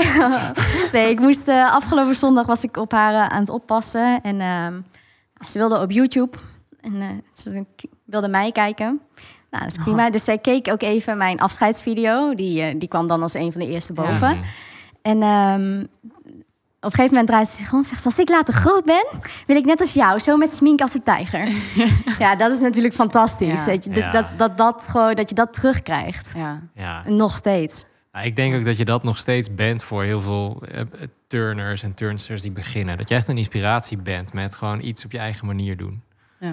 [0.92, 4.72] nee ik moest eh, afgelopen zondag was ik op haar aan het oppassen en ehm,
[5.46, 6.36] ze wilde op YouTube
[6.80, 7.64] en eh, ze
[8.04, 9.00] wilde mij kijken.
[9.50, 10.10] Nou, dat is prima.
[10.10, 12.34] Dus zij keek ook even mijn afscheidsvideo.
[12.34, 14.36] Die, die kwam dan als een van de eerste boven.
[14.36, 14.44] Mhm.
[15.02, 15.84] En ehm,
[16.84, 18.00] op een gegeven moment draait ze zich om en zegt...
[18.00, 19.06] ze, als ik later groot ben,
[19.46, 21.48] wil ik net als jou, zo met smink als een tijger.
[22.24, 23.58] ja, dat is natuurlijk fantastisch.
[23.60, 23.64] Ja.
[23.64, 24.10] Weet je, Ja.
[24.10, 26.32] dat, dat, dat, gewoon, dat je dat terugkrijgt.
[26.36, 26.60] ja.
[26.74, 27.02] Ja.
[27.06, 27.84] Nog steeds.
[28.22, 30.86] Ik denk ook dat je dat nog steeds bent voor heel veel eh, eh,
[31.26, 32.98] turners en turnsters die beginnen.
[32.98, 36.02] Dat je echt een inspiratie bent met gewoon iets op je eigen manier doen.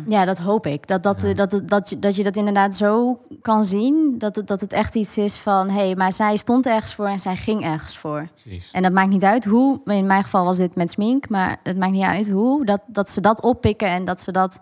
[0.08, 0.88] Ja, dat hoop ik.
[0.88, 1.34] Dat, dat, Ja.
[1.34, 4.16] dat, dat, dat, je, dat je dat inderdaad zo kan zien.
[4.18, 5.70] Dat het, dat het echt iets is van...
[5.70, 8.28] hé, hey, maar zij stond ergens voor en zij ging ergens voor.
[8.42, 8.70] Precies.
[8.72, 9.82] En dat maakt niet uit hoe.
[9.86, 11.30] In mijn geval was dit met smink.
[11.30, 12.66] Maar het maakt niet uit hoe.
[12.66, 14.60] Dat, dat ze dat oppikken en dat ze dat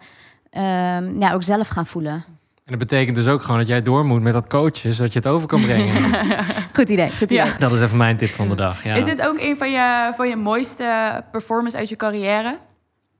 [0.49, 2.23] ehm, ja, ook zelf gaan voelen.
[2.65, 5.19] En dat betekent dus ook gewoon dat jij door moet met dat coachen, zodat je
[5.19, 5.93] het over kan brengen.
[6.73, 7.37] Goed idee, goed idee.
[7.37, 7.55] Ja.
[7.57, 8.83] dat is even mijn tip van de dag.
[8.83, 8.95] Ja.
[8.95, 12.57] Is dit ook een van je, van je mooiste performance uit je carrière?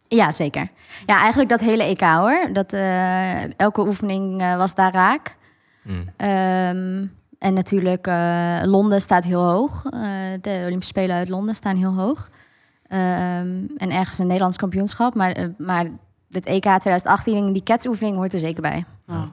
[0.10, 0.70] Ja, zeker.
[1.06, 2.50] Ja, eigenlijk dat hele EK hoor.
[2.54, 5.36] Dat, eh, elke oefening eh, was daar raak.
[5.84, 6.10] Mm.
[6.18, 7.06] Ehm,
[7.40, 9.86] en natuurlijk, eh, Londen staat heel hoog.
[9.86, 10.02] Eh,
[10.42, 12.30] de Olympische Spelen uit Londen staan heel hoog.
[12.88, 15.16] Ehm, en ergens een Nederlands kampioenschap.
[15.16, 15.86] Maar, maar
[16.30, 18.86] het EK 2018, die ketsoefening hoort er zeker bij.
[19.08, 19.24] Oh.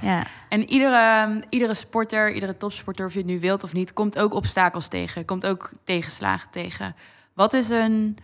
[0.00, 0.26] Ja.
[0.48, 4.34] En iedere, iedere sporter, iedere topsporter, of je het nu wilt of niet, komt ook
[4.34, 5.24] obstakels tegen.
[5.24, 6.94] Komt ook tegenslagen tegen.
[7.32, 8.18] Wat is een,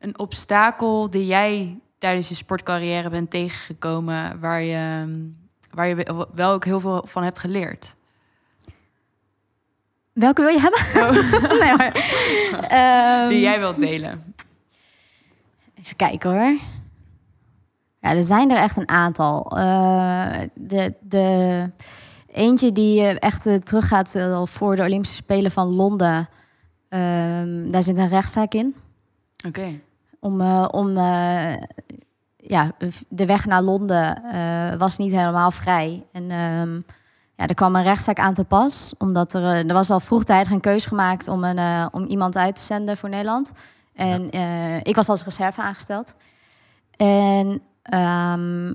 [0.00, 5.04] een obstakel die jij tijdens je sportcarrière bent tegengekomen, waar je,
[5.74, 7.94] waar je wel- ook heel veel van hebt geleerd?
[10.12, 11.12] Welke wil je hebben?
[11.60, 11.94] nee, maar,
[12.68, 14.34] ehm, Die jij wilt delen?
[15.74, 16.58] Even kijken hoor.
[18.00, 19.50] Ja, er zijn er echt een aantal.
[19.56, 21.70] Eh, de, de
[22.32, 26.28] eentje die eh, echt eh, teruggaat al voor de Olympische Spelen van Londen.
[26.88, 28.74] Ehm, daar zit een rechtszaak in.
[29.46, 29.80] Oké.
[30.20, 31.52] Om, eh, om eh,
[32.36, 32.72] ja,
[33.08, 36.06] de weg naar Londen eh, was niet helemaal vrij.
[36.12, 36.74] En ehm,
[37.34, 38.94] ja, er kwam een rechtszaak aan te pas.
[38.98, 42.60] Omdat er, er was al vroegtijdig een keuze gemaakt om, een, om iemand uit te
[42.60, 43.52] zenden voor Nederland.
[43.94, 44.30] En
[44.82, 46.14] ik was als reserve aangesteld.
[46.96, 48.74] En ehm,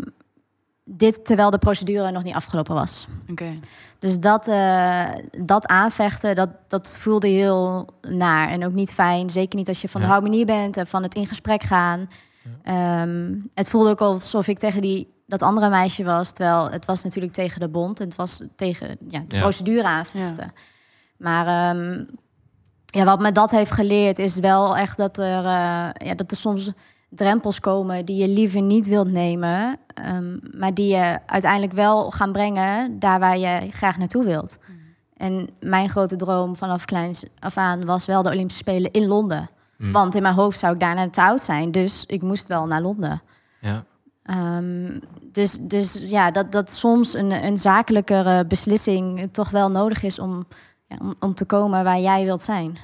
[0.84, 3.08] dit terwijl de procedure nog niet afgelopen was.
[3.30, 3.60] Oké.
[4.06, 5.06] Dus dat, eh,
[5.46, 9.30] dat aanvechten, dat, dat voelde heel naar en ook niet fijn.
[9.30, 12.10] Zeker niet als je van de harmonie bent en van het in gesprek gaan.
[12.64, 16.32] Ehm, het voelde ook alsof ik tegen die, dat andere meisje was.
[16.32, 18.00] Terwijl het was natuurlijk tegen de bond.
[18.00, 19.42] En het was tegen ja, de Ja.
[19.42, 20.54] procedure aanvechten.
[21.18, 22.04] Maar ehm,
[22.86, 26.38] ja, wat me dat heeft geleerd is wel echt dat er, eh, ja, dat er
[26.38, 26.72] soms
[27.16, 29.78] drempels komen die je liever niet wilt nemen.
[29.94, 34.58] ehm, maar die je uiteindelijk wel gaan brengen daar waar je graag naartoe wilt.
[35.18, 39.50] En mijn grote droom vanaf kleins af aan was wel de Olympische Spelen in Londen.
[39.78, 39.92] Mm.
[39.92, 41.72] Want in mijn hoofd zou ik daarna te oud zijn.
[41.72, 43.22] Dus ik moest wel naar Londen.
[43.60, 43.84] Ja.
[44.24, 45.00] Ehm,
[45.32, 50.48] dus, dus ja, dat, dat soms een, een zakelijkere beslissing toch wel nodig is om,
[50.88, 52.78] ja, om, om te komen waar jij wilt zijn.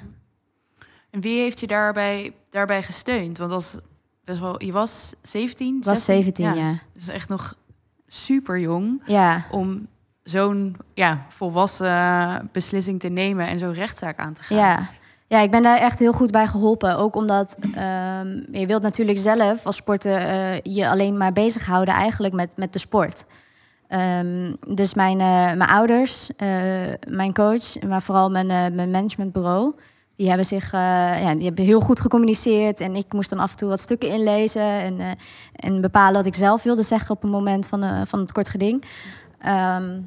[1.09, 3.37] En wie heeft je daarbij, daarbij gesteund?
[3.37, 3.77] Want als
[4.23, 5.77] best wel, je was 17?
[5.77, 6.77] Ik was 17, ja.
[6.93, 7.55] Dus echt nog
[8.07, 9.87] super jong Ja, om
[10.23, 14.57] zo'n ja, volwassen beslissing te nemen en zo'n rechtszaak aan te gaan.
[14.57, 14.89] ja.
[15.27, 16.97] ja, ik ben daar echt heel goed bij geholpen.
[16.97, 22.33] Ook omdat ehm, je wilt natuurlijk zelf als sporter eh, je alleen maar bezighouden eigenlijk
[22.33, 23.25] met, met de sport.
[23.87, 26.47] Ehm, dus mijn, eh, mijn ouders, eh,
[27.07, 29.75] mijn coach, maar vooral mijn, mijn managementbureau,
[30.21, 32.79] die hebben zich eh, ja, die hebben heel goed gecommuniceerd.
[32.79, 35.07] En ik moest dan af en toe wat stukken inlezen en, eh,
[35.55, 38.49] en bepalen wat ik zelf wilde zeggen op een moment van, eh, van het kort
[38.49, 38.83] geding.
[39.39, 40.01] Ehm,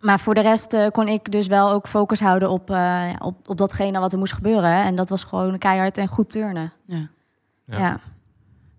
[0.00, 2.70] maar voor de rest kon ik dus wel ook focus houden op,
[3.18, 4.84] op, op datgene wat er moest gebeuren.
[4.84, 6.72] En dat was gewoon keihard en goed turnen.
[6.84, 7.08] Ja.
[7.64, 7.78] Ja.
[7.78, 8.00] Ja.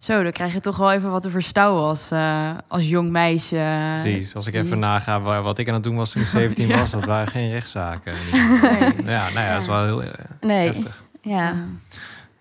[0.01, 3.89] Zo, dan krijg je toch wel even wat te verstouwen als, eh, als jong meisje.
[3.95, 4.35] Precies.
[4.35, 6.77] Als ik even naga waar, wat ik aan het doen was toen ik 17 Ja.
[6.77, 8.13] was, dat waren geen rechtszaken.
[8.61, 8.93] Nee.
[9.05, 10.09] Ja, nou ja, dat is wel heel eh,
[10.41, 11.03] Nee, heftig.
[11.21, 11.53] ja.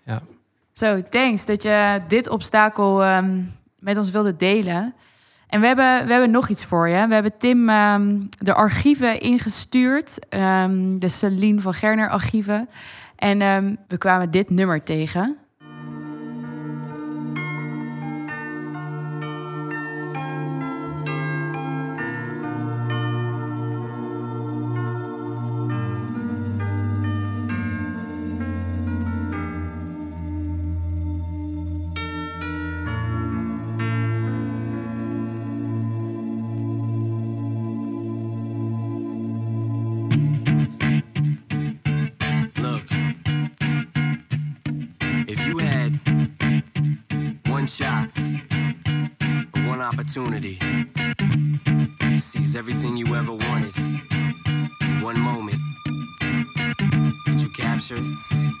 [0.03, 0.21] Ja.
[0.73, 3.39] Zo, thanks dat je dit obstakel ehm,
[3.79, 4.93] met ons wilde delen.
[5.47, 7.07] En we hebben, we hebben nog iets voor je.
[7.07, 10.19] We hebben Tim ehm, de archieven ingestuurd.
[10.29, 12.69] ehm, de Celine van Gerner archieven.
[13.15, 15.35] En ehm, we kwamen dit nummer tegen.
[50.11, 50.57] Opportunity.
[51.99, 53.73] To seize everything you ever wanted.
[53.77, 55.57] In one moment,
[57.27, 58.01] would you capture it?
[58.01, 58.60] Or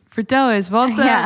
[0.13, 0.69] vertel eens.
[0.69, 1.25] Wat, eh,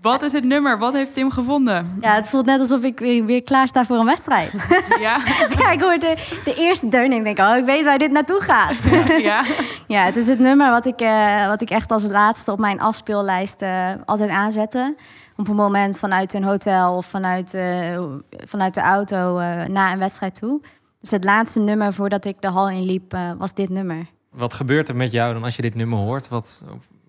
[0.00, 0.78] wat is het nummer?
[0.78, 1.98] Wat heeft Tim gevonden?
[2.00, 4.52] ja, het voelt net alsof ik weer, weer klaar sta voor een wedstrijd.
[5.00, 5.18] Ja?
[5.60, 8.10] ja, ik hoor de, de eerste deun en ik denk, oh, ik weet waar dit
[8.10, 8.84] naartoe gaat.
[9.30, 9.44] ja?
[9.86, 12.80] Ja, het is het nummer wat ik, eh, wat ik echt als laatste op mijn
[12.80, 14.94] afspeellijst eh, altijd aanzette.
[15.36, 19.98] Op een moment vanuit een hotel of vanuit, eh, vanuit de auto eh, na een
[19.98, 20.60] wedstrijd toe.
[21.00, 24.06] Dus het laatste nummer voordat ik de hal inliep, eh, was dit nummer.
[24.30, 26.28] Wat gebeurt er met jou dan als je dit nummer hoort?
[26.28, 26.64] Wat,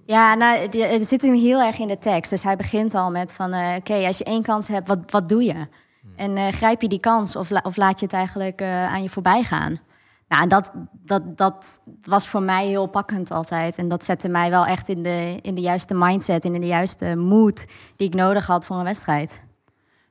[0.05, 2.29] Ja, nou, het zit hem heel erg in de tekst.
[2.29, 3.53] Dus hij begint al met van...
[3.53, 5.67] eh, oké, als je één kans hebt, wat, wat doe je?
[6.15, 9.03] En eh, grijp je die kans of, la- of laat je het eigenlijk eh, aan
[9.03, 9.79] je voorbij gaan?
[10.27, 13.77] Nou, dat, dat, dat was voor mij heel pakkend altijd.
[13.77, 16.45] En dat zette mij wel echt in de, in de juiste mindset...
[16.45, 19.41] en in de juiste mood die ik nodig had voor een wedstrijd.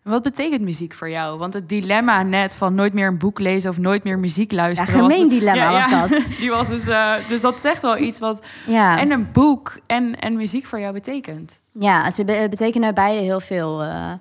[0.05, 1.39] Wat betekent muziek voor jou?
[1.39, 4.57] Want het dilemma net van nooit meer een boek lezen of nooit meer muziek Ja,
[4.57, 4.93] luisteren.
[5.01, 6.21] gemeen was, dilemma was dat.
[6.39, 8.99] Die was dus, eh, dus dat zegt wel iets wat Ja.
[8.99, 11.61] en een boek en, en muziek voor jou betekent.
[11.73, 14.13] Ja, ze be- betekenen beide heel veel eh,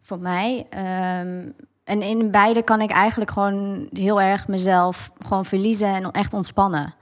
[0.00, 0.66] voor mij.
[0.70, 1.48] Ehm,
[1.84, 6.94] en in beide kan ik eigenlijk gewoon heel erg mezelf gewoon verliezen en echt ontspannen.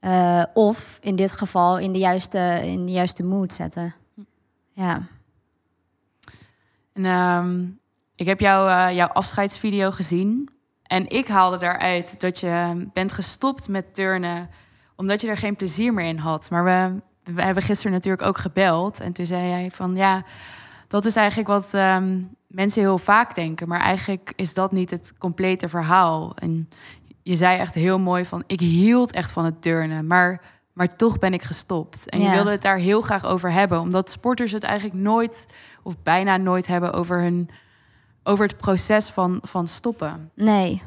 [0.00, 3.94] Eh, of in dit geval in de juiste, in de juiste mood zetten.
[4.72, 5.00] Ja.
[6.96, 7.64] En ehm,
[8.14, 10.48] ik heb jou, eh, jouw afscheidsvideo gezien.
[10.82, 14.48] En ik haalde daaruit dat je bent gestopt met turnen
[14.96, 16.50] omdat je er geen plezier meer in had.
[16.50, 17.00] Maar we,
[17.34, 19.00] we hebben gisteren natuurlijk ook gebeld.
[19.00, 20.22] En toen zei jij van ja,
[20.88, 23.68] dat is eigenlijk wat ehm, mensen heel vaak denken.
[23.68, 26.32] Maar eigenlijk is dat niet het complete verhaal.
[26.34, 26.68] En
[27.22, 30.06] je zei echt heel mooi van ik hield echt van het turnen.
[30.06, 30.42] Maar,
[30.72, 32.08] maar toch ben ik gestopt.
[32.08, 33.80] En je wilde het daar heel graag over hebben.
[33.80, 35.46] Omdat sporters het eigenlijk nooit
[35.86, 37.50] of bijna nooit hebben over, hun,
[38.22, 40.30] over het proces van, van stoppen.
[40.34, 40.82] Nee.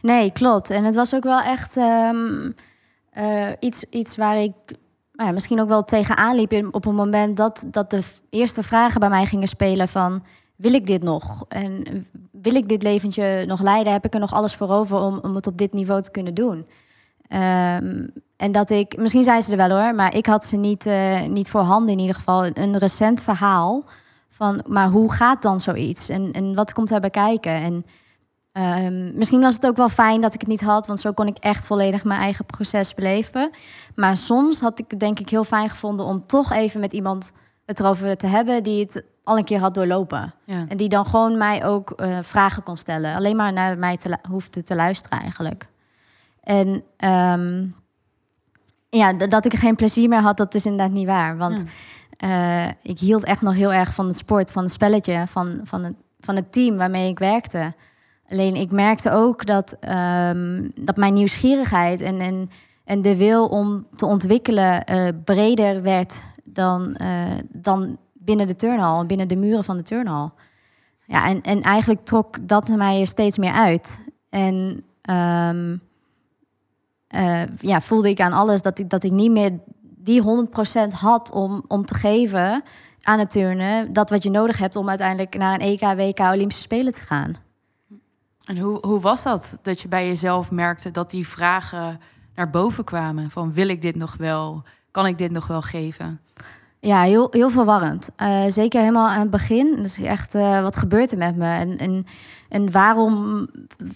[0.00, 0.70] Nee, klopt.
[0.70, 2.50] En het was ook wel echt ehm,
[3.10, 4.52] eh, iets, iets waar ik
[5.12, 9.08] nou misschien ook wel tegenaan liep op een moment dat, dat de eerste vragen bij
[9.08, 10.24] mij gingen spelen van
[10.56, 11.44] wil ik dit nog?
[11.48, 11.84] En
[12.30, 13.92] wil ik dit leventje nog leiden?
[13.92, 16.34] Heb ik er nog alles voor over om, om het op dit niveau te kunnen
[16.34, 16.66] doen?
[17.28, 20.86] Ehm, en dat ik, misschien zijn ze er wel hoor, maar ik had ze niet,
[20.86, 22.46] eh, niet voor handen in ieder geval.
[22.46, 23.84] Een recent verhaal
[24.34, 26.08] van, maar hoe gaat dan zoiets?
[26.08, 27.52] En, en wat komt daarbij kijken?
[27.52, 27.84] En
[28.52, 31.26] Ehm, misschien was het ook wel fijn dat ik het niet had, want zo kon
[31.26, 33.50] ik echt volledig mijn eigen proces beleven.
[33.94, 37.32] Maar soms had ik het denk ik heel fijn gevonden om toch even met iemand
[37.66, 40.34] het erover te hebben die het al een keer had doorlopen.
[40.44, 40.64] Ja.
[40.68, 43.14] En die dan gewoon mij ook eh, vragen kon stellen.
[43.14, 45.68] Alleen maar naar mij te hoefde te luisteren eigenlijk.
[46.40, 47.66] En ehm,
[48.88, 51.36] ja, dat ik geen plezier meer had, dat is inderdaad niet waar.
[51.36, 51.64] Want
[52.22, 55.84] eh, ik hield echt nog heel erg van het sport, van het spelletje, van, van,
[55.84, 57.74] het, van het team waarmee ik werkte.
[58.28, 62.50] Alleen ik merkte ook dat, ehm, dat mijn nieuwsgierigheid en, en,
[62.84, 67.08] en de wil om te ontwikkelen eh, breder werd dan, eh,
[67.48, 70.32] dan binnen de turnhal, binnen de muren van de turnhal.
[71.06, 74.00] Ja, en, en eigenlijk trok dat mij er steeds meer uit.
[74.30, 75.76] En ehm,
[77.06, 79.58] eh, ja, voelde ik aan alles dat ik, dat ik niet meer
[80.02, 80.24] die 100%
[80.98, 82.62] had om, om te geven
[83.02, 83.92] aan het turnen.
[83.92, 87.34] Dat wat je nodig hebt om uiteindelijk naar een EK, WK, Olympische Spelen te gaan.
[88.44, 89.58] En hoe, hoe was dat?
[89.62, 92.00] Dat je bij jezelf merkte dat die vragen
[92.34, 93.30] naar boven kwamen.
[93.30, 94.62] Van wil ik dit nog wel?
[94.90, 96.20] Kan ik dit nog wel geven?
[96.80, 98.10] Ja, heel, heel verwarrend.
[98.16, 99.76] Eh, zeker helemaal aan het begin.
[99.76, 101.54] Dus echt, eh, wat gebeurt er met me?
[101.54, 102.06] En, en,
[102.48, 103.46] en waarom,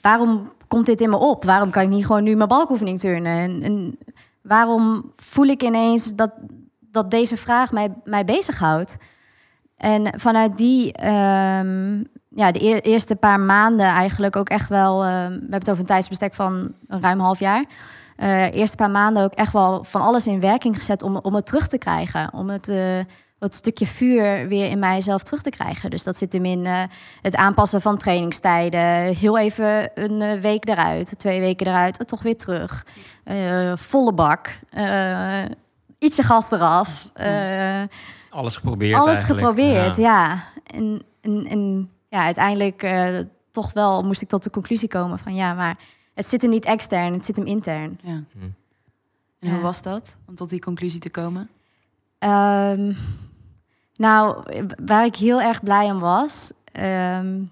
[0.02, 1.44] waarom komt dit in me op?
[1.44, 3.36] Waarom kan ik niet gewoon nu mijn balkoefening turnen?
[3.38, 3.98] En, en
[4.49, 6.30] waarom voel ik ineens dat,
[6.80, 8.97] dat deze vraag mij, mij bezighoudt?
[9.76, 11.97] En vanuit die, ehm,
[12.28, 15.05] ja, de eer- eerste paar maanden eigenlijk ook echt wel...
[15.05, 17.64] eh, we hebben het over een tijdsbestek van een ruim half jaar...
[18.16, 21.47] eh eerste paar maanden ook echt wel van alles in werking gezet om, om het
[21.47, 22.32] terug te krijgen.
[22.34, 22.99] Om het, eh,
[23.39, 25.91] het stukje vuur weer in mijzelf terug te krijgen.
[25.91, 26.82] Dus dat zit hem in eh,
[27.22, 29.14] het aanpassen van trainingstijden.
[29.14, 32.87] Heel even een eh, week eruit, twee weken eruit, toch weer terug.
[33.24, 34.59] Eh, volle bak.
[34.70, 35.43] eh,
[35.99, 37.11] ietsje gas eraf.
[37.14, 37.82] eh,
[38.30, 39.41] Alles geprobeerd alles eigenlijk.
[39.41, 40.03] geprobeerd, Ja.
[40.28, 40.45] ja.
[40.76, 43.18] En, en, en ja, uiteindelijk eh,
[43.51, 45.76] toch wel moest ik tot de conclusie komen van ja, maar
[46.14, 47.99] het zit hem niet extern, het zit hem intern.
[48.03, 48.22] Ja.
[48.32, 48.39] Hm.
[49.41, 50.16] En hoe was dat?
[50.26, 51.49] Om tot die conclusie te komen?
[52.18, 52.93] Ehm,
[53.97, 54.42] nou,
[54.84, 57.42] waar ik heel erg blij om was, ehm,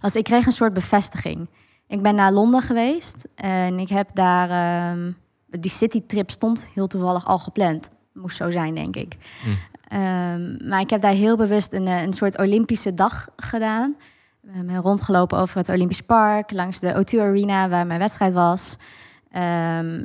[0.00, 1.48] was ik kreeg een soort bevestiging.
[1.86, 5.12] Ik ben naar Londen geweest en ik heb daar ehm,
[5.46, 7.90] die citytrip stond heel toevallig al gepland.
[8.12, 9.16] Moest zo zijn, denk ik.
[9.42, 9.50] Hm.
[9.88, 13.96] Ehm, maar ik heb daar heel bewust een, eh, een soort Olympische dag gedaan.
[14.40, 18.76] We hebben rondgelopen over het Olympisch Park, langs de O2 Arena waar mijn wedstrijd was.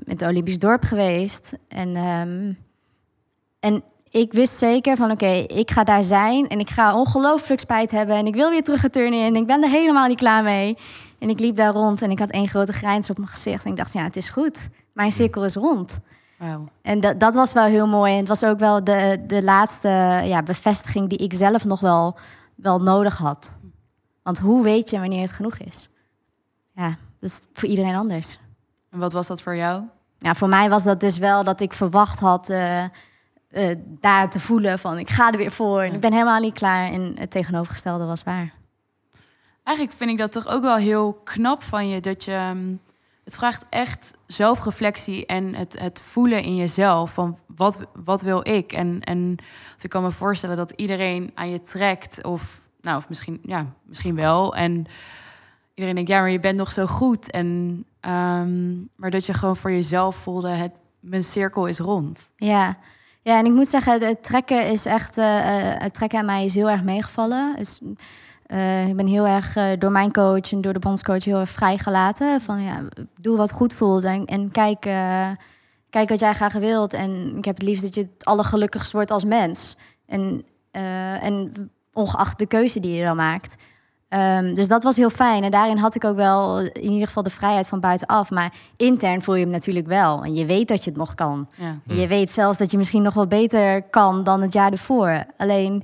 [0.05, 1.53] Met het Olympisch dorp geweest.
[1.67, 1.95] En,
[3.59, 7.91] en ik wist zeker van oké, ik ga daar zijn en ik ga ongelooflijk spijt
[7.91, 8.15] hebben.
[8.15, 10.77] En ik wil weer terug turnen en ik ben er helemaal niet klaar mee.
[11.19, 13.65] En ik liep daar rond en ik had één grote grijns op mijn gezicht.
[13.65, 14.69] En ik dacht, ja, het is goed.
[14.93, 15.99] Mijn cirkel is rond.
[16.81, 18.11] En dat, dat was wel heel mooi.
[18.11, 19.87] En het was ook wel de, de laatste
[20.23, 22.17] ja, bevestiging die ik zelf nog wel,
[22.55, 23.51] wel nodig had.
[24.23, 25.89] Want hoe weet je wanneer het genoeg is?
[26.73, 26.87] Ja,
[27.19, 28.39] dat is voor iedereen anders.
[28.89, 29.83] En wat was dat voor jou?
[30.17, 32.83] Ja, voor mij was dat dus wel dat ik verwacht had eh,
[33.49, 36.53] eh, daar te voelen van ik ga er weer voor en ik ben helemaal niet
[36.53, 36.91] klaar.
[36.91, 38.53] En het tegenovergestelde was waar.
[39.63, 42.31] Eigenlijk vind ik dat toch ook wel heel knap van je dat je.
[42.31, 42.75] ehm,
[43.23, 48.71] Het vraagt echt zelfreflectie en het, het voelen in jezelf van wat, wat wil ik?
[48.73, 49.35] En, en
[49.81, 54.15] ik kan me voorstellen dat iedereen aan je trekt of nou of misschien ja misschien
[54.15, 54.85] wel en
[55.73, 59.55] iedereen denkt ja maar je bent nog zo goed en ehm, maar dat je gewoon
[59.57, 62.31] voor jezelf voelde het mijn cirkel is rond.
[62.35, 62.77] Ja.
[63.27, 65.17] Ja, en ik moet zeggen, het trekken is echt.
[65.17, 67.55] eh, eh, het trekken aan mij is heel erg meegevallen.
[67.57, 67.79] Dus,
[68.45, 72.41] eh, ik ben heel erg door mijn coach en door de bondscoach heel erg vrijgelaten.
[72.41, 72.83] Van ja,
[73.21, 74.79] doe wat goed voelt en, en kijk,
[75.89, 76.93] kijk wat jij graag wilt.
[76.93, 79.77] En ik heb het liefst dat je het allergelukkigst wordt als mens.
[80.05, 80.45] En,
[81.21, 81.51] en
[81.93, 83.55] ongeacht de keuze die je dan maakt.
[84.09, 85.43] Ehm, dus dat was heel fijn.
[85.43, 88.29] En daarin had ik ook wel in ieder geval de vrijheid van buitenaf.
[88.31, 90.23] Maar intern voel je hem natuurlijk wel.
[90.23, 91.49] En je weet dat je het nog kan.
[91.55, 91.79] Ja.
[91.95, 95.25] Je weet zelfs dat je misschien nog wel beter kan dan het jaar ervoor.
[95.37, 95.83] Alleen,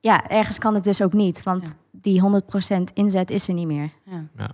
[0.00, 1.42] ja, ergens kan het dus ook niet.
[1.42, 1.74] Want Ja.
[2.00, 3.90] die 100% inzet is er niet meer.
[4.04, 4.24] Ja.
[4.36, 4.48] Ja.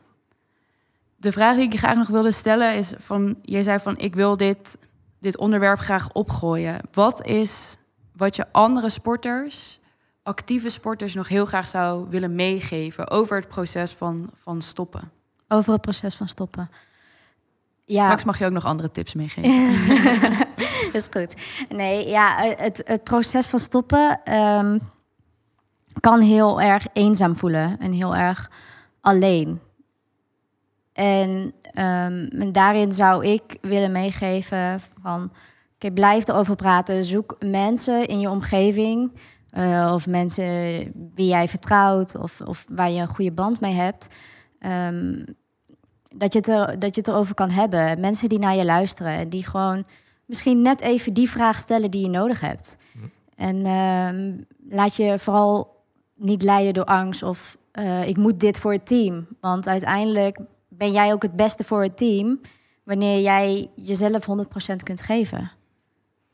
[1.16, 3.36] De vraag die ik je graag nog wilde stellen is van...
[3.42, 4.76] Jij zei van, ik wil dit,
[5.20, 6.80] dit onderwerp graag opgooien.
[6.92, 7.76] Wat is
[8.16, 9.80] wat je andere sporters,
[10.22, 11.14] actieve sporters...
[11.14, 15.10] nog heel graag zou willen meegeven over het proces van, van stoppen?
[15.48, 16.70] Over het proces van stoppen.
[17.84, 20.46] Ja, Straks mag je ook nog andere tips meegeven.
[20.92, 21.34] is goed.
[21.68, 24.78] Nee, ja, het, het proces van stoppen ehm,
[26.00, 28.50] kan heel erg eenzaam voelen en heel erg
[29.00, 29.60] alleen.
[30.92, 35.32] En, ehm, en daarin zou ik willen meegeven van,
[35.74, 37.04] oké, blijf erover praten.
[37.04, 39.12] Zoek mensen in je omgeving
[39.52, 40.54] eh, of mensen
[41.14, 44.16] wie jij vertrouwt of, of waar je een goede band mee hebt.
[44.58, 45.24] Ehm,
[46.16, 48.00] dat, je het er, dat je het erover kan hebben.
[48.00, 49.84] Mensen die naar je luisteren en die gewoon
[50.26, 52.76] misschien net even die vraag stellen die je nodig hebt.
[53.36, 55.84] En ehm, laat je vooral
[56.14, 59.26] niet leiden door angst of eh, ik moet dit voor het team.
[59.40, 60.38] Want uiteindelijk
[60.68, 62.40] ben jij ook het beste voor het team
[62.84, 65.52] wanneer jij jezelf 100% kunt geven.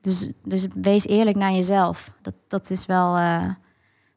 [0.01, 2.13] Dus, dus wees eerlijk naar jezelf.
[2.23, 3.45] Dat, dat is wel eh,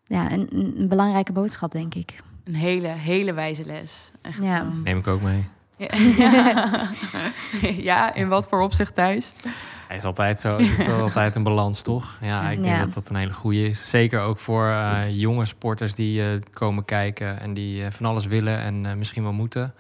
[0.06, 2.16] ja, een, belangrijke boodschap, denk ik.
[2.44, 4.12] Een hele, hele wijze les.
[4.22, 4.60] Echt, Ja.
[4.60, 5.48] ehm, Neem ik ook mee.
[6.18, 6.90] ja.
[7.90, 9.34] ja, in wat voor opzicht thuis?
[9.88, 10.52] Hij is altijd zo.
[10.58, 12.18] Het is altijd een balans, toch?
[12.22, 12.84] Ja, ik denk Ja.
[12.84, 13.90] dat dat een hele goede is.
[13.90, 18.58] Zeker ook voor eh, jonge sporters die eh, komen kijken en die van alles willen
[18.60, 19.74] en eh, misschien wel moeten.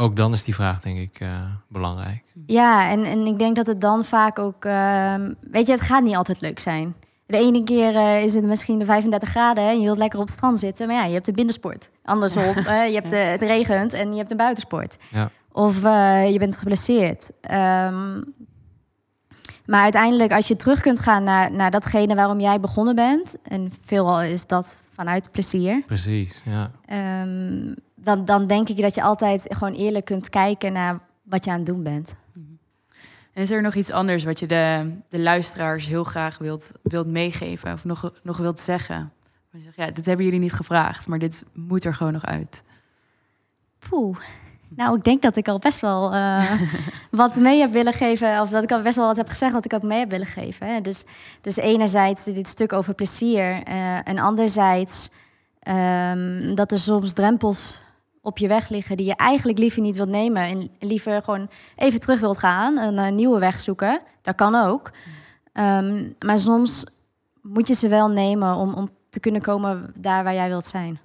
[0.00, 1.28] Ook dan is die vraag, denk ik, eh,
[1.68, 2.22] belangrijk.
[2.46, 4.64] Ja, en, en ik denk dat het dan vaak ook...
[4.64, 6.94] ehm, weet je, het gaat niet altijd leuk zijn.
[7.26, 10.18] De ene keer eh, is het misschien de 35 graden hè, en je wilt lekker
[10.18, 10.86] op het strand zitten.
[10.86, 11.90] Maar ja, je hebt de binnensport.
[12.04, 12.54] Andersom,
[12.92, 14.96] je hebt eh, het regent en je hebt de buitensport.
[15.10, 15.30] Ja.
[15.52, 17.30] Of je bent geblesseerd.
[17.40, 18.20] Ehm,
[19.66, 23.36] maar uiteindelijk, als je terug kunt gaan naar, naar datgene waarom jij begonnen bent...
[23.42, 25.82] en veelal is dat vanuit plezier...
[25.86, 26.70] Precies, ja.
[26.86, 27.72] ehm,
[28.08, 31.56] dan, dan denk ik dat je altijd gewoon eerlijk kunt kijken naar wat je aan
[31.56, 32.16] het doen bent.
[33.32, 37.06] En is er nog iets anders wat je de, de luisteraars heel graag wilt, wilt
[37.06, 39.12] meegeven of nog, nog wilt zeggen?
[39.50, 42.62] Je zegt, ja, dit hebben jullie niet gevraagd, maar dit moet er gewoon nog uit.
[43.88, 44.18] Poeh.
[44.68, 46.52] Nou, ik denk dat ik al best wel eh,
[47.10, 48.40] wat mee heb willen geven.
[48.40, 50.26] Of dat ik al best wel wat heb gezegd wat ik ook mee heb willen
[50.26, 50.66] geven.
[50.66, 50.80] Hè.
[50.80, 51.04] Dus,
[51.40, 53.62] dus enerzijds dit stuk over plezier.
[53.62, 55.10] eh, en anderzijds
[55.60, 57.80] ehm, dat er soms drempels
[58.28, 58.96] op je weg liggen...
[58.96, 60.42] die je eigenlijk liever niet wilt nemen.
[60.42, 62.78] En liever gewoon even terug wilt gaan.
[62.78, 64.00] Een eh, nieuwe weg zoeken.
[64.22, 64.90] Dat kan ook.
[65.52, 66.84] Ehm, maar soms
[67.42, 70.98] moet je ze wel nemen om, om te kunnen komen daar waar jij wilt zijn.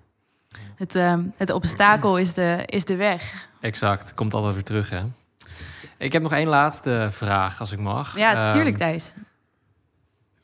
[0.75, 3.47] Het, ehm, het obstakel is de, is de weg.
[3.59, 4.13] Exact.
[4.13, 5.01] Komt altijd weer terug, hè?
[5.97, 8.17] Ik heb nog één laatste vraag, als ik mag.
[8.17, 9.13] Ja, tuurlijk Thijs.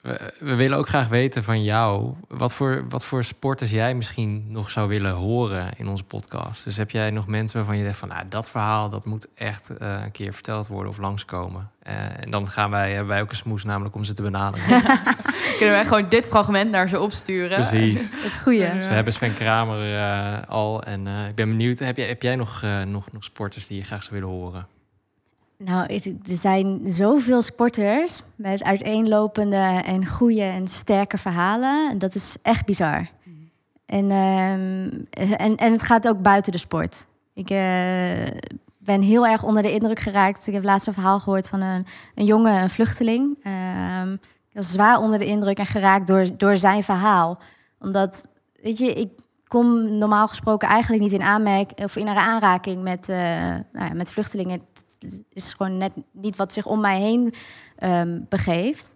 [0.10, 4.46] We, we willen ook graag weten van jou wat voor, wat voor sporters jij misschien
[4.48, 6.64] nog zou willen horen in onze podcast.
[6.64, 9.78] Dus heb jij nog mensen waarvan je denkt van nou, dat verhaal dat moet echt
[9.78, 11.70] eh, een keer verteld worden of langskomen.
[11.80, 14.82] Eh, en dan gaan wij, hebben wij ook een smoes namelijk om ze te benaderen.
[15.58, 17.60] Kunnen wij gewoon dit fragment naar ze opsturen?
[17.60, 18.10] Precies.
[18.44, 18.74] Goeie.
[18.74, 20.84] Dus we hebben Sven Kramer eh, al.
[20.84, 23.84] En eh, ik ben benieuwd, heb jij, heb jij nog, nog, nog sporters die je
[23.84, 24.68] graag zou willen horen?
[25.64, 31.98] Nou, er zijn zoveel sporters met uiteenlopende en goede en sterke verhalen.
[31.98, 33.10] Dat is echt bizar.
[33.86, 34.90] En, ehm,
[35.38, 37.06] en, en het gaat ook buiten de sport.
[37.34, 38.28] Ik eh,
[38.78, 40.48] ben heel erg onder de indruk geraakt.
[40.48, 43.38] Ik heb laatst een verhaal gehoord van een, een jongen, een vluchteling.
[43.44, 47.40] Ehm, ik was zwaar onder de indruk en geraakt door, door zijn verhaal.
[47.80, 48.28] Omdat,
[48.62, 49.10] weet je, ik
[49.50, 53.18] kom normaal gesproken eigenlijk niet in aanmerk of in aanraking met, eh,
[53.74, 54.62] nou ja, met vluchtelingen.
[55.00, 57.34] Het is gewoon net niet wat zich om mij heen
[57.76, 58.96] ehm, begeeft.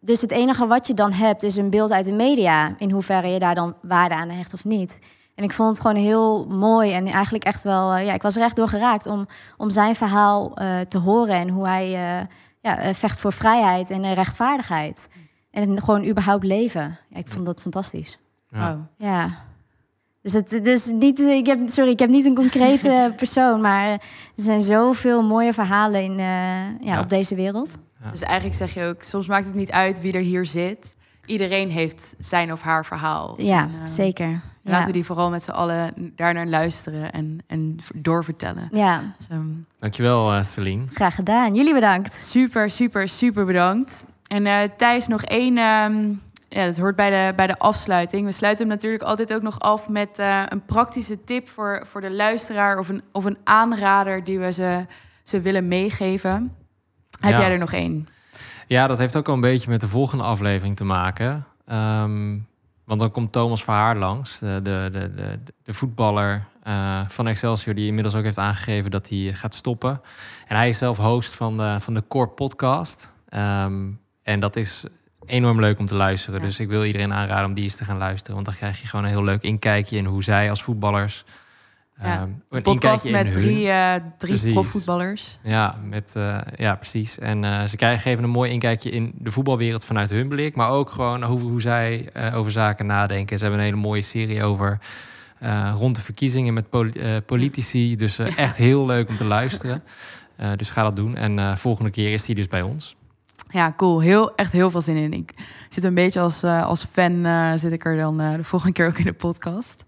[0.00, 2.74] Dus het enige wat je dan hebt is een beeld uit de media.
[2.78, 4.98] In hoeverre je daar dan waarde aan hecht of niet.
[5.34, 8.36] En ik vond het gewoon heel mooi en eigenlijk echt wel, eh, ja, ik was
[8.36, 9.26] er echt door geraakt om,
[9.56, 12.26] om zijn verhaal eh, te horen en hoe hij eh,
[12.60, 15.08] ja, vecht voor vrijheid en rechtvaardigheid.
[15.50, 16.98] En gewoon überhaupt leven.
[17.08, 18.18] Ja, ik vond dat fantastisch.
[18.48, 18.72] Ja.
[18.72, 18.78] Oh.
[18.96, 19.30] Ja.
[20.22, 23.88] Dus het het is niet, ik heb, sorry, ik heb niet een concrete persoon, maar
[23.90, 24.00] er
[24.34, 27.00] zijn zoveel mooie verhalen in, eh, ja, Ja.
[27.00, 27.76] op deze wereld.
[28.10, 30.96] Dus eigenlijk zeg je ook, soms maakt het niet uit wie er hier zit.
[31.26, 33.34] Iedereen heeft zijn of haar verhaal.
[33.42, 34.28] Ja, En, eh, zeker.
[34.28, 34.70] Ja.
[34.70, 38.68] Laten we die vooral met z'n allen daarnaar luisteren en, en doorvertellen.
[38.72, 39.46] Ja, Dus, ehm,
[39.78, 40.84] Dankjewel, eh Celine.
[40.88, 41.54] graag gedaan.
[41.54, 42.14] Jullie bedankt.
[42.14, 44.04] super, super, super bedankt.
[44.26, 45.58] En eh Thijs, nog één.
[45.58, 46.08] ehm,
[46.54, 48.26] ja, dat hoort bij de, bij de afsluiting.
[48.26, 52.00] We sluiten hem natuurlijk altijd ook nog af met eh, een praktische tip voor, voor
[52.00, 54.86] de luisteraar of een, of een aanrader die we ze,
[55.22, 56.54] ze willen meegeven.
[57.20, 57.40] Heb Ja.
[57.40, 58.08] jij er nog één?
[58.66, 61.46] Ja, dat heeft ook al een beetje met de volgende aflevering te maken.
[61.66, 62.38] Ehm,
[62.84, 67.74] want dan komt Thomas Verhaar langs, de, de, de, de, de voetballer eh, van Excelsior...
[67.74, 70.00] die inmiddels ook heeft aangegeven dat hij gaat stoppen.
[70.46, 73.14] En hij is zelf host van de, van de Core podcast.
[73.28, 73.88] Ehm,
[74.22, 74.84] en dat is
[75.26, 76.40] enorm leuk om te luisteren.
[76.40, 76.46] Ja.
[76.46, 78.34] Dus ik wil iedereen aanraden om die eens te gaan luisteren.
[78.34, 81.24] Want dan krijg je gewoon een heel leuk inkijkje in hoe zij als voetballers...
[82.02, 85.38] Ja, ehm, Een podcast met hun- drie, eh, drie profvoetballers.
[85.42, 87.18] ja, met, eh, ja, precies.
[87.18, 90.56] En eh, ze krijgen geven een mooi inkijkje in de voetbalwereld vanuit hun blik.
[90.56, 93.36] Maar ook gewoon hoe, hoe zij over zaken nadenken.
[93.38, 94.78] Ze hebben een hele mooie serie over
[95.74, 97.96] rond de verkiezingen met poli- politici.
[97.96, 99.82] Dus echt heel leuk om te luisteren.
[100.56, 101.16] Dus ga dat doen.
[101.16, 102.96] En volgende keer is hij dus bij ons.
[103.52, 104.00] Ja, cool.
[104.00, 105.12] Heel, echt heel veel zin in.
[105.12, 105.34] Ik
[105.68, 108.74] zit een beetje als, eh, als fan, eh, zit ik er dan eh, de volgende
[108.76, 109.84] keer ook in de podcast.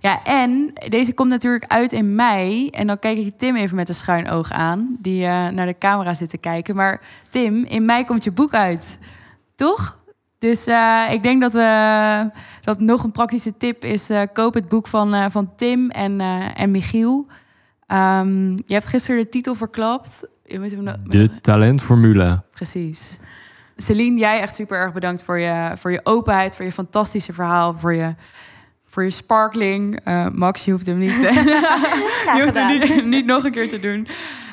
[0.00, 2.68] Ja, en deze komt natuurlijk uit in mei.
[2.70, 6.14] En dan kijk ik Tim even met een schuin oog aan, die naar de camera
[6.14, 6.76] zit te kijken.
[6.76, 7.00] Maar
[7.30, 8.98] Tim, in mei komt je boek uit,
[9.54, 9.98] toch?
[10.38, 10.66] Dus
[11.10, 12.30] ik denk dat, we,
[12.62, 16.20] dat nog een praktische tip is: koop het boek van, van Tim en,
[16.54, 17.26] en Michiel.
[17.86, 20.26] Ehm, je hebt gisteren de titel verklapt.
[20.48, 22.42] Je moet hem nog- De talentformule.
[22.54, 23.18] Precies.
[23.76, 27.74] Celine, jij echt super erg bedankt voor je, voor je openheid, voor je fantastische verhaal,
[27.74, 28.14] voor je,
[28.88, 30.00] voor je sparkling.
[30.04, 31.12] Eh, Max, je hoeft hem niet,
[32.36, 34.08] je hoeft hem niet, niet nog een keer te doen.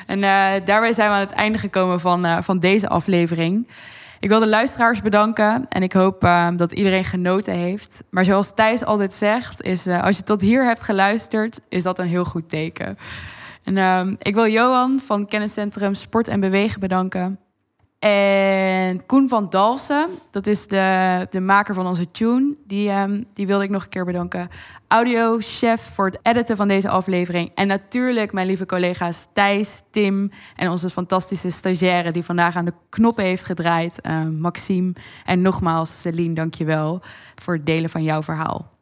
[0.06, 3.68] En eh, daarbij zijn we aan het einde gekomen van, eh, van deze aflevering.
[4.20, 8.02] Ik wil de luisteraars bedanken en ik hoop dat iedereen genoten heeft.
[8.10, 11.98] Maar zoals Thijs altijd zegt, is eh, als je tot hier hebt geluisterd, is dat
[11.98, 12.98] een heel goed teken.
[13.66, 17.38] En ehm, ik wil Johan van Kenniscentrum Sport en Bewegen bedanken.
[17.98, 22.54] En Koen van Dalsen, dat is de, de maker van onze tune.
[22.66, 24.48] Die, ehm, die wilde ik nog een keer bedanken.
[24.88, 27.50] Audiochef voor het editen van deze aflevering.
[27.54, 32.74] En natuurlijk mijn lieve collega's Thijs, Tim en onze fantastische stagiaire die vandaag aan de
[32.88, 34.00] knoppen heeft gedraaid.
[34.00, 34.92] ehm, Maxime.
[35.24, 37.02] En nogmaals, Celine, dankjewel
[37.34, 38.74] voor het delen van jouw verhaal.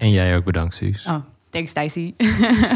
[0.00, 1.06] En jij ook bedankt, Suus.
[1.06, 1.24] Oh,
[1.54, 2.14] thanks Thijsie.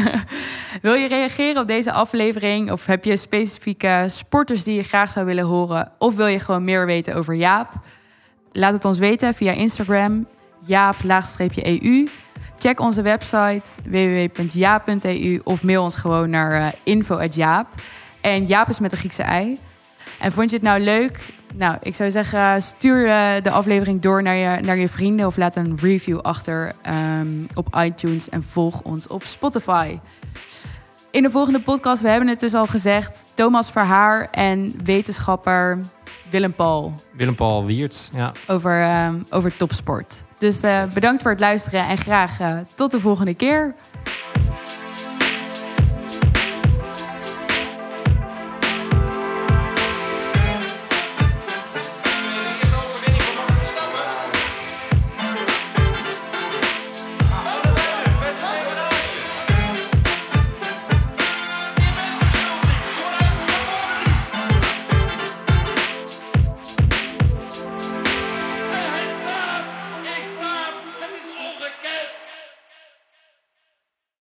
[0.81, 2.71] Wil je reageren op deze aflevering?
[2.71, 5.91] Of heb je specifieke sporters die je graag zou willen horen?
[5.97, 7.73] Of wil je gewoon meer weten over Jaap?
[8.51, 10.27] Laat het ons weten via Instagram,
[10.65, 12.09] jaap-eu.
[12.59, 17.67] Check onze website www.jaap.eu of mail ons gewoon naar eh, info.jaap.
[18.21, 19.59] En Jaap is met de Griekse ei.
[20.19, 21.19] En vond je het nou leuk?
[21.53, 25.37] Nou, ik zou zeggen, stuur eh, de aflevering door naar je, naar je vrienden of
[25.37, 29.99] laat een review achter ehm, op iTunes en volg ons op Spotify.
[31.11, 35.77] In de volgende podcast, we hebben het dus al gezegd, Thomas Verhaar en wetenschapper
[36.29, 38.09] Willem Paul Willem-Paul Wiertz.
[38.13, 38.31] Ja.
[38.47, 40.23] over, ehm, over topsport.
[40.37, 43.75] Dus eh, bedankt voor het luisteren en graag eh, tot de volgende keer.